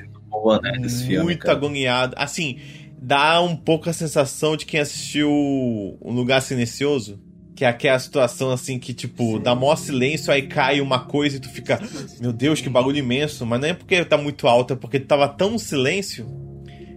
Muito 0.00 0.20
boa, 0.28 0.60
né? 0.60 0.72
Filme. 1.06 1.38
agoniado. 1.52 2.14
Assim, 2.18 2.58
dá 2.98 3.40
um 3.40 3.56
pouco 3.56 3.88
a 3.88 3.92
sensação 3.92 4.56
de 4.56 4.66
quem 4.66 4.80
assistiu 4.80 5.30
Um 5.30 6.12
Lugar 6.12 6.42
Silencioso. 6.42 7.20
Que 7.54 7.64
é 7.64 7.68
aquela 7.68 7.98
situação 7.98 8.50
assim 8.50 8.78
que, 8.78 8.92
tipo, 8.92 9.38
dá 9.38 9.54
maior 9.54 9.76
silêncio, 9.76 10.30
aí 10.30 10.42
cai 10.42 10.78
uma 10.78 10.98
coisa 11.06 11.38
e 11.38 11.40
tu 11.40 11.48
fica, 11.48 11.80
meu 12.20 12.30
Deus, 12.30 12.60
que 12.60 12.68
barulho 12.68 12.98
imenso. 12.98 13.46
Mas 13.46 13.58
não 13.58 13.68
é 13.68 13.72
porque 13.72 14.04
tá 14.04 14.18
muito 14.18 14.46
alto, 14.46 14.74
é 14.74 14.76
porque 14.76 15.00
tava 15.00 15.26
tão 15.26 15.58
silêncio 15.58 16.26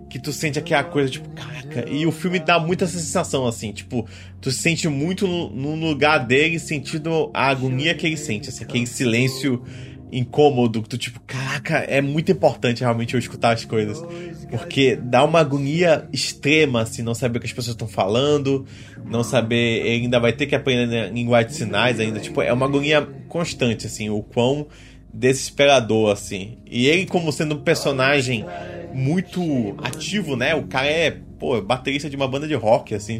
que 0.10 0.20
tu 0.20 0.34
sente 0.34 0.58
aquela 0.58 0.84
coisa, 0.84 1.10
tipo, 1.10 1.30
caraca. 1.30 1.88
E 1.90 2.06
o 2.06 2.12
filme 2.12 2.40
dá 2.40 2.60
muita 2.60 2.88
sensação, 2.88 3.46
assim, 3.46 3.72
tipo, 3.72 4.08
tu 4.42 4.52
se 4.52 4.60
sente 4.60 4.88
muito 4.88 5.28
no, 5.28 5.50
no 5.50 5.76
lugar 5.76 6.20
dele, 6.26 6.58
sentindo 6.58 7.30
a 7.34 7.48
agonia 7.48 7.94
que 7.94 8.08
ele 8.08 8.18
sente, 8.18 8.50
assim, 8.50 8.64
aquele 8.64 8.88
silêncio 8.88 9.64
incômodo, 10.12 10.82
que 10.82 10.90
tu, 10.90 10.98
tipo, 10.98 11.20
caraca, 11.22 11.78
é 11.78 12.02
muito 12.02 12.32
importante 12.32 12.82
realmente 12.82 13.14
eu 13.14 13.20
escutar 13.20 13.54
as 13.54 13.66
coisas. 13.66 14.02
Porque 14.50 14.96
dá 14.96 15.24
uma 15.24 15.40
agonia 15.40 16.08
extrema, 16.12 16.82
assim, 16.82 17.04
não 17.04 17.14
saber 17.14 17.38
o 17.38 17.42
que 17.42 17.48
as 17.48 17.54
pessoas 17.54 17.76
estão 17.76 17.88
falando, 17.88 18.66
não 19.06 19.24
saber. 19.24 19.84
Ainda 19.84 20.20
vai 20.20 20.34
ter 20.34 20.48
que 20.48 20.56
aprender 20.56 21.12
linguagem 21.14 21.50
de 21.52 21.56
sinais 21.56 22.00
ainda. 22.00 22.20
Tipo, 22.20 22.42
é 22.42 22.52
uma 22.52 22.66
agonia 22.66 23.08
constante, 23.28 23.86
assim, 23.86 24.10
o 24.10 24.24
quão 24.24 24.68
desesperador, 25.14 26.12
assim. 26.12 26.58
E 26.66 26.88
ele, 26.88 27.06
como 27.06 27.32
sendo 27.32 27.56
um 27.56 27.64
personagem 27.64 28.48
muito 28.92 29.76
ativo, 29.78 30.36
né? 30.36 30.56
O 30.56 30.64
cara 30.68 30.88
é, 30.88 31.12
pô, 31.38 31.62
baterista 31.62 32.10
de 32.10 32.16
uma 32.16 32.28
banda 32.28 32.48
de 32.48 32.56
rock, 32.56 32.94
assim. 32.96 33.20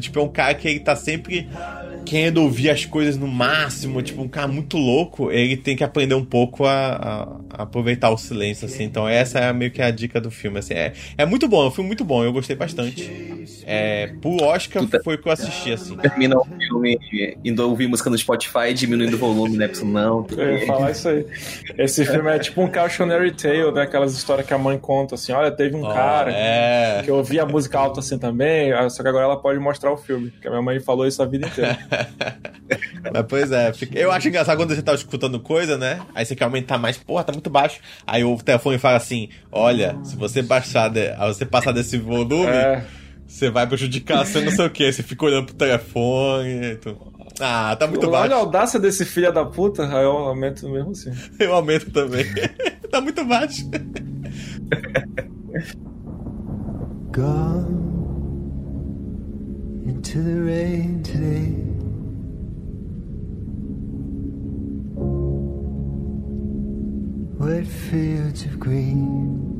Tipo, 0.00 0.18
é 0.20 0.22
um 0.22 0.32
cara 0.32 0.54
que 0.54 0.66
ele 0.68 0.80
tá 0.80 0.96
sempre 0.96 1.50
querendo 2.04 2.38
ouvir 2.42 2.70
as 2.70 2.84
coisas 2.84 3.16
no 3.16 3.28
máximo, 3.28 4.02
tipo, 4.02 4.22
um 4.22 4.28
cara 4.28 4.48
muito 4.48 4.76
louco, 4.76 5.30
ele 5.30 5.56
tem 5.56 5.76
que 5.76 5.84
aprender 5.84 6.14
um 6.14 6.24
pouco 6.24 6.64
a, 6.66 6.72
a- 6.96 7.40
a 7.50 7.62
aproveitar 7.62 8.10
o 8.10 8.18
silêncio, 8.18 8.66
assim. 8.66 8.84
Então, 8.84 9.08
essa 9.08 9.38
é 9.38 9.52
meio 9.52 9.70
que 9.72 9.80
a 9.82 9.90
dica 9.90 10.20
do 10.20 10.30
filme, 10.30 10.58
assim. 10.58 10.74
É, 10.74 10.94
é 11.18 11.24
muito 11.26 11.48
bom, 11.48 11.64
é 11.64 11.68
um 11.68 11.70
filme 11.70 11.88
muito 11.88 12.04
bom, 12.04 12.24
eu 12.24 12.32
gostei 12.32 12.56
bastante. 12.56 13.14
É, 13.66 14.08
pro 14.20 14.42
Oscar 14.42 14.82
Puta. 14.82 15.00
foi 15.02 15.14
o 15.14 15.18
que 15.18 15.28
eu 15.28 15.32
assisti, 15.32 15.72
assim. 15.72 15.96
Termina 15.96 16.36
o 16.36 16.44
filme 16.44 16.98
indo 17.44 17.66
ouvir 17.68 17.86
música 17.88 18.08
no 18.10 18.16
Spotify, 18.18 18.72
diminuindo 18.74 19.14
o 19.14 19.18
volume, 19.18 19.56
né? 19.56 19.68
Porque 19.68 19.84
não. 19.84 20.26
Eu 20.36 20.58
ia 20.58 20.66
falar 20.66 20.90
isso 20.90 21.08
aí. 21.08 21.26
Esse 21.78 22.04
filme 22.04 22.30
é 22.30 22.38
tipo 22.38 22.62
um 22.62 22.68
cautionary 22.68 23.32
tale, 23.32 23.70
né? 23.72 23.82
Aquelas 23.82 24.12
histórias 24.14 24.46
que 24.46 24.54
a 24.54 24.58
mãe 24.58 24.78
conta 24.78 25.14
assim: 25.14 25.32
olha, 25.32 25.50
teve 25.50 25.76
um 25.76 25.82
Ó, 25.84 25.92
cara 25.92 26.32
É. 26.32 27.02
que 27.04 27.10
ouvia 27.10 27.42
a 27.42 27.46
música 27.46 27.78
alta 27.78 28.00
assim 28.00 28.18
também, 28.18 28.72
ah, 28.72 28.88
só 28.90 29.02
que 29.02 29.08
agora 29.08 29.24
ela 29.24 29.36
pode 29.40 29.58
mostrar 29.58 29.92
o 29.92 29.96
filme. 29.96 30.30
Porque 30.30 30.46
a 30.48 30.50
minha 30.50 30.62
mãe 30.62 30.80
falou 30.80 31.06
isso 31.06 31.22
a 31.22 31.26
vida 31.26 31.46
inteira. 31.46 31.78
Mas 33.12 33.24
pois 33.28 33.50
é, 33.52 33.72
eu 33.94 34.10
acho 34.12 34.28
engraçado 34.28 34.56
quando 34.56 34.74
você 34.74 34.82
tá 34.82 34.94
escutando 34.94 35.38
coisa, 35.40 35.76
né? 35.76 36.00
Aí 36.14 36.24
você 36.24 36.34
quer 36.34 36.44
aumentar 36.44 36.78
mais, 36.78 36.96
porra, 36.96 37.24
tá 37.24 37.32
muito 37.32 37.50
baixo. 37.50 37.80
Aí 38.06 38.24
o 38.24 38.36
telefone 38.36 38.78
fala 38.78 38.96
assim: 38.96 39.28
olha, 39.50 39.96
se 40.04 40.16
você 40.16 40.40
baixar, 40.42 40.88
de- 40.88 41.10
se 41.12 41.18
você 41.18 41.44
passar 41.46 41.72
desse 41.72 41.98
volume, 41.98 42.46
É, 42.46 42.82
Você 43.32 43.48
vai 43.50 43.66
prejudicar, 43.66 44.26
você 44.26 44.42
não 44.42 44.52
sei 44.52 44.66
o 44.66 44.70
que, 44.70 44.92
você 44.92 45.02
fica 45.02 45.24
olhando 45.24 45.46
pro 45.46 45.54
telefone. 45.54 46.76
Tu... 46.76 46.94
Ah, 47.40 47.74
tá 47.74 47.86
muito 47.86 48.06
Olha 48.06 48.18
a 48.18 48.20
baixo. 48.28 48.34
audácia 48.34 48.78
desse 48.78 49.06
filho 49.06 49.32
da 49.32 49.42
puta, 49.44 49.84
aí 49.84 50.04
eu 50.04 50.10
aumento 50.10 50.68
mesmo 50.68 50.90
assim. 50.90 51.10
Eu 51.40 51.54
aumento 51.54 51.90
também. 51.90 52.26
tá 52.90 53.00
muito 53.00 53.24
baixo. 53.24 53.64
Gone 57.10 57.72
into 59.86 60.22
the 60.22 60.40
rain 60.44 61.02
today. 61.02 61.72
Wet 67.38 67.66
fields 67.66 68.44
of 68.44 68.58
green. 68.58 69.52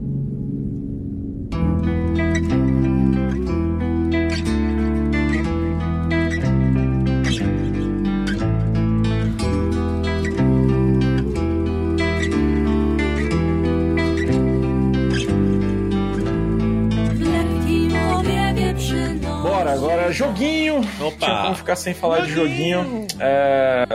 Agora 19.73 20.12
joguinho. 20.12 20.81
Opa. 21.01 21.27
Tinha 21.27 21.43
como 21.43 21.55
ficar 21.55 21.77
sem 21.77 21.95
falar 21.95 22.20
de 22.20 22.33
joguinho. 22.33 23.07
É, 23.18 23.87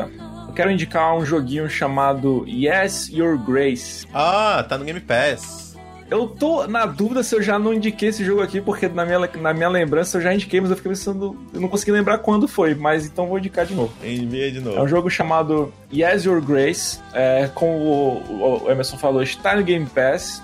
eu 0.47 0.53
quero 0.53 0.71
indicar 0.71 1.15
um 1.15 1.25
joguinho 1.25 1.69
chamado 1.69 2.45
Yes 2.47 3.09
Your 3.09 3.37
Grace. 3.37 4.05
Ah, 4.13 4.65
tá 4.67 4.77
no 4.77 4.85
Game 4.85 4.99
Pass. 4.99 5.67
Eu 6.09 6.25
tô 6.25 6.65
na 6.67 6.85
dúvida 6.85 7.21
se 7.21 7.35
eu 7.35 7.41
já 7.41 7.59
não 7.59 7.73
indiquei 7.73 8.07
esse 8.07 8.23
jogo 8.23 8.41
aqui, 8.41 8.61
porque 8.61 8.87
na 8.87 9.03
minha, 9.05 9.19
na 9.41 9.53
minha 9.53 9.67
lembrança 9.67 10.17
eu 10.17 10.21
já 10.21 10.33
indiquei, 10.33 10.61
mas 10.61 10.69
eu 10.69 10.77
fiquei 10.77 10.93
pensando. 10.93 11.35
Eu 11.53 11.59
não 11.59 11.67
consegui 11.67 11.91
lembrar 11.91 12.19
quando 12.19 12.47
foi, 12.47 12.73
mas 12.73 13.05
então 13.05 13.27
vou 13.27 13.37
indicar 13.37 13.65
de 13.65 13.73
novo. 13.75 13.91
Envia 14.01 14.49
de 14.49 14.59
É 14.59 14.61
um 14.61 14.63
novo. 14.75 14.87
jogo 14.87 15.09
chamado 15.09 15.73
Yes 15.93 16.23
Your 16.23 16.41
Grace. 16.41 16.99
É, 17.13 17.49
como 17.53 17.73
o, 17.73 18.63
o 18.63 18.71
Emerson 18.71 18.97
falou, 18.97 19.21
está 19.21 19.53
no 19.53 19.63
Game 19.63 19.85
Pass. 19.87 20.41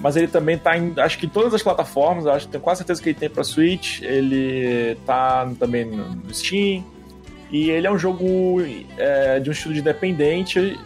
Mas 0.00 0.16
ele 0.16 0.28
também 0.28 0.58
tá 0.58 0.76
em, 0.76 0.92
acho 0.98 1.18
que 1.18 1.26
em 1.26 1.28
todas 1.28 1.54
as 1.54 1.62
plataformas, 1.62 2.26
acho 2.26 2.48
tenho 2.48 2.62
quase 2.62 2.78
certeza 2.78 3.02
que 3.02 3.10
ele 3.10 3.18
tem 3.18 3.30
pra 3.30 3.44
Switch, 3.44 4.02
ele 4.02 4.96
tá 5.06 5.48
também 5.58 5.84
no 5.84 6.14
no 6.14 6.34
Steam. 6.34 6.84
E 7.50 7.70
ele 7.70 7.86
é 7.86 7.90
um 7.90 7.98
jogo 7.98 8.58
é, 8.98 9.38
de 9.38 9.48
um 9.48 9.52
estúdio 9.52 9.80
independente. 9.80 10.78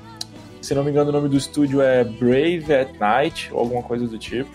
Se 0.60 0.74
não 0.74 0.84
me 0.84 0.90
engano, 0.90 1.08
o 1.08 1.12
nome 1.12 1.28
do 1.28 1.36
estúdio 1.36 1.80
é 1.80 2.04
Brave 2.04 2.74
at 2.74 2.98
Night, 2.98 3.48
ou 3.52 3.60
alguma 3.60 3.82
coisa 3.82 4.06
do 4.06 4.18
tipo. 4.18 4.50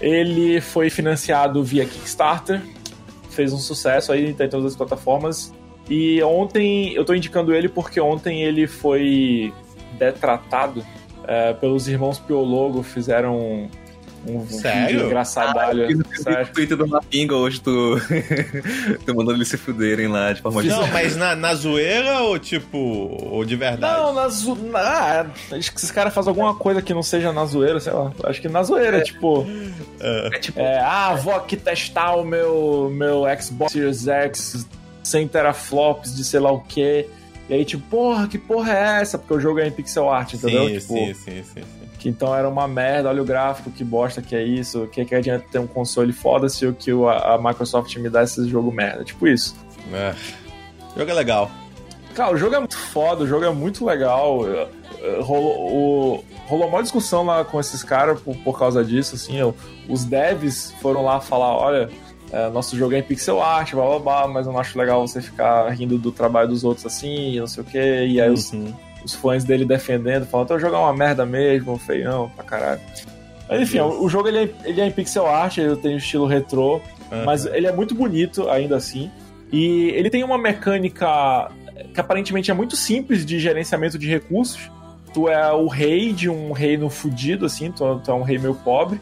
Ele 0.00 0.60
foi 0.60 0.90
financiado 0.90 1.62
via 1.62 1.84
Kickstarter, 1.84 2.60
fez 3.30 3.52
um 3.52 3.58
sucesso 3.58 4.12
aí, 4.12 4.32
tá 4.32 4.44
em 4.44 4.48
todas 4.48 4.72
as 4.72 4.76
plataformas. 4.76 5.52
E 5.88 6.22
ontem, 6.22 6.92
eu 6.92 7.04
tô 7.04 7.14
indicando 7.14 7.54
ele 7.54 7.68
porque 7.68 8.00
ontem 8.00 8.42
ele 8.42 8.66
foi 8.66 9.52
detratado 9.98 10.84
é, 11.28 11.52
pelos 11.52 11.86
irmãos 11.86 12.18
Piologo, 12.18 12.82
fizeram 12.82 13.36
um, 13.38 13.70
um 14.26 14.48
Sério? 14.48 14.86
vídeo 14.88 15.06
engraçadalho. 15.06 15.82
Eu 15.82 15.98
vi 15.98 16.22
sério. 16.22 16.46
o 16.46 16.52
Twitter 16.54 16.76
do 16.76 16.86
Rapinga 16.86 17.36
hoje, 17.36 17.60
tu, 17.60 18.00
tu 19.04 19.14
mandando 19.14 19.36
eles 19.36 19.48
se 19.48 19.58
fuderem 19.58 20.08
lá 20.08 20.32
de 20.32 20.40
forma 20.40 20.62
Não, 20.62 20.86
mas 20.88 21.16
na, 21.16 21.36
na 21.36 21.54
zoeira 21.54 22.20
ou 22.22 22.38
tipo. 22.38 22.78
Ou 22.78 23.44
de 23.44 23.56
verdade? 23.56 24.00
Não, 24.00 24.14
na 24.14 24.28
zo... 24.28 24.56
ah, 24.74 25.26
acho 25.52 25.70
que 25.70 25.78
esses 25.78 25.90
caras 25.90 26.14
fazem 26.14 26.30
alguma 26.30 26.54
coisa 26.54 26.80
que 26.80 26.94
não 26.94 27.02
seja 27.02 27.30
na 27.30 27.44
zoeira, 27.44 27.78
sei 27.78 27.92
lá. 27.92 28.10
Acho 28.24 28.40
que 28.40 28.48
na 28.48 28.62
zoeira, 28.62 29.02
tipo. 29.02 29.46
É 30.32 30.38
tipo, 30.38 30.58
É, 30.58 30.80
ah, 30.80 31.14
vou 31.14 31.34
aqui 31.34 31.58
testar 31.58 32.14
o 32.16 32.24
meu, 32.24 32.90
meu 32.90 33.24
Xbox 33.38 33.72
Series 33.72 34.08
X 34.08 34.66
100 35.02 35.28
teraflops 35.28 36.16
de 36.16 36.24
sei 36.24 36.40
lá 36.40 36.50
o 36.50 36.60
quê. 36.60 37.06
E 37.48 37.54
aí, 37.54 37.64
tipo, 37.64 37.82
porra, 37.88 38.28
que 38.28 38.36
porra 38.38 38.72
é 38.72 39.00
essa? 39.00 39.16
Porque 39.18 39.32
o 39.34 39.40
jogo 39.40 39.58
é 39.60 39.66
em 39.66 39.70
pixel 39.70 40.10
art, 40.10 40.34
entendeu? 40.34 40.66
sim, 40.68 40.78
tipo, 40.78 40.92
sim, 40.94 41.14
sim, 41.14 41.42
sim, 41.42 41.42
sim. 41.54 41.62
que 41.98 42.08
então 42.08 42.34
era 42.34 42.46
uma 42.48 42.68
merda, 42.68 43.08
olha 43.08 43.22
o 43.22 43.24
gráfico, 43.24 43.70
que 43.70 43.82
bosta 43.82 44.20
que 44.20 44.36
é 44.36 44.42
isso, 44.44 44.86
que 44.92 45.02
que 45.04 45.14
adianta 45.14 45.46
ter 45.50 45.58
um 45.58 45.66
console 45.66 46.12
foda 46.12 46.48
se 46.48 46.66
o 46.66 46.74
que 46.74 46.90
a, 46.90 47.34
a 47.34 47.38
Microsoft 47.38 47.96
me 47.96 48.10
dá 48.10 48.22
esse 48.22 48.46
jogo 48.48 48.70
merda. 48.70 49.02
Tipo 49.04 49.26
isso. 49.26 49.56
É. 49.92 50.14
O 50.94 50.98
jogo 50.98 51.10
é 51.10 51.14
legal. 51.14 51.50
Cara, 52.14 52.34
o 52.34 52.36
jogo 52.36 52.54
é 52.54 52.58
muito 52.58 52.76
foda, 52.76 53.24
o 53.24 53.26
jogo 53.26 53.44
é 53.44 53.50
muito 53.50 53.84
legal. 53.84 54.40
Rolou, 55.22 55.70
o- 56.18 56.24
rolou 56.46 56.68
uma 56.68 56.82
discussão 56.82 57.24
lá 57.24 57.44
com 57.44 57.60
esses 57.60 57.82
caras 57.82 58.20
por, 58.20 58.36
por 58.38 58.58
causa 58.58 58.84
disso, 58.84 59.14
assim. 59.14 59.36
eu- 59.38 59.54
os 59.88 60.04
devs 60.04 60.72
foram 60.82 61.02
lá 61.04 61.20
falar, 61.20 61.54
olha, 61.56 61.88
eh, 62.32 62.50
nosso 62.50 62.76
jogo 62.76 62.94
é 62.94 62.98
em 62.98 63.02
pixel 63.02 63.42
art, 63.42 63.72
blá 63.74 63.84
blá 63.86 63.98
blá, 63.98 64.28
mas 64.28 64.46
eu 64.46 64.52
não 64.52 64.60
acho 64.60 64.78
legal 64.78 65.06
você 65.06 65.20
ficar 65.22 65.68
rindo 65.70 65.96
do 65.98 66.12
trabalho 66.12 66.48
dos 66.48 66.64
outros 66.64 66.86
assim, 66.86 67.38
não 67.38 67.46
sei 67.46 67.62
o 67.62 67.66
quê. 67.66 68.06
E 68.08 68.20
aí 68.20 68.30
os, 68.30 68.52
Uhum. 68.52 68.72
os 69.04 69.14
fãs 69.14 69.44
dele 69.44 69.64
defendendo, 69.64 70.26
falando, 70.26 70.46
então 70.46 70.56
o 70.56 70.60
jogo 70.60 70.74
é 70.76 70.78
uma 70.78 70.92
merda 70.92 71.24
mesmo, 71.26 71.78
feião 71.78 72.30
pra 72.36 72.44
caralho. 72.44 72.80
Mas 73.48 73.62
enfim, 73.62 73.78
o, 73.80 74.02
o 74.04 74.08
jogo 74.08 74.28
ele 74.28 74.38
é, 74.38 74.50
ele 74.68 74.80
é 74.80 74.86
em 74.86 74.90
pixel 74.92 75.26
art, 75.26 75.56
ele 75.58 75.74
tem 75.76 75.94
um 75.94 75.98
estilo 75.98 76.26
retrô, 76.26 76.80
Uhum. 77.10 77.24
mas 77.24 77.46
ele 77.46 77.66
é 77.66 77.72
muito 77.72 77.94
bonito 77.94 78.50
ainda 78.50 78.76
assim. 78.76 79.10
E 79.50 79.88
ele 79.94 80.10
tem 80.10 80.22
uma 80.22 80.36
mecânica 80.36 81.50
que 81.94 81.98
aparentemente 82.00 82.50
é 82.50 82.54
muito 82.54 82.76
simples 82.76 83.24
de 83.24 83.38
gerenciamento 83.40 83.98
de 83.98 84.06
recursos. 84.06 84.70
Tu 85.14 85.26
é 85.26 85.50
o 85.52 85.68
rei 85.68 86.12
de 86.12 86.28
um 86.28 86.52
reino 86.52 86.90
fudido, 86.90 87.46
assim, 87.46 87.72
tu, 87.72 87.98
tu 88.04 88.10
é 88.10 88.14
um 88.14 88.22
rei 88.22 88.36
meio 88.36 88.54
pobre. 88.54 89.00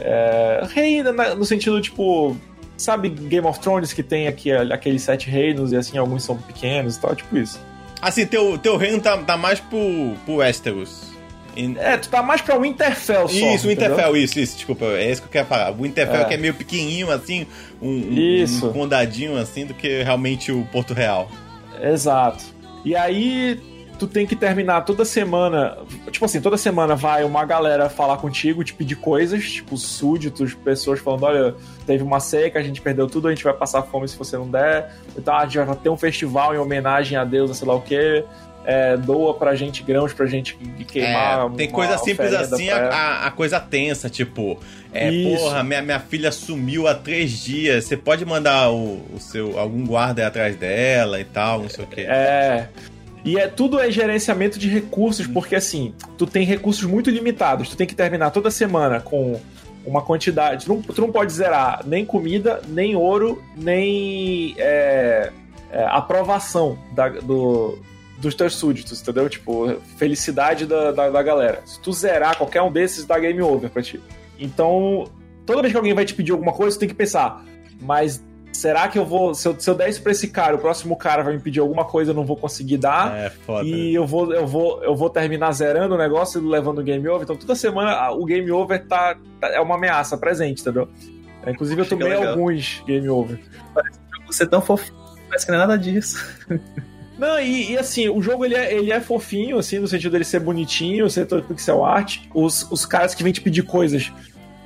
É, 0.00 0.66
rei 0.70 1.02
na- 1.02 1.34
no 1.34 1.44
sentido, 1.44 1.80
tipo, 1.80 2.36
sabe 2.76 3.08
Game 3.08 3.46
of 3.46 3.58
Thrones 3.60 3.92
que 3.92 4.02
tem 4.02 4.26
aqui, 4.28 4.50
aqueles 4.52 5.02
sete 5.02 5.28
reinos 5.28 5.72
e 5.72 5.76
assim, 5.76 5.98
alguns 5.98 6.22
são 6.24 6.36
pequenos 6.36 6.96
e 6.96 7.00
tal, 7.00 7.14
tipo 7.16 7.36
isso. 7.36 7.60
Assim, 8.00 8.24
teu, 8.26 8.56
teu 8.58 8.76
reino 8.76 9.00
tá, 9.00 9.16
tá 9.18 9.36
mais 9.36 9.58
pro, 9.60 10.14
pro 10.24 10.36
Westeros. 10.36 11.08
É, 11.78 11.96
tu 11.96 12.08
tá 12.08 12.22
mais 12.22 12.40
pra 12.40 12.56
Winterfell 12.56 13.26
só. 13.28 13.34
Isso? 13.54 13.66
Winterfell, 13.66 14.16
isso, 14.16 14.38
isso, 14.38 14.54
desculpa, 14.56 14.84
é 14.84 15.10
isso 15.10 15.20
que 15.22 15.26
eu 15.26 15.32
quero 15.32 15.46
falar. 15.48 15.72
O 15.72 15.82
Winterfell 15.82 16.20
É. 16.20 16.24
que 16.24 16.34
é 16.34 16.36
meio 16.36 16.54
pequenininho, 16.54 17.10
assim, 17.10 17.48
um, 17.82 18.12
Isso. 18.12 18.68
um 18.68 18.72
condadinho, 18.72 19.36
assim, 19.36 19.66
do 19.66 19.74
que 19.74 20.04
realmente 20.04 20.52
o 20.52 20.64
Porto 20.70 20.94
Real. 20.94 21.28
Exato. 21.82 22.44
E 22.84 22.94
aí 22.94 23.60
tu 23.98 24.06
tem 24.06 24.26
que 24.26 24.36
terminar 24.36 24.82
toda 24.82 25.04
semana, 25.04 25.76
tipo 26.10 26.24
assim, 26.24 26.40
toda 26.40 26.56
semana 26.56 26.94
vai 26.94 27.24
uma 27.24 27.44
galera 27.44 27.88
falar 27.90 28.16
contigo, 28.18 28.62
te 28.62 28.72
pedir 28.72 28.96
coisas, 28.96 29.50
tipo 29.50 29.76
súditos, 29.76 30.54
pessoas 30.54 31.00
falando, 31.00 31.24
olha, 31.24 31.54
teve 31.86 32.02
uma 32.02 32.20
seca, 32.20 32.58
a 32.58 32.62
gente 32.62 32.80
perdeu 32.80 33.06
tudo, 33.06 33.28
a 33.28 33.30
gente 33.30 33.44
vai 33.44 33.52
passar 33.52 33.82
fome 33.82 34.06
se 34.08 34.16
você 34.16 34.36
não 34.36 34.48
der. 34.48 34.92
Então 35.16 35.34
a 35.34 35.44
gente 35.44 35.58
vai 35.58 35.76
ter 35.76 35.88
um 35.90 35.96
festival 35.96 36.54
em 36.54 36.58
homenagem 36.58 37.18
a 37.18 37.24
Deus, 37.24 37.56
sei 37.56 37.66
lá 37.66 37.74
o 37.74 37.82
quê. 37.82 38.24
É, 38.64 38.98
doa 38.98 39.32
pra 39.32 39.54
gente 39.54 39.82
grãos 39.82 40.12
pra 40.12 40.26
gente 40.26 40.54
queimar. 40.86 41.46
É, 41.46 41.56
tem 41.56 41.70
coisa 41.70 41.96
simples 41.96 42.34
assim, 42.34 42.66
pra 42.66 42.88
a, 42.94 43.26
a- 43.26 43.30
coisa 43.30 43.58
tensa, 43.58 44.10
tipo, 44.10 44.58
é, 44.92 45.08
Isso. 45.10 45.42
porra, 45.42 45.62
minha, 45.62 45.80
minha 45.80 45.98
filha 46.00 46.30
sumiu 46.30 46.86
há 46.86 46.94
três 46.94 47.30
dias, 47.30 47.84
você 47.86 47.96
pode 47.96 48.26
mandar 48.26 48.70
o, 48.70 49.00
o 49.14 49.18
seu, 49.18 49.58
algum 49.58 49.86
guarda 49.86 50.20
aí 50.20 50.26
atrás 50.26 50.54
dela 50.56 51.18
e 51.18 51.24
tal, 51.24 51.62
não 51.62 51.68
sei 51.70 51.84
o 51.84 51.86
quê. 51.86 52.02
É. 52.02 52.68
E 53.24 53.36
é 53.38 53.46
tudo 53.48 53.78
é 53.80 53.90
gerenciamento 53.90 54.58
de 54.58 54.68
recursos, 54.68 55.26
porque 55.26 55.54
assim, 55.56 55.92
tu 56.16 56.26
tem 56.26 56.44
recursos 56.46 56.84
muito 56.84 57.10
limitados. 57.10 57.68
Tu 57.68 57.76
tem 57.76 57.86
que 57.86 57.94
terminar 57.94 58.30
toda 58.30 58.50
semana 58.50 59.00
com 59.00 59.40
uma 59.84 60.02
quantidade. 60.02 60.64
Tu 60.66 60.72
não, 60.72 60.82
tu 60.82 61.00
não 61.00 61.10
pode 61.12 61.32
zerar 61.32 61.82
nem 61.86 62.04
comida, 62.04 62.60
nem 62.68 62.94
ouro, 62.96 63.42
nem 63.56 64.54
é, 64.58 65.32
é, 65.70 65.84
aprovação 65.86 66.78
da- 66.94 67.08
do, 67.08 67.78
dos 68.18 68.34
teus 68.34 68.54
súditos, 68.54 69.00
entendeu? 69.02 69.28
Tipo, 69.28 69.76
felicidade 69.96 70.64
da, 70.66 70.92
da, 70.92 71.10
da 71.10 71.22
galera. 71.22 71.62
Se 71.66 71.80
tu 71.80 71.92
zerar 71.92 72.36
qualquer 72.36 72.62
um 72.62 72.70
desses, 72.72 73.04
dá 73.04 73.18
game 73.18 73.40
over 73.42 73.68
pra 73.70 73.82
ti. 73.82 74.00
Então, 74.38 75.04
toda 75.44 75.60
vez 75.62 75.72
que 75.72 75.76
alguém 75.76 75.94
vai 75.94 76.04
te 76.04 76.14
pedir 76.14 76.32
alguma 76.32 76.52
coisa, 76.52 76.76
tu 76.76 76.80
tem 76.80 76.88
que 76.88 76.94
pensar, 76.94 77.44
mas 77.80 78.22
será 78.58 78.88
que 78.88 78.98
eu 78.98 79.06
vou. 79.06 79.34
Se 79.34 79.46
eu, 79.46 79.58
se 79.58 79.70
eu 79.70 79.74
der 79.74 79.88
isso 79.88 80.02
pra 80.02 80.10
esse 80.10 80.26
cara, 80.28 80.56
o 80.56 80.58
próximo 80.58 80.96
cara 80.96 81.22
vai 81.22 81.34
me 81.34 81.38
pedir 81.40 81.60
alguma 81.60 81.84
coisa, 81.84 82.10
eu 82.10 82.14
não 82.14 82.24
vou 82.24 82.36
conseguir 82.36 82.76
dar. 82.76 83.16
É 83.16 83.30
foda. 83.30 83.64
E 83.64 83.94
eu 83.94 84.04
vou, 84.04 84.34
eu, 84.34 84.46
vou, 84.46 84.82
eu 84.82 84.96
vou 84.96 85.08
terminar 85.08 85.52
zerando 85.52 85.94
o 85.94 85.98
negócio 85.98 86.40
e 86.40 86.44
levando 86.44 86.80
o 86.80 86.82
game 86.82 87.06
over. 87.08 87.22
Então 87.22 87.36
toda 87.36 87.54
semana 87.54 88.10
o 88.10 88.24
game 88.24 88.50
over 88.50 88.84
tá, 88.84 89.16
tá- 89.40 89.48
é 89.48 89.60
uma 89.60 89.76
ameaça 89.76 90.18
presente, 90.18 90.60
entendeu? 90.60 90.88
É, 91.46 91.52
Inclusive 91.52 91.80
eu 91.82 91.88
tomei 91.88 92.12
alguns 92.12 92.82
game 92.84 93.08
over. 93.08 93.38
você 94.26 94.42
é 94.42 94.46
tão 94.46 94.60
fofinho, 94.60 94.96
parece 95.28 95.46
que 95.46 95.52
não 95.52 95.58
é 95.58 95.60
nada 95.62 95.78
disso. 95.78 96.18
Não, 97.18 97.40
e, 97.40 97.72
e, 97.72 97.76
assim, 97.76 98.08
o 98.08 98.22
jogo 98.22 98.44
ele 98.44 98.54
é, 98.54 98.72
ele 98.72 98.92
é 98.92 99.00
fofinho, 99.00 99.58
assim, 99.58 99.80
no 99.80 99.88
sentido 99.88 100.12
dele 100.12 100.22
ser 100.22 100.38
bonitinho, 100.38 101.10
ser 101.10 101.26
todo 101.26 101.42
pixel 101.42 101.84
art. 101.84 102.20
Os, 102.32 102.70
os 102.70 102.86
caras 102.86 103.12
que 103.12 103.24
vêm 103.24 103.32
te 103.32 103.40
pedir 103.40 103.64
coisas, 103.64 104.12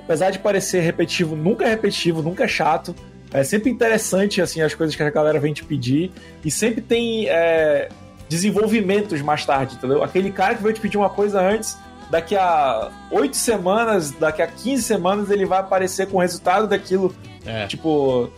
apesar 0.05 0.28
de 0.30 0.38
parecer 0.38 0.80
repetitivo, 0.80 1.34
nunca 1.34 1.64
é 1.64 1.70
repetitivo, 1.70 2.20
nunca 2.20 2.45
é 2.45 2.49
chato. 2.49 2.95
É 3.33 3.43
sempre 3.43 3.70
interessante, 3.70 4.43
assim, 4.43 4.61
as 4.61 4.74
coisas 4.74 4.95
que 4.95 5.03
a 5.03 5.11
galera 5.11 5.41
vem 5.41 5.53
te 5.53 5.64
pedir. 5.64 6.12
E 6.45 6.51
sempre 6.51 6.83
tem 6.83 7.26
é, 7.28 7.89
desenvolvimentos 8.28 9.20
mais 9.22 9.45
tarde, 9.47 9.76
entendeu? 9.76 10.03
Aquele 10.03 10.30
cara 10.30 10.55
que 10.55 10.62
veio 10.62 10.74
te 10.74 10.80
pedir 10.80 10.99
uma 10.99 11.09
coisa 11.09 11.41
antes, 11.41 11.78
daqui 12.11 12.37
a 12.37 12.91
oito 13.11 13.37
semanas, 13.37 14.11
daqui 14.11 14.43
a 14.43 14.47
15 14.47 14.83
semanas, 14.83 15.30
ele 15.30 15.47
vai 15.47 15.61
aparecer 15.61 16.07
com 16.09 16.18
o 16.18 16.20
resultado 16.20 16.66
daquilo. 16.66 17.14
É. 17.47 17.66
Tipo, 17.66 18.30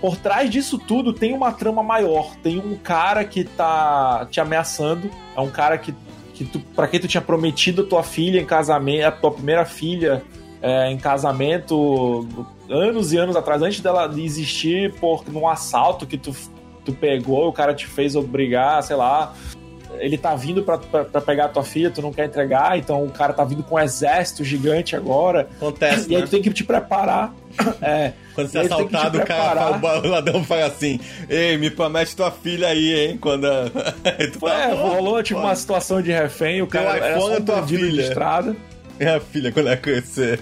por 0.00 0.16
trás 0.16 0.50
disso 0.50 0.78
tudo 0.78 1.14
tem 1.14 1.32
uma 1.32 1.50
trama 1.50 1.82
maior. 1.82 2.36
Tem 2.42 2.58
um 2.58 2.76
cara 2.76 3.24
que 3.24 3.44
tá 3.44 4.26
te 4.30 4.40
ameaçando. 4.40 5.10
É 5.34 5.40
um 5.40 5.50
cara 5.50 5.78
que, 5.78 5.94
que 6.34 6.44
tu, 6.44 6.60
pra 6.60 6.86
quem 6.86 7.00
tu 7.00 7.08
tinha 7.08 7.22
prometido 7.22 7.80
a 7.80 7.86
tua 7.86 8.02
filha 8.02 8.38
em 8.38 8.44
casamento, 8.44 9.06
a 9.06 9.12
tua 9.12 9.30
primeira 9.30 9.64
filha 9.64 10.22
é, 10.66 10.90
em 10.90 10.96
casamento 10.96 12.26
anos 12.70 13.12
e 13.12 13.18
anos 13.18 13.36
atrás, 13.36 13.60
antes 13.60 13.80
dela 13.80 14.10
existir, 14.16 14.94
por 14.94 15.22
num 15.30 15.46
assalto 15.46 16.06
que 16.06 16.16
tu, 16.16 16.34
tu 16.84 16.92
pegou, 16.92 17.48
o 17.48 17.52
cara 17.52 17.74
te 17.74 17.86
fez 17.86 18.16
obrigar, 18.16 18.82
sei 18.82 18.96
lá. 18.96 19.34
Ele 19.98 20.18
tá 20.18 20.34
vindo 20.34 20.62
pra, 20.64 20.76
pra, 20.78 21.04
pra 21.04 21.20
pegar 21.20 21.44
a 21.44 21.48
tua 21.48 21.62
filha, 21.62 21.88
tu 21.90 22.02
não 22.02 22.12
quer 22.12 22.26
entregar, 22.26 22.76
então 22.78 23.04
o 23.04 23.10
cara 23.10 23.32
tá 23.32 23.44
vindo 23.44 23.62
com 23.62 23.76
um 23.76 23.78
exército 23.78 24.42
gigante 24.42 24.96
agora. 24.96 25.48
Acontece, 25.56 26.10
E 26.10 26.14
aí 26.16 26.20
né? 26.22 26.26
tu 26.26 26.30
tem 26.30 26.42
que 26.42 26.50
te 26.50 26.64
preparar. 26.64 27.32
É. 27.80 28.12
Quando 28.34 28.48
você 28.48 28.58
é 28.58 28.60
aí 28.62 28.66
assaltado, 28.66 29.18
o 29.18 29.24
cara 29.26 29.70
o 30.02 30.08
ladrão 30.08 30.42
fala 30.42 30.64
assim: 30.66 30.98
Ei, 31.28 31.56
me 31.58 31.70
promete 31.70 32.16
tua 32.16 32.30
filha 32.32 32.68
aí, 32.68 32.92
hein? 33.10 33.18
Quando. 33.18 33.44
a- 33.44 33.70
Aí 34.18 34.26
É, 34.26 34.68
"Pô, 34.74 34.76
rolou 34.88 35.22
tipo 35.22 35.38
pô, 35.40 35.46
uma 35.46 35.54
situação 35.54 36.02
de 36.02 36.10
refém, 36.10 36.60
o 36.60 36.66
Teu 36.66 36.82
cara 36.82 36.96
era 36.96 37.10
iPhone 37.16 37.26
só 37.30 37.34
é 37.36 37.38
um 37.38 37.44
tua 37.44 37.60
bandido 37.60 37.82
de 37.84 37.90
filha. 37.90 38.02
estrada. 38.02 38.56
Minha 38.98 39.20
filha, 39.20 39.52
quando 39.52 39.66
ela 39.68 39.76
crescer. 39.76 40.40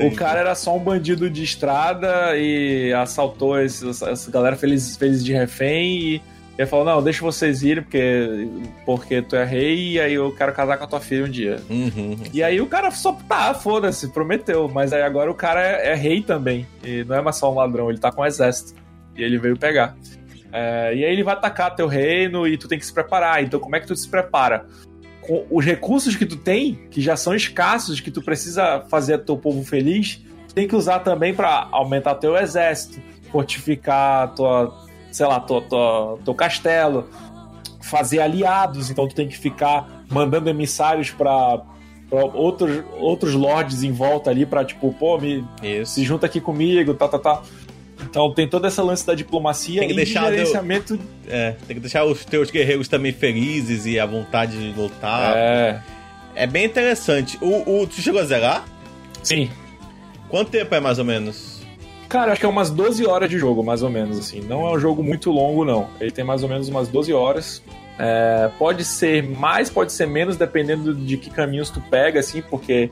O 0.00 0.10
cara 0.14 0.40
era 0.40 0.54
só 0.54 0.76
um 0.76 0.80
bandido 0.80 1.28
de 1.30 1.42
estrada 1.44 2.36
e 2.36 2.92
assaltou 2.94 3.60
esses- 3.60 4.02
essa 4.02 4.30
galera 4.30 4.56
feliz 4.56 4.96
de 5.22 5.32
refém 5.32 5.98
e 6.00 6.22
ele 6.58 6.66
falou, 6.66 6.84
não, 6.84 7.02
deixa 7.02 7.22
vocês 7.22 7.62
irem 7.62 7.82
porque, 7.82 8.48
porque 8.84 9.22
tu 9.22 9.36
é 9.36 9.44
rei 9.44 9.92
e 9.92 10.00
aí 10.00 10.14
eu 10.14 10.30
quero 10.34 10.52
casar 10.52 10.76
com 10.76 10.84
a 10.84 10.86
tua 10.86 11.00
filha 11.00 11.24
um 11.24 11.28
dia. 11.28 11.60
Uhum. 11.68 12.16
E 12.32 12.42
aí 12.42 12.60
o 12.60 12.66
cara 12.66 12.90
só, 12.90 13.12
tá, 13.28 13.54
foda-se, 13.54 14.12
prometeu. 14.12 14.68
Mas 14.68 14.92
aí 14.92 15.02
agora 15.02 15.30
o 15.30 15.34
cara 15.34 15.62
é, 15.62 15.88
é 15.92 15.94
rei 15.94 16.22
também. 16.22 16.66
E 16.84 17.04
não 17.04 17.16
é 17.16 17.22
mais 17.22 17.36
só 17.36 17.50
um 17.50 17.54
ladrão, 17.56 17.88
ele 17.88 17.98
tá 17.98 18.12
com 18.12 18.22
um 18.22 18.26
exército. 18.26 18.74
E 19.16 19.22
ele 19.22 19.38
veio 19.38 19.56
pegar. 19.56 19.96
É, 20.52 20.94
e 20.94 21.04
aí 21.04 21.12
ele 21.12 21.22
vai 21.24 21.34
atacar 21.34 21.74
teu 21.74 21.86
reino 21.86 22.46
e 22.46 22.58
tu 22.58 22.68
tem 22.68 22.78
que 22.78 22.84
se 22.84 22.92
preparar. 22.92 23.42
Então 23.42 23.58
como 23.58 23.74
é 23.74 23.80
que 23.80 23.86
tu 23.86 23.96
se 23.96 24.08
prepara? 24.08 24.66
Com 25.22 25.46
os 25.50 25.64
recursos 25.64 26.16
que 26.16 26.26
tu 26.26 26.36
tem, 26.36 26.74
que 26.90 27.00
já 27.00 27.16
são 27.16 27.34
escassos, 27.34 28.00
que 28.00 28.10
tu 28.10 28.20
precisa 28.20 28.84
fazer 28.90 29.18
teu 29.18 29.36
povo 29.36 29.64
feliz, 29.64 30.20
tu 30.48 30.54
tem 30.54 30.68
que 30.68 30.76
usar 30.76 30.98
também 31.00 31.32
pra 31.32 31.68
aumentar 31.70 32.16
teu 32.16 32.36
exército, 32.36 33.00
fortificar 33.30 34.34
tua, 34.34 34.86
sei 35.10 35.26
lá, 35.26 35.40
tua, 35.40 35.62
tua, 35.62 36.18
teu 36.24 36.34
castelo, 36.34 37.08
fazer 37.80 38.20
aliados. 38.20 38.90
Então 38.90 39.08
tu 39.08 39.14
tem 39.14 39.28
que 39.28 39.38
ficar 39.38 40.04
mandando 40.10 40.50
emissários 40.50 41.10
pra 41.10 41.62
pra 42.12 42.26
outros, 42.26 42.84
outros 42.98 43.32
lords 43.32 43.82
em 43.82 43.90
volta 43.90 44.28
ali 44.28 44.44
pra, 44.44 44.62
tipo, 44.62 44.92
pô, 44.92 45.18
me, 45.18 45.42
Isso. 45.62 45.94
se 45.94 46.04
junta 46.04 46.26
aqui 46.26 46.42
comigo, 46.42 46.92
tá, 46.92 47.08
tá, 47.08 47.18
tá. 47.18 47.42
Então 48.12 48.30
tem 48.30 48.46
todo 48.46 48.66
esse 48.66 48.78
lance 48.82 49.06
da 49.06 49.14
diplomacia 49.14 49.80
Tem 49.80 49.88
que 49.88 49.94
e 49.94 49.96
deixar 49.96 50.30
gerenciamento. 50.30 50.98
É, 51.26 51.52
tem 51.66 51.76
que 51.76 51.80
deixar 51.80 52.04
os 52.04 52.26
teus 52.26 52.50
guerreiros 52.50 52.86
também 52.86 53.10
felizes 53.10 53.86
e 53.86 53.98
a 53.98 54.04
vontade 54.04 54.52
de 54.52 54.78
lutar. 54.78 55.34
É, 55.34 55.80
É 56.34 56.46
bem 56.46 56.66
interessante. 56.66 57.38
O, 57.40 57.80
o, 57.80 57.86
tu 57.86 57.94
chegou 58.02 58.20
a 58.20 58.24
zerar? 58.24 58.66
sim. 59.22 59.50
Quanto 60.28 60.50
tempo 60.50 60.74
é 60.74 60.80
mais 60.80 60.98
ou 60.98 61.04
menos? 61.04 61.62
Cara, 62.08 62.32
acho 62.32 62.40
que 62.40 62.46
é 62.46 62.48
umas 62.48 62.70
12 62.70 63.06
horas 63.06 63.28
de 63.30 63.38
jogo, 63.38 63.62
mais 63.62 63.82
ou 63.82 63.88
menos, 63.88 64.18
assim. 64.18 64.40
Não 64.40 64.66
é 64.66 64.72
um 64.72 64.78
jogo 64.78 65.02
muito 65.02 65.30
longo, 65.30 65.64
não. 65.64 65.88
Ele 66.00 66.10
tem 66.10 66.24
mais 66.24 66.42
ou 66.42 66.48
menos 66.48 66.68
umas 66.68 66.88
12 66.88 67.12
horas. 67.12 67.62
É, 67.98 68.50
pode 68.58 68.84
ser 68.84 69.22
mais, 69.22 69.70
pode 69.70 69.92
ser 69.92 70.06
menos, 70.06 70.36
dependendo 70.36 70.94
de 70.94 71.16
que 71.16 71.30
caminhos 71.30 71.70
tu 71.70 71.80
pega, 71.82 72.20
assim, 72.20 72.42
porque 72.42 72.90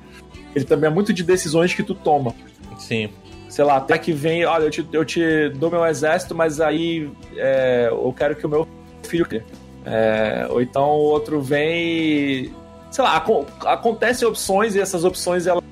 ele 0.54 0.64
também 0.64 0.90
é 0.90 0.92
muito 0.92 1.12
de 1.12 1.22
decisões 1.22 1.72
que 1.74 1.82
tu 1.82 1.94
toma. 1.94 2.34
Sim. 2.78 3.10
Sei 3.50 3.64
lá, 3.64 3.76
até 3.76 3.98
que 3.98 4.12
vem, 4.12 4.44
olha, 4.46 4.64
eu 4.64 4.70
te, 4.70 4.88
eu 4.92 5.04
te 5.04 5.48
dou 5.50 5.70
meu 5.70 5.84
exército, 5.84 6.34
mas 6.34 6.60
aí 6.60 7.10
é, 7.36 7.88
eu 7.90 8.14
quero 8.16 8.34
que 8.36 8.46
o 8.46 8.48
meu 8.48 8.66
filho 9.02 9.26
crie. 9.26 9.42
É, 9.84 10.46
ou 10.48 10.62
então 10.62 10.88
o 10.90 11.02
outro 11.02 11.40
vem 11.40 12.54
sei 12.90 13.04
lá, 13.04 13.16
aco- 13.16 13.46
acontecem 13.64 14.26
opções 14.26 14.74
e 14.74 14.80
essas 14.80 15.04
opções 15.04 15.46
elas 15.46 15.62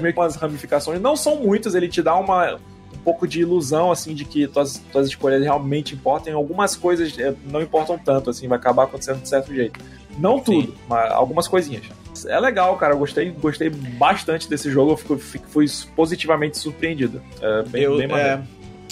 meio 0.00 0.12
que 0.12 0.20
umas 0.20 0.36
ramificações, 0.36 1.00
não 1.00 1.16
são 1.16 1.36
muitas, 1.36 1.74
ele 1.74 1.88
te 1.88 2.02
dá 2.02 2.14
uma 2.16 2.54
um 2.54 2.98
pouco 3.04 3.26
de 3.26 3.40
ilusão 3.40 3.90
assim 3.90 4.14
de 4.14 4.24
que 4.24 4.46
tuas, 4.46 4.82
tuas 4.92 5.06
escolhas 5.06 5.42
realmente 5.42 5.94
importam, 5.94 6.36
algumas 6.36 6.76
coisas 6.76 7.18
é, 7.18 7.34
não 7.44 7.62
importam 7.62 7.98
tanto 7.98 8.30
assim, 8.30 8.48
vai 8.48 8.58
acabar 8.58 8.84
acontecendo 8.84 9.20
de 9.22 9.28
certo 9.28 9.54
jeito. 9.54 9.80
Não 10.18 10.40
tudo, 10.40 10.74
mas 10.88 11.10
algumas 11.12 11.46
coisinhas. 11.46 11.84
É 12.26 12.38
legal, 12.40 12.76
cara. 12.76 12.94
Eu 12.94 12.98
gostei, 12.98 13.30
gostei 13.30 13.70
bastante 13.70 14.48
desse 14.48 14.70
jogo. 14.70 14.92
Eu 14.92 14.96
fico, 14.96 15.16
fico- 15.18 15.46
fui 15.48 15.66
positivamente 15.94 16.58
surpreendido. 16.58 17.20
É 17.40 17.62
bem, 17.68 17.82
eu, 17.82 17.96
bem 17.98 18.08
é, 18.12 18.40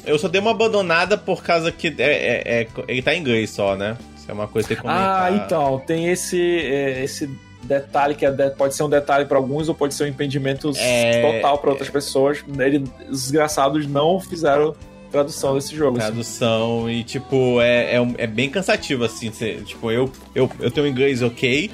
eu 0.04 0.18
só 0.18 0.28
dei 0.28 0.40
uma 0.40 0.50
abandonada 0.52 1.16
por 1.18 1.42
causa 1.42 1.70
que 1.72 1.88
é, 1.98 2.02
é- 2.02 2.60
é- 2.62 2.68
ele 2.88 3.02
tá 3.02 3.14
em 3.14 3.20
inglês 3.20 3.50
só, 3.50 3.74
né? 3.76 3.96
Isso 4.16 4.30
é 4.30 4.34
uma 4.34 4.46
coisa 4.48 4.66
que 4.68 4.74
tem 4.74 4.76
que 4.76 4.82
comentar. 4.88 5.32
Ah, 5.32 5.36
então, 5.44 5.78
tem 5.86 6.08
esse, 6.08 6.40
é, 6.40 7.02
esse 7.02 7.28
detalhe 7.62 8.14
que 8.14 8.24
é 8.24 8.30
de- 8.30 8.50
pode 8.50 8.74
ser 8.74 8.82
um 8.84 8.88
detalhe 8.88 9.24
pra 9.24 9.36
alguns 9.38 9.68
ou 9.68 9.74
pode 9.74 9.94
ser 9.94 10.04
um 10.04 10.06
impedimento 10.06 10.70
É, 10.76 11.20
total 11.32 11.58
pra 11.58 11.70
outras 11.70 11.90
pessoas. 11.90 12.44
Ele, 12.58 12.84
os 13.10 13.22
desgraçados 13.22 13.86
não 13.88 14.20
fizeram 14.20 14.74
tradução 15.10 15.54
desse 15.54 15.74
jogo. 15.74 15.98
assim. 15.98 16.06
Tradução 16.08 16.90
e, 16.90 17.02
tipo, 17.02 17.60
é, 17.60 17.96
é, 17.96 18.06
é 18.18 18.26
bem 18.26 18.48
cansativo, 18.50 19.04
assim. 19.04 19.32
cê- 19.32 19.56
tipo, 19.64 19.90
eu, 19.90 20.10
eu, 20.34 20.50
eu 20.60 20.70
tenho 20.70 20.86
inglês 20.86 21.22
ok, 21.22 21.70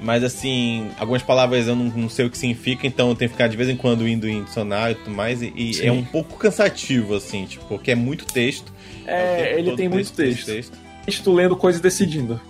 mas, 0.00 0.22
assim, 0.24 0.88
algumas 0.98 1.22
palavras 1.22 1.66
eu 1.66 1.74
não, 1.76 1.84
não 1.86 2.08
sei 2.08 2.26
o 2.26 2.30
que 2.30 2.36
significa, 2.38 2.86
então 2.86 3.08
eu 3.08 3.14
tenho 3.14 3.28
que 3.30 3.34
ficar 3.36 3.48
de 3.48 3.56
vez 3.56 3.68
em 3.68 3.76
quando 3.76 4.06
indo 4.08 4.28
em 4.28 4.44
dicionário 4.44 4.92
e 4.92 4.98
tudo 5.04 5.10
mais. 5.14 5.42
E, 5.42 5.52
e 5.56 5.86
é 5.86 5.90
um 5.92 6.04
pouco 6.04 6.36
cansativo, 6.38 7.14
assim, 7.14 7.46
tipo, 7.46 7.64
porque 7.66 7.90
é 7.90 7.94
muito 7.94 8.24
texto. 8.26 8.72
É, 9.06 9.44
tempo 9.54 9.58
ele 9.58 9.76
tem 9.76 9.88
muito 9.88 10.12
texto. 10.12 10.46
texto. 10.46 10.78
Tu 11.22 11.32
lendo 11.32 11.54
coisa 11.56 11.78
e 11.78 11.82
decidindo. 11.82 12.40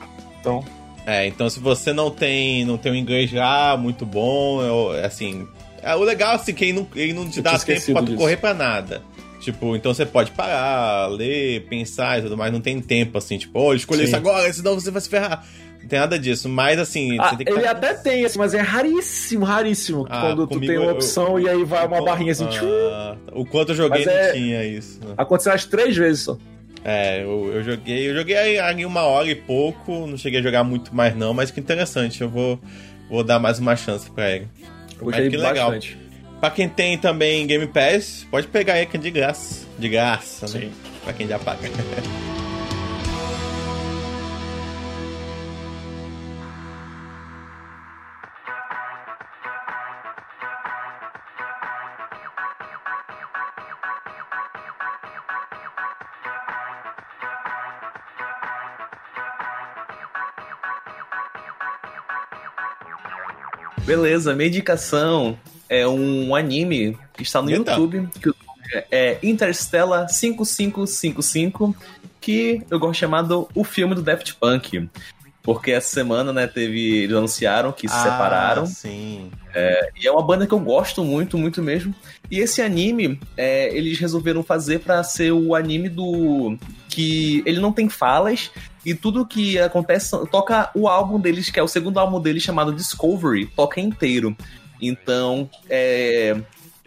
Então, 0.41 0.65
É, 1.07 1.27
então 1.27 1.49
se 1.49 1.61
você 1.61 1.93
não 1.93 2.11
tem 2.11 2.65
não 2.65 2.77
tem 2.79 2.91
um 2.91 2.95
inglês 2.97 3.31
já 3.31 3.77
muito 3.79 4.05
bom, 4.07 4.61
eu- 4.63 5.05
assim, 5.05 5.47
é, 5.83 5.95
o 5.95 6.01
legal 6.03 6.35
assim 6.35 6.53
que 6.55 6.65
ele 6.65 6.73
não, 6.73 6.87
ele 6.97 7.13
não 7.13 7.29
te 7.29 7.37
Eu 7.39 7.43
dá 7.45 7.57
tempo 7.59 7.93
pra 7.93 8.01
disso. 8.01 8.17
correr 8.17 8.37
pra 8.39 8.53
nada. 8.55 9.03
Tipo, 9.41 9.77
então 9.77 9.95
você 9.95 10.05
pode 10.05 10.33
parar, 10.33 11.07
ler, 11.09 11.67
pensar 11.69 12.19
e 12.19 12.23
tudo 12.23 12.37
mais, 12.37 12.53
não 12.53 12.61
tem 12.61 12.81
tempo 12.81 13.17
assim, 13.19 13.39
tipo, 13.39 13.57
oh, 13.61 13.73
escolher 13.75 14.05
isso 14.05 14.17
agora, 14.17 14.51
senão 14.53 14.75
você 14.75 14.91
vai 14.91 15.01
se 15.01 15.09
ferrar. 15.09 15.47
Não 15.87 15.91
tem 15.91 16.01
nada 16.01 16.19
disso, 16.19 16.49
mas 16.49 16.81
assim, 16.81 17.17
ah, 17.21 17.29
você 17.31 17.37
tem 17.37 17.47
que 17.47 17.53
ele 17.53 17.63
tá- 17.63 17.71
até 17.71 17.95
tem, 17.95 18.25
assim, 18.25 18.39
mas 18.39 18.53
é 18.55 18.61
raríssimo, 18.61 19.45
raríssimo. 19.45 20.05
Ah, 20.11 20.21
quando 20.23 20.45
tu 20.49 20.59
tem 20.59 20.77
uma 20.79 20.87
eu- 20.91 20.95
opção 20.95 21.39
e 21.39 21.49
aí 21.49 21.63
vai 21.63 21.87
uma 21.87 22.03
barrinha 22.03 22.33
assim. 22.33 22.45
ah, 22.93 23.17
o 23.33 23.47
quanto 23.47 23.71
eu 23.71 23.77
joguei 23.77 24.05
Mas 24.05 24.13
é- 24.15 24.27
não 24.27 24.35
tinha 24.35 24.65
isso. 24.65 24.99
Aconteceu 25.17 25.53
as 25.53 25.65
três 25.65 25.97
vezes 25.97 26.25
só. 26.25 26.37
É, 26.85 27.23
eu, 27.23 27.53
eu 27.55 27.63
joguei, 27.63 28.11
eu 28.11 28.15
joguei 28.17 28.37
aí, 28.59 28.85
uma 28.85 29.03
hora 29.03 29.29
e 29.29 29.35
pouco, 29.37 30.07
não 30.09 30.17
cheguei 30.17 30.41
a 30.41 30.43
jogar 30.43 30.65
muito 30.65 30.95
mais 30.95 31.15
não, 31.17 31.33
mas 31.33 31.53
que 31.53 31.61
interessante, 31.61 32.21
eu 32.21 32.29
vou, 32.29 32.59
vou 33.09 33.23
dar 33.23 33.39
mais 33.39 33.61
uma 33.61 33.77
chance 33.77 34.11
pra 34.11 34.29
ele. 34.31 34.49
Eu 34.99 35.05
gostei 35.05 35.31
que 35.31 35.37
legal. 35.37 35.71
bastante. 35.71 35.97
Pra 36.41 36.51
quem 36.51 36.69
tem 36.69 36.99
também 36.99 37.47
Game 37.47 37.67
Pass, 37.69 38.27
pode 38.31 38.49
pegar 38.49 38.75
aí 38.75 38.87
que 38.87 38.97
é 38.97 39.01
de 39.01 39.11
graça. 39.11 39.67
De 39.79 39.89
graça, 39.89 40.47
né? 40.47 40.65
Sim. 40.67 40.73
Pra 41.05 41.13
quem 41.13 41.29
já 41.29 41.39
paga. 41.39 41.61
Beleza, 63.87 64.35
minha 64.35 64.49
indicação 64.49 65.39
é 65.69 65.87
um 65.87 66.35
anime 66.35 66.99
que 67.15 67.23
está 67.23 67.41
no 67.41 67.49
Eita. 67.49 67.71
YouTube, 67.71 68.09
que 68.21 68.33
é 68.91 69.17
Interstellar 69.23 70.09
5555, 70.09 71.75
que 72.21 72.63
eu 72.69 72.81
gosto 72.81 72.95
de 72.95 72.99
chamar 72.99 73.23
do 73.23 73.49
o 73.55 73.63
filme 73.63 73.95
do 73.95 74.03
Daft 74.03 74.35
Punk. 74.41 74.91
Porque 75.47 75.71
essa 75.71 75.89
semana, 75.95 76.31
né, 76.33 76.47
teve. 76.47 77.05
Eles 77.05 77.17
anunciaram 77.17 77.73
que 77.73 77.89
se 77.89 77.95
separaram. 78.03 78.65
Ah, 78.65 78.67
Sim. 78.67 79.31
E 79.99 80.07
é 80.07 80.11
uma 80.13 80.23
banda 80.23 80.47
que 80.47 80.53
eu 80.53 80.59
gosto 80.59 81.03
muito, 81.03 81.39
muito 81.39 81.63
mesmo. 81.63 81.95
E 82.31 82.41
esse 82.41 82.61
anime, 82.61 83.19
é, 83.37 83.75
eles 83.75 83.99
resolveram 83.99 84.43
fazer 84.43 84.81
pra 84.81 85.03
ser 85.05 85.31
o 85.33 85.55
anime 85.55 85.89
do. 85.89 86.59
que 86.91 87.43
ele 87.47 87.61
não 87.61 87.73
tem 87.73 87.89
falas 87.89 88.51
e 88.85 88.93
tudo 88.95 89.25
que 89.25 89.59
acontece 89.59 90.11
toca 90.31 90.69
o 90.75 90.89
álbum 90.89 91.19
deles, 91.21 91.49
que 91.51 91.61
é 91.61 91.63
o 91.63 91.69
segundo 91.69 91.99
álbum 92.01 92.21
deles 92.21 92.43
chamado 92.43 92.73
Discovery, 92.73 93.47
toca 93.47 93.81
inteiro. 93.81 94.37
Então, 94.83 95.49
é. 95.71 96.37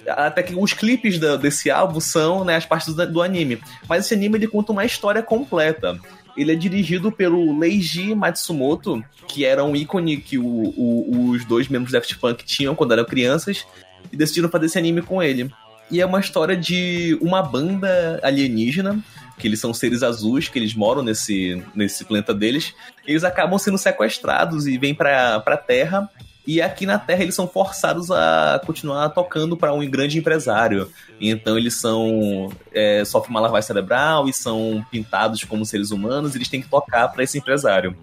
Até 0.07 0.41
que 0.43 0.55
os 0.55 0.73
clipes 0.73 1.19
da- 1.19 1.35
desse 1.35 1.69
álbum 1.69 1.99
são 1.99 2.43
né, 2.43 2.55
as 2.55 2.65
partes 2.65 2.93
do, 2.95 3.05
do 3.11 3.21
anime. 3.21 3.61
Mas 3.87 4.05
esse 4.05 4.13
anime 4.13 4.37
ele 4.37 4.47
conta 4.47 4.71
uma 4.71 4.85
história 4.85 5.21
completa. 5.21 5.99
Ele 6.41 6.51
é 6.51 6.55
dirigido 6.55 7.11
pelo 7.11 7.57
Leiji 7.57 8.13
Matsumoto, 8.15 9.03
que 9.27 9.45
era 9.45 9.63
um 9.63 9.75
ícone 9.75 10.17
que 10.17 10.37
o- 10.37 10.43
o- 10.45 11.29
os 11.31 11.43
dois 11.45 11.67
membros 11.67 11.91
da 11.91 11.99
Daft 11.99 12.17
Punk 12.17 12.43
tinham 12.45 12.73
quando 12.75 12.93
eram 12.93 13.05
crianças, 13.05 13.65
e 14.11 14.15
decidiram 14.17 14.49
fazer 14.49 14.67
esse 14.67 14.77
anime 14.77 15.01
com 15.01 15.21
ele. 15.21 15.51
E 15.91 15.99
é 15.99 16.05
uma 16.05 16.19
história 16.19 16.55
de 16.55 17.17
uma 17.21 17.41
banda 17.41 18.19
alienígena, 18.23 18.99
que 19.37 19.47
eles 19.47 19.59
são 19.59 19.73
seres 19.73 20.03
azuis, 20.03 20.47
que 20.47 20.59
eles 20.59 20.73
moram 20.73 21.01
nesse, 21.01 21.63
nesse 21.73 22.03
planeta 22.05 22.33
deles, 22.33 22.73
eles 23.07 23.23
acabam 23.23 23.57
sendo 23.57 23.77
sequestrados 23.77 24.67
e 24.67 24.77
vêm 24.77 24.93
pra, 24.93 25.39
pra 25.39 25.57
Terra. 25.57 26.09
E 26.49 26.63
aqui 26.63 26.83
na 26.83 26.97
Terra 26.97 27.21
eles 27.21 27.35
são 27.35 27.47
forçados 27.47 28.09
a 28.09 28.59
continuar 28.65 29.09
tocando 29.09 29.55
para 29.55 29.71
um 29.71 29.87
grande 29.87 30.17
empresário. 30.17 30.89
Então 31.21 31.55
eles 31.55 31.75
são. 31.75 32.51
É, 32.73 33.05
sofrem 33.05 33.29
uma 33.29 33.39
lavagem 33.39 33.67
cerebral 33.67 34.27
e 34.27 34.33
são 34.33 34.83
pintados 34.89 35.43
como 35.43 35.63
seres 35.63 35.91
humanos, 35.91 36.33
eles 36.33 36.49
têm 36.49 36.59
que 36.59 36.67
tocar 36.67 37.07
para 37.09 37.23
esse 37.23 37.37
empresário. 37.37 37.95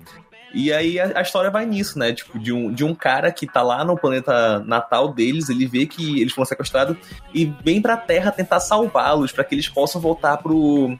E 0.54 0.72
aí 0.72 1.00
a, 1.00 1.18
a 1.18 1.22
história 1.22 1.50
vai 1.50 1.66
nisso, 1.66 1.98
né? 1.98 2.12
Tipo, 2.12 2.38
de 2.38 2.52
um, 2.52 2.72
de 2.72 2.84
um 2.84 2.94
cara 2.94 3.32
que 3.32 3.48
tá 3.48 3.62
lá 3.62 3.84
no 3.84 3.98
planeta 3.98 4.60
natal 4.60 5.12
deles, 5.12 5.48
ele 5.48 5.66
vê 5.66 5.84
que 5.84 6.20
eles 6.20 6.32
foram 6.32 6.46
sequestrados 6.46 6.96
e 7.34 7.52
vem 7.64 7.82
pra 7.82 7.96
Terra 7.96 8.30
tentar 8.30 8.60
salvá-los 8.60 9.32
para 9.32 9.42
que 9.42 9.56
eles 9.56 9.68
possam 9.68 10.00
voltar 10.00 10.36
pro, 10.36 10.96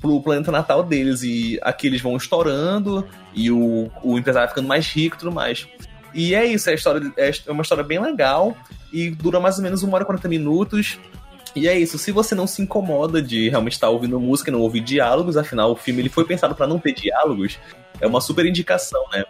pro 0.00 0.22
planeta 0.22 0.52
natal 0.52 0.84
deles. 0.84 1.24
E 1.24 1.58
aqui 1.60 1.88
eles 1.88 2.00
vão 2.00 2.16
estourando 2.16 3.04
e 3.34 3.50
o, 3.50 3.90
o 4.00 4.16
empresário 4.16 4.50
ficando 4.50 4.68
mais 4.68 4.86
rico 4.86 5.16
e 5.16 5.18
tudo 5.18 5.32
mais. 5.32 5.66
E 6.14 6.34
é 6.34 6.46
isso, 6.46 6.68
é, 6.68 6.72
a 6.72 6.76
história, 6.76 7.12
é 7.16 7.50
uma 7.50 7.62
história 7.62 7.82
bem 7.82 8.00
legal 8.00 8.56
e 8.92 9.10
dura 9.10 9.40
mais 9.40 9.56
ou 9.58 9.64
menos 9.64 9.82
uma 9.82 9.94
hora 9.94 10.04
e 10.04 10.06
40 10.06 10.28
minutos. 10.28 10.98
E 11.56 11.68
é 11.68 11.78
isso, 11.78 11.98
se 11.98 12.10
você 12.10 12.34
não 12.34 12.46
se 12.46 12.62
incomoda 12.62 13.22
de 13.22 13.48
realmente 13.48 13.74
estar 13.74 13.88
ouvindo 13.88 14.18
música 14.18 14.50
e 14.50 14.52
não 14.52 14.60
ouvir 14.60 14.80
diálogos, 14.80 15.36
afinal 15.36 15.70
o 15.70 15.76
filme 15.76 16.02
ele 16.02 16.08
foi 16.08 16.24
pensado 16.24 16.54
para 16.54 16.66
não 16.66 16.80
ter 16.80 16.92
diálogos, 16.92 17.58
é 18.00 18.06
uma 18.06 18.20
super 18.20 18.44
indicação, 18.44 19.00
né? 19.12 19.24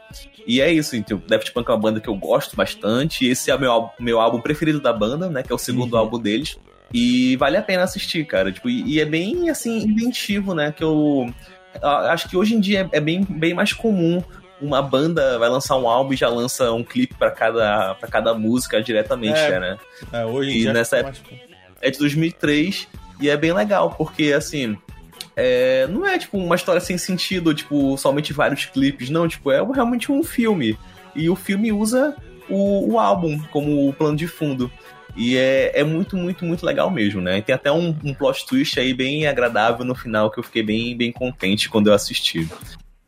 E 0.47 0.61
é 0.61 0.73
isso, 0.73 0.97
então, 0.97 1.23
Daft 1.27 1.53
Punk 1.53 1.69
é 1.69 1.73
uma 1.73 1.81
banda 1.81 2.01
que 2.01 2.09
eu 2.09 2.15
gosto 2.15 2.57
bastante, 2.57 3.27
esse 3.27 3.51
é 3.51 3.55
o 3.55 3.61
meu, 3.61 3.71
álbum- 3.71 3.91
meu 4.01 4.21
álbum 4.21 4.41
preferido 4.41 4.81
da 4.81 4.93
banda, 4.93 5.29
né, 5.29 5.43
que 5.43 5.53
é 5.53 5.55
o 5.55 5.59
segundo 5.59 5.97
álbum 5.99 6.19
deles, 6.19 6.59
e 6.93 7.37
vale 7.37 7.57
a 7.59 7.63
pena 7.63 7.83
assistir, 7.83 8.25
cara, 8.27 8.51
tipo, 8.53 8.71
e, 8.71 8.95
e 8.95 9.01
é 9.01 9.05
bem, 9.05 9.51
assim, 9.51 9.83
inventivo, 9.83 10.55
né, 10.55 10.73
que 10.73 10.83
eu 10.83 11.27
acho 11.83 12.29
que 12.29 12.37
hoje 12.37 12.55
em 12.55 12.61
dia 12.61 12.89
é, 12.93 12.99
é 12.99 13.01
bem, 13.01 13.23
bem 13.23 13.53
mais 13.53 13.73
comum 13.73 14.23
uma 14.61 14.81
banda 14.83 15.39
vai 15.39 15.49
lançar 15.49 15.77
um 15.77 15.89
álbum 15.89 16.13
e 16.13 16.17
já 16.17 16.29
lança 16.29 16.73
um 16.73 16.83
clipe 16.85 17.15
pra 17.15 17.31
cada, 17.31 17.95
pra 17.97 18.09
cada 18.09 18.35
música 18.35 18.83
diretamente, 18.83 19.39
É. 19.39 19.59
né? 19.61 19.79
É, 20.13 20.25
hoje 20.25 20.51
E 20.51 20.61
dia 20.63 20.73
nessa 20.73 20.99
época- 20.99 21.19
é 21.83 21.91
de 21.91 21.99
2003 21.99 22.89
e 23.21 23.29
é 23.29 23.37
bem 23.37 23.53
legal, 23.53 23.91
porque 23.91 24.33
assim. 24.33 24.77
é, 25.37 25.87
não 25.89 26.07
é 26.07 26.17
tipo 26.19 26.39
uma 26.39 26.55
história 26.55 26.81
sem 26.81 26.97
sentido, 26.97 27.53
tipo, 27.53 27.97
somente 27.99 28.33
vários 28.33 28.65
clipes, 28.67 29.11
não, 29.11 29.27
tipo, 29.27 29.51
é 29.51 29.61
realmente 29.75 30.11
um 30.13 30.23
filme. 30.23 30.79
E 31.15 31.29
o 31.29 31.35
filme 31.37 31.73
usa 31.73 32.17
o, 32.49 32.93
o 32.93 32.99
álbum 32.99 33.41
como 33.51 33.93
plano 33.95 34.17
de 34.17 34.27
fundo. 34.29 34.71
E 35.17 35.37
é, 35.37 35.73
é 35.81 35.85
muito, 35.85 36.17
muito, 36.17 36.45
muito 36.45 36.65
legal 36.67 36.91
mesmo, 36.91 37.21
né? 37.21 37.39
E 37.39 37.43
tem 37.43 37.55
até 37.55 37.71
um, 37.71 37.97
um 38.05 38.13
plot 38.15 38.47
twist 38.47 38.79
aí 38.81 38.93
bem 38.95 39.27
agradável 39.27 39.85
no 39.85 39.95
final 39.95 40.31
que 40.31 40.39
eu 40.39 40.43
fiquei 40.43 40.63
bem, 40.63 40.97
bem 40.97 41.13
contente 41.13 41.69
quando 41.69 41.87
eu 41.89 41.95
assisti. 41.95 42.49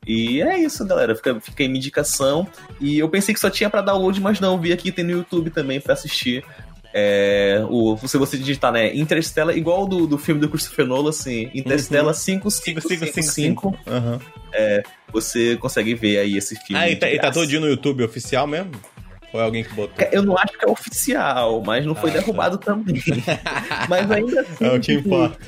E 0.07 0.41
é 0.41 0.59
isso, 0.59 0.87
galera. 0.87 1.15
Fica, 1.17 1.41
fica 1.41 1.63
aí 1.63 1.69
minha 1.69 1.79
indicação. 1.79 2.47
E 2.81 2.99
eu 2.99 3.09
pensei 3.09 3.35
que 3.35 3.41
só 3.41 3.51
tinha 3.51 3.69
pra 3.69 3.81
download, 3.83 4.21
mas 4.21 4.39
não, 4.39 4.59
vi 4.61 4.73
aqui 4.73 4.93
tem 4.93 5.05
no 5.05 5.11
YouTube 5.11 5.51
também 5.51 5.81
pra 5.81 5.95
assistir. 5.95 6.45
É, 6.95 7.63
o, 7.69 7.99
se 8.07 8.17
você 8.17 8.39
digitar, 8.39 8.73
né, 8.73 8.95
Interstellar, 8.95 9.55
igual 9.55 9.87
do, 9.87 10.07
do 10.07 10.17
filme 10.17 10.41
do 10.41 10.49
Christopher 10.49 10.87
Nolan, 10.87 11.11
assim, 11.11 11.51
Interstellar 11.53 12.07
Uhum. 12.07 12.15
5555, 12.15 13.79
Aham. 13.87 14.21
você 15.13 15.57
consegue 15.57 15.95
ver 15.95 16.19
aí 16.19 16.37
esse 16.39 16.55
filme. 16.57 16.83
Ah, 16.83 16.89
e 16.89 16.97
tá, 16.97 17.11
e 17.11 17.19
tá 17.19 17.31
dia 17.45 17.61
no 17.61 17.67
YouTube 17.69 18.03
oficial 18.03 18.47
mesmo? 18.47 18.71
Ou 19.37 19.41
é 19.43 19.45
alguém 19.45 19.63
que 19.63 19.73
botou? 19.75 20.07
Eu 20.11 20.23
não 20.23 20.37
acho 20.39 20.59
que 20.59 20.65
é 20.65 20.69
oficial, 20.71 21.63
mas 21.65 21.85
não 21.85 21.95
foi 21.95 22.09
Ah, 22.11 22.15
tá. 22.15 22.19
derrubado 22.21 22.57
também. 22.59 22.97
mas 23.89 24.11
ainda 24.11 24.41
assim, 24.41 24.65
É 24.65 24.69
o 24.69 24.81
que 24.81 24.97
tipo, 24.97 25.09
importa. 25.09 25.39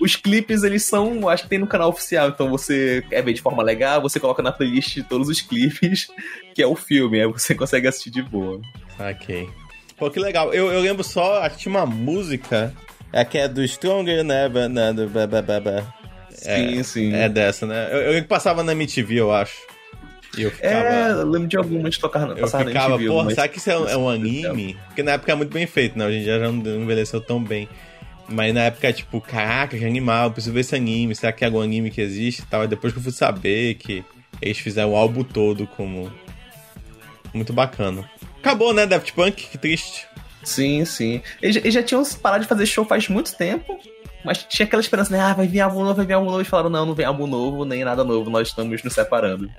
os 0.00 0.14
clipes, 0.16 0.62
eles 0.62 0.84
são, 0.84 1.28
acho 1.28 1.42
que 1.44 1.48
tem 1.48 1.58
no 1.58 1.66
canal 1.66 1.88
oficial, 1.88 2.28
então 2.28 2.48
você 2.48 3.02
quer 3.10 3.22
ver 3.22 3.32
de 3.32 3.42
forma 3.42 3.62
legal, 3.62 4.00
você 4.00 4.20
coloca 4.20 4.42
na 4.42 4.52
playlist 4.52 4.98
todos 5.08 5.28
os 5.28 5.40
clipes, 5.40 6.06
que 6.54 6.62
é 6.62 6.66
o 6.66 6.76
filme, 6.76 7.20
aí 7.20 7.26
você 7.26 7.52
consegue 7.56 7.88
assistir 7.88 8.10
de 8.10 8.22
boa. 8.22 8.60
Ok. 8.98 9.48
Pô, 9.96 10.10
que 10.10 10.20
legal. 10.20 10.54
Eu, 10.54 10.72
eu 10.72 10.80
lembro 10.80 11.02
só, 11.04 11.42
acho 11.42 11.56
que 11.56 11.62
tinha 11.62 11.74
uma 11.74 11.84
música. 11.86 12.72
É 13.12 13.24
que 13.24 13.36
é 13.36 13.48
do 13.48 13.62
Stronger 13.66 14.22
Never. 14.24 14.68
Né, 14.68 14.92
do, 14.92 15.08
ba, 15.08 15.26
ba. 15.26 15.94
Sim, 16.30 16.82
sim. 16.82 17.12
É 17.14 17.28
dessa, 17.28 17.66
né? 17.66 17.88
Eu, 17.92 18.12
eu 18.14 18.24
passava 18.24 18.62
na 18.62 18.72
MTV, 18.72 19.16
eu 19.20 19.32
acho. 19.32 19.58
Eu 20.38 20.50
ficava. 20.50 20.74
É, 20.74 21.10
eu 21.12 21.28
lembro 21.30 21.48
de 21.48 21.56
algumas 21.56 21.94
Eu 21.96 22.00
passaram 22.00 22.34
na 22.64 22.70
ficava, 22.70 22.94
MTV, 22.94 23.08
porra, 23.08 23.24
mas- 23.24 23.34
será 23.34 23.48
que 23.48 23.58
isso 23.58 23.70
é, 23.70 23.78
um- 23.78 23.88
é 23.88 23.96
um 23.96 24.08
anime? 24.08 24.76
Porque 24.86 25.02
na 25.02 25.12
época 25.12 25.32
é 25.32 25.34
muito 25.34 25.52
bem 25.52 25.66
feito, 25.66 25.98
né? 25.98 26.06
Hoje 26.06 26.18
em 26.18 26.22
dia 26.22 26.38
já 26.38 26.50
não 26.52 26.82
envelheceu 26.82 27.20
tão 27.20 27.42
bem. 27.42 27.68
Mas 28.28 28.54
na 28.54 28.60
época, 28.62 28.92
tipo, 28.92 29.20
caraca, 29.20 29.76
que 29.76 29.84
animal, 29.84 30.26
eu 30.28 30.30
preciso 30.32 30.54
ver 30.54 30.60
esse 30.60 30.76
anime. 30.76 31.14
Será 31.16 31.32
que 31.32 31.42
é 31.42 31.48
algum 31.48 31.60
anime 31.60 31.90
que 31.90 32.00
existe 32.00 32.42
e 32.42 32.46
tal? 32.46 32.62
E 32.62 32.68
depois 32.68 32.92
que 32.92 32.98
eu 33.00 33.02
fui 33.02 33.10
saber 33.12 33.74
que 33.74 34.04
eles 34.40 34.58
fizeram 34.58 34.92
o 34.92 34.96
álbum 34.96 35.24
todo 35.24 35.66
como. 35.66 36.12
Muito 37.34 37.52
bacana. 37.52 38.08
Acabou, 38.38 38.72
né, 38.72 38.86
Daft 38.86 39.12
Punk? 39.12 39.48
Que 39.48 39.58
triste. 39.58 40.06
Sim, 40.42 40.84
sim. 40.84 41.20
Eles, 41.42 41.56
eles 41.56 41.74
já 41.74 41.82
tinham 41.82 42.02
parado 42.22 42.42
de 42.44 42.48
fazer 42.48 42.66
show 42.66 42.84
faz 42.84 43.08
muito 43.08 43.36
tempo, 43.36 43.78
mas 44.24 44.38
tinha 44.44 44.64
aquela 44.66 44.80
esperança, 44.80 45.12
né? 45.12 45.20
Ah, 45.20 45.34
vai 45.34 45.46
vir 45.46 45.60
álbum 45.60 45.80
novo, 45.82 45.94
vai 45.94 46.06
vir 46.06 46.14
álbum 46.14 46.26
novo. 46.26 46.38
Eles 46.38 46.48
falaram, 46.48 46.70
não, 46.70 46.86
não 46.86 46.94
vem 46.94 47.04
álbum 47.04 47.26
novo, 47.26 47.64
nem 47.64 47.84
nada 47.84 48.02
novo, 48.04 48.30
nós 48.30 48.48
estamos 48.48 48.82
nos 48.82 48.94
separando. 48.94 49.50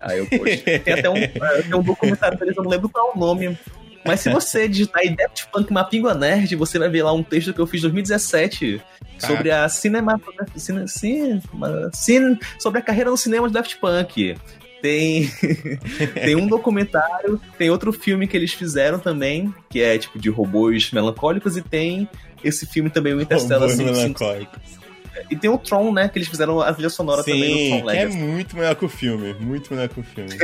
Aí 0.00 0.18
eu, 0.18 0.26
poxa, 0.26 0.56
tem 0.80 0.94
até 0.94 1.10
um, 1.10 1.14
tem 1.14 1.74
um 1.74 1.82
documentário 1.82 2.38
deles, 2.38 2.56
eu 2.56 2.62
não 2.62 2.70
lembro 2.70 2.88
qual 2.88 3.10
é 3.10 3.16
o 3.16 3.18
nome. 3.20 3.58
Mas 4.04 4.20
se 4.20 4.30
você 4.32 4.66
digitar 4.68 5.02
aí 5.02 5.14
Daft 5.14 5.46
Punk 5.52 5.70
Mapingua 5.72 6.14
Nerd, 6.14 6.54
você 6.56 6.78
vai 6.78 6.88
ver 6.88 7.02
lá 7.02 7.12
um 7.12 7.22
texto 7.22 7.52
que 7.52 7.60
eu 7.60 7.66
fiz 7.66 7.80
em 7.80 7.82
2017 7.82 8.80
sobre 9.18 9.50
a 9.50 9.68
cinema, 9.68 10.18
cine, 10.56 10.88
cine, 10.88 11.42
cine- 11.92 12.38
sobre 12.58 12.78
a 12.80 12.82
carreira 12.82 13.10
no 13.10 13.16
cinema 13.16 13.46
de 13.46 13.52
Daft 13.54 13.76
Punk. 13.78 14.36
Tem, 14.80 15.30
tem 16.14 16.34
um 16.36 16.46
documentário, 16.46 17.38
tem 17.58 17.68
outro 17.68 17.92
filme 17.92 18.26
que 18.26 18.34
eles 18.34 18.54
fizeram 18.54 18.98
também, 18.98 19.54
que 19.68 19.82
é 19.82 19.98
tipo 19.98 20.18
de 20.18 20.30
robôs 20.30 20.90
melancólicos, 20.90 21.58
e 21.58 21.60
tem 21.62 22.08
esse 22.42 22.64
filme 22.64 22.88
também, 22.88 23.12
o 23.12 23.20
Interstellar 23.20 23.60
Robôs 23.68 23.76
555. 23.76 24.24
melancólicos. 24.24 24.79
E 25.28 25.36
tem 25.36 25.50
o 25.50 25.58
Tron, 25.58 25.92
né? 25.92 26.08
Que 26.08 26.18
eles 26.18 26.28
fizeram 26.28 26.60
a 26.60 26.72
trilha 26.72 26.90
sonora 26.90 27.22
também 27.24 27.40
no 27.50 27.56
Sim, 27.56 27.68
Tron 27.70 27.90
que 27.90 27.96
é 27.96 28.00
Legacy. 28.04 28.16
muito 28.18 28.56
melhor 28.56 28.74
que 28.76 28.84
o 28.84 28.88
filme. 28.88 29.34
Muito 29.34 29.74
melhor 29.74 29.88
que 29.88 30.00
o 30.00 30.02
filme. 30.02 30.38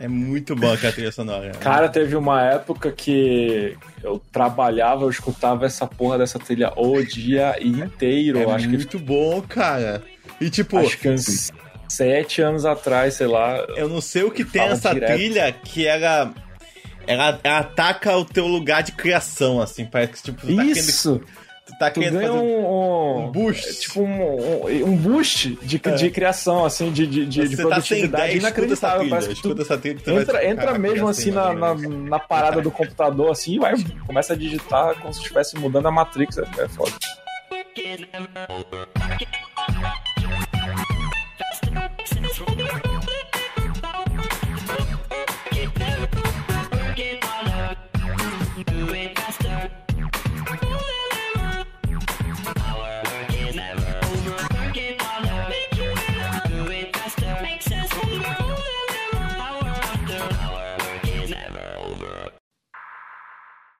é 0.00 0.08
muito 0.08 0.56
bom 0.56 0.76
que 0.76 0.86
a 0.86 0.92
trilha 0.92 1.12
sonora. 1.12 1.52
Cara, 1.60 1.88
teve 1.88 2.16
uma 2.16 2.42
época 2.42 2.90
que 2.92 3.76
eu 4.02 4.20
trabalhava, 4.32 5.02
eu 5.04 5.10
escutava 5.10 5.66
essa 5.66 5.86
porra 5.86 6.18
dessa 6.18 6.38
trilha 6.38 6.72
o 6.76 7.02
dia 7.04 7.56
inteiro. 7.60 8.38
é 8.38 8.44
acho 8.52 8.68
que 8.68 8.76
muito 8.76 8.98
bom, 8.98 9.40
cara. 9.42 10.02
E 10.40 10.48
tipo, 10.50 10.78
acho 10.78 10.98
que 10.98 11.08
uns 11.08 11.50
sete 11.88 12.40
anos 12.40 12.64
atrás, 12.64 13.14
sei 13.14 13.26
lá. 13.26 13.58
eu 13.76 13.88
não 13.88 14.00
sei 14.00 14.22
o 14.24 14.30
que 14.30 14.44
tem 14.44 14.62
Fala 14.62 14.72
essa 14.74 14.92
direto. 14.94 15.12
trilha 15.14 15.52
que 15.52 15.86
ela, 15.86 16.32
ela. 17.06 17.38
ela 17.44 17.58
ataca 17.58 18.16
o 18.16 18.24
teu 18.24 18.46
lugar 18.46 18.82
de 18.82 18.92
criação, 18.92 19.60
assim. 19.60 19.84
Parece 19.84 20.12
que 20.14 20.22
tipo, 20.22 20.40
tu 20.40 20.46
tá 20.56 20.62
querendo, 20.62 20.76
Isso! 20.76 21.20
Tu 21.64 21.78
tá 21.78 21.90
querendo 21.92 22.14
tu 22.14 22.18
ganha 22.18 22.32
um, 22.32 22.66
um, 22.66 23.26
um, 23.26 23.30
boost. 23.30 23.68
É, 23.68 23.72
tipo 23.72 24.00
um, 24.02 24.84
um 24.84 24.96
boost 24.96 25.58
de, 25.62 25.80
é. 25.84 25.90
de 25.92 26.10
criação, 26.10 26.64
assim, 26.64 26.90
de, 26.90 27.06
de, 27.06 27.24
de, 27.24 27.48
de 27.48 27.56
produtividade 27.56 28.32
10, 28.32 28.42
inacreditável. 28.42 29.08
Parece 29.08 29.28
que 29.28 29.42
tu 29.42 29.62
essa 29.62 29.78
trilha, 29.78 30.00
entra, 30.06 30.32
vai... 30.32 30.46
entra 30.48 30.78
mesmo 30.78 31.06
assim 31.06 31.30
na, 31.30 31.52
na, 31.52 31.74
na, 31.74 32.18
parada 32.18 32.60
do 32.60 32.70
computador, 32.70 33.30
assim, 33.30 33.54
e 33.54 33.58
vai, 33.60 33.74
começa 34.06 34.32
a 34.32 34.36
digitar 34.36 34.96
como 35.00 35.14
se 35.14 35.20
estivesse 35.20 35.56
mudando 35.56 35.86
a 35.86 35.92
Matrix. 35.92 36.38
É, 36.38 36.42
é 36.58 36.68
foda. 36.68 36.92